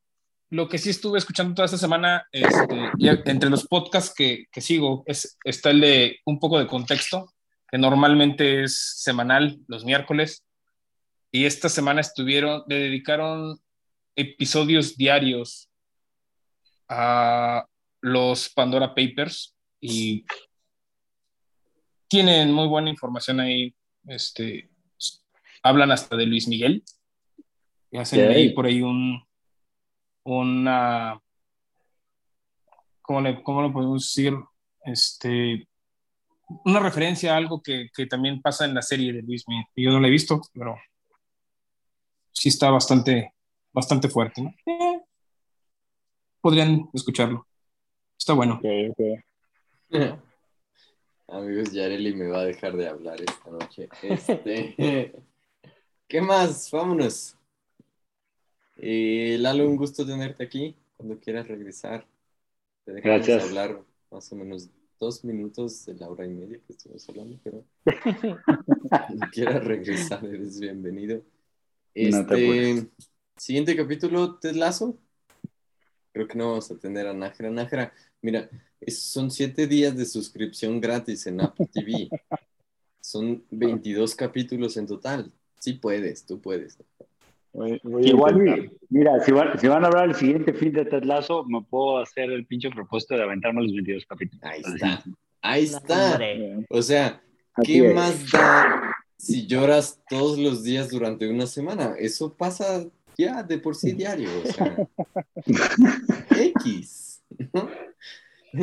lo 0.51 0.69
que 0.69 0.79
sí 0.79 0.91
estuve 0.91 1.19
escuchando 1.19 1.55
toda 1.55 1.67
esta 1.67 1.79
semana, 1.79 2.27
este, 2.33 2.93
entre 3.31 3.51
los 3.51 3.67
podcasts 3.67 4.15
que, 4.15 4.47
que 4.51 4.61
sigo, 4.61 5.03
es, 5.07 5.37
está 5.45 5.71
el 5.71 5.81
de 5.81 6.21
un 6.25 6.39
poco 6.39 6.59
de 6.59 6.67
contexto, 6.67 7.33
que 7.71 7.79
normalmente 7.79 8.65
es 8.65 8.95
semanal, 9.03 9.59
los 9.67 9.85
miércoles, 9.85 10.45
y 11.31 11.45
esta 11.45 11.69
semana 11.69 12.01
estuvieron, 12.01 12.65
le 12.69 12.77
dedicaron 12.77 13.59
episodios 14.17 14.97
diarios 14.97 15.69
a 16.89 17.67
los 18.01 18.49
Pandora 18.49 18.95
Papers 18.95 19.55
y 19.81 20.25
tienen 22.09 22.53
muy 22.53 22.67
buena 22.67 22.91
información 22.91 23.41
ahí. 23.41 23.75
Este, 24.07 24.71
hablan 25.63 25.91
hasta 25.91 26.17
de 26.17 26.27
Luis 26.27 26.49
Miguel. 26.49 26.85
Y 27.91 27.99
hacen 27.99 28.31
ahí 28.31 28.51
por 28.51 28.67
ahí 28.67 28.83
un 28.83 29.23
una 30.25 31.19
¿cómo 33.01 33.21
le, 33.23 33.43
cómo 33.43 33.63
lo 33.63 33.73
podemos 33.73 34.03
decir? 34.05 34.35
Este 34.85 35.67
una 36.65 36.81
referencia 36.81 37.35
a 37.35 37.37
algo 37.37 37.63
que, 37.63 37.89
que 37.95 38.07
también 38.07 38.41
pasa 38.41 38.65
en 38.65 38.75
la 38.75 38.83
serie 38.83 39.13
de 39.13 39.23
Luis 39.23 39.47
Miguel. 39.49 39.67
Yo 39.77 39.91
no 39.91 40.01
la 40.01 40.09
he 40.09 40.11
visto, 40.11 40.41
pero 40.53 40.77
sí 42.33 42.49
está 42.49 42.71
bastante, 42.71 43.35
bastante 43.73 44.09
fuerte, 44.09 44.43
¿no? 44.43 44.55
Eh, 44.67 45.01
podrían 46.41 46.89
escucharlo. 46.95 47.47
Está 48.17 48.33
bueno. 48.33 48.61
Amigos, 51.29 51.73
Yareli 51.73 52.15
me 52.15 52.29
va 52.29 52.41
a 52.41 52.45
dejar 52.45 52.77
de 52.77 52.89
hablar 52.89 53.21
esta 53.21 53.51
noche. 53.51 53.89
Este, 54.03 55.13
¿Qué 56.09 56.21
más? 56.21 56.71
Vámonos. 56.71 57.37
Eh, 58.77 59.37
Lalo, 59.39 59.69
un 59.69 59.77
gusto 59.77 60.07
tenerte 60.07 60.43
aquí. 60.45 60.75
Cuando 60.97 61.19
quieras 61.21 61.47
regresar, 61.49 62.07
te 62.85 62.93
dejamos 62.93 63.19
Gracias. 63.27 63.45
hablar 63.45 63.83
más 64.11 64.33
o 64.33 64.37
menos 64.37 64.69
dos 64.99 65.25
minutos 65.25 65.85
de 65.87 65.95
la 65.95 66.09
hora 66.09 66.25
y 66.27 66.31
media 66.31 66.59
que 66.67 66.73
estuvimos 66.73 67.09
hablando, 67.09 67.39
pero 67.45 67.65
cuando 68.89 69.27
quieras 69.31 69.65
regresar, 69.65 70.25
eres 70.25 70.59
bienvenido. 70.59 71.23
Este, 71.95 72.89
siguiente 73.37 73.77
capítulo, 73.77 74.37
Ted 74.39 74.57
Lasso. 74.57 74.99
Creo 76.13 76.27
que 76.27 76.39
no 76.39 76.51
vamos 76.51 76.71
a 76.71 76.79
tener 76.79 77.07
a 77.07 77.13
Nájera. 77.13 77.51
Nájera, 77.51 77.93
mira, 78.23 78.49
es- 78.81 78.99
son 79.03 79.31
siete 79.31 79.67
días 79.67 79.97
de 79.97 80.07
suscripción 80.07 80.81
gratis 80.81 81.27
en 81.27 81.41
Apple 81.43 81.69
TV. 81.71 82.09
Son 83.01 83.45
22 83.51 84.15
capítulos 84.15 84.77
en 84.77 84.87
total. 84.87 85.33
Sí 85.59 85.75
puedes, 85.75 86.25
tú 86.27 86.41
puedes. 86.41 86.79
Voy- 87.53 87.81
voy 87.83 88.05
a 88.07 88.09
Igual, 88.09 88.71
mira, 88.91 89.21
si 89.21 89.33
van, 89.33 89.59
si 89.59 89.67
van 89.69 89.85
a 89.85 89.89
hablar 89.89 90.09
el 90.11 90.15
siguiente 90.15 90.53
fin 90.53 90.73
de 90.73 90.85
Ted 90.85 91.03
Lasso, 91.05 91.45
me 91.45 91.63
puedo 91.63 91.99
hacer 91.99 92.31
el 92.31 92.47
pinche 92.47 92.71
propósito 92.71 93.15
de 93.17 93.23
aventarme 93.25 93.63
los 93.63 93.73
22 93.73 94.05
capítulos. 94.07 94.45
Ahí 94.45 94.63
está. 94.65 95.03
Ahí 95.41 95.65
está. 95.65 96.21
O 96.71 96.83
sea, 96.83 97.23
¿qué 97.63 97.93
más 97.95 98.31
da 98.31 98.95
si 99.19 99.47
lloras 99.47 100.01
todos 100.09 100.39
los 100.39 100.63
días 100.63 100.91
durante 100.91 101.29
una 101.29 101.47
semana, 101.47 101.95
eso 101.99 102.33
pasa 102.35 102.87
ya 103.17 103.43
de 103.43 103.59
por 103.59 103.75
sí 103.75 103.93
diario, 103.93 104.31
o 104.45 104.47
sea, 104.47 104.77
X. 106.31 107.21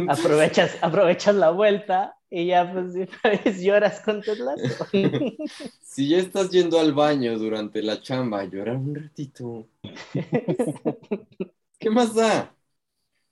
Aprovechas, 0.07 0.77
aprovechas 0.81 1.35
la 1.35 1.49
vuelta 1.51 2.15
y 2.29 2.47
ya 2.47 2.71
pues, 2.71 2.93
pues, 3.43 3.61
lloras 3.61 4.01
con 4.01 4.21
Ted 4.21 4.37
Lasso. 4.37 4.85
si 5.81 6.09
ya 6.09 6.17
estás 6.17 6.49
yendo 6.49 6.79
al 6.79 6.93
baño 6.93 7.37
durante 7.37 7.81
la 7.81 8.01
chamba, 8.01 8.43
llorar 8.45 8.77
un 8.77 8.95
ratito. 8.95 9.67
¿Qué 11.79 11.89
más 11.89 12.13
da? 12.15 12.55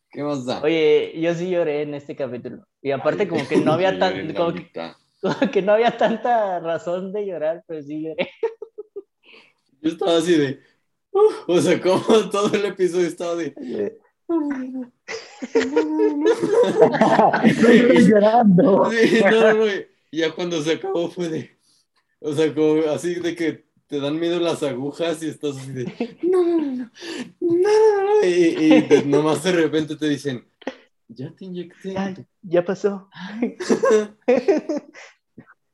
¿Qué 0.10 0.22
más 0.24 0.46
da? 0.46 0.62
Oye, 0.62 1.14
yo 1.20 1.34
sí 1.34 1.50
lloré 1.50 1.82
en 1.82 1.96
este 1.96 2.16
capítulo. 2.16 2.66
Y 2.82 2.92
aparte 2.92 3.28
como 3.28 3.48
que 3.48 3.58
no 3.58 3.74
había 3.74 3.98
tan, 3.98 4.34
como 4.34 4.54
que, 4.54 4.60
mitad. 4.62 4.94
como 5.22 5.52
que 5.52 5.62
no 5.62 5.72
había 5.74 5.98
tanta 5.98 6.60
razón 6.60 7.12
de 7.12 7.26
llorar, 7.26 7.64
pero 7.68 7.82
sí 7.82 8.04
lloré. 8.04 8.30
Yo 9.82 9.90
estaba 9.90 10.18
así 10.18 10.38
de. 10.38 10.62
"Uf", 11.12 11.50
o 11.50 11.60
sea, 11.60 11.82
como 11.82 12.30
todo 12.30 12.54
el 12.54 12.66
episodio 12.66 13.08
estaba 13.08 13.36
de. 13.36 13.98
Estoy 17.44 18.08
llorando. 18.08 18.90
Sí, 18.92 19.22
no, 19.24 19.32
no, 19.32 19.54
no, 19.54 19.66
y 20.12 20.18
ya 20.18 20.32
cuando 20.32 20.62
se 20.62 20.74
acabó 20.74 21.10
fue 21.10 21.30
de. 21.30 21.52
O 22.20 22.34
sea, 22.34 22.54
como 22.54 22.82
así 22.92 23.16
de 23.16 23.36
que 23.36 23.66
te 23.88 24.00
dan 24.00 24.20
miedo 24.20 24.40
las 24.40 24.64
agujas 24.64 25.22
y 25.24 25.28
estás 25.30 25.58
así 25.58 25.72
de. 25.72 26.18
No, 26.24 26.44
no, 26.44 26.58
no, 26.58 26.72
no, 26.72 26.90
no, 27.40 27.58
no, 27.60 28.22
no", 28.22 28.26
Y, 28.26 28.30
y 28.30 28.82
de- 28.82 29.04
nomás 29.06 29.44
de 29.44 29.52
repente 29.52 29.96
te 29.96 30.08
dicen. 30.08 30.48
Ya 31.10 31.32
te 31.36 31.46
inyecté. 31.46 31.94
Ya, 31.94 32.16
ya 32.42 32.66
pasó. 32.66 33.10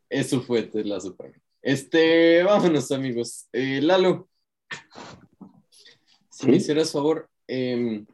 Eso 0.10 0.41
fue 0.41 0.64
para 0.64 1.30
mí. 1.30 1.36
Este, 1.61 2.44
vámonos, 2.44 2.91
amigos. 2.91 3.48
Eh, 3.53 3.80
Lalo, 3.81 4.27
si 6.30 6.48
me 6.48 6.57
hicieras 6.57 6.91
favor, 6.91 7.30
em, 7.48 8.06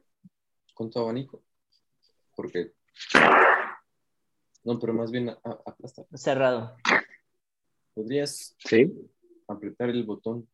con 0.75 0.91
tu 0.91 0.99
abanico. 0.99 1.41
Porque. 2.35 2.73
No, 4.63 4.77
pero 4.79 4.93
más 4.93 5.09
bien 5.11 5.29
a- 5.29 5.39
a- 5.43 5.61
aplastar. 5.65 6.05
Cerrado. 6.13 6.75
¿Podrías 7.95 8.55
Sí. 8.59 8.93
apretar 9.47 9.89
el 9.89 10.03
botón 10.03 10.47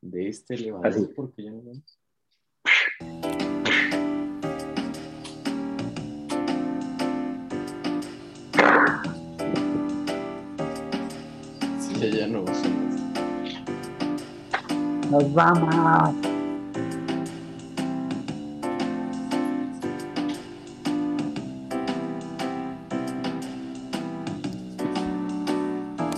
de 0.00 0.28
este 0.28 0.54
elevador? 0.54 0.86
Así. 0.86 1.04
Porque 1.14 1.42
ya 1.42 1.50
no 1.50 1.62
vamos. 1.62 1.98
Sí, 11.80 11.94
ya, 12.00 12.08
ya 12.08 12.26
no 12.26 12.42
usamos. 12.42 13.00
Nos 15.10 15.32
vamos. 15.34 16.33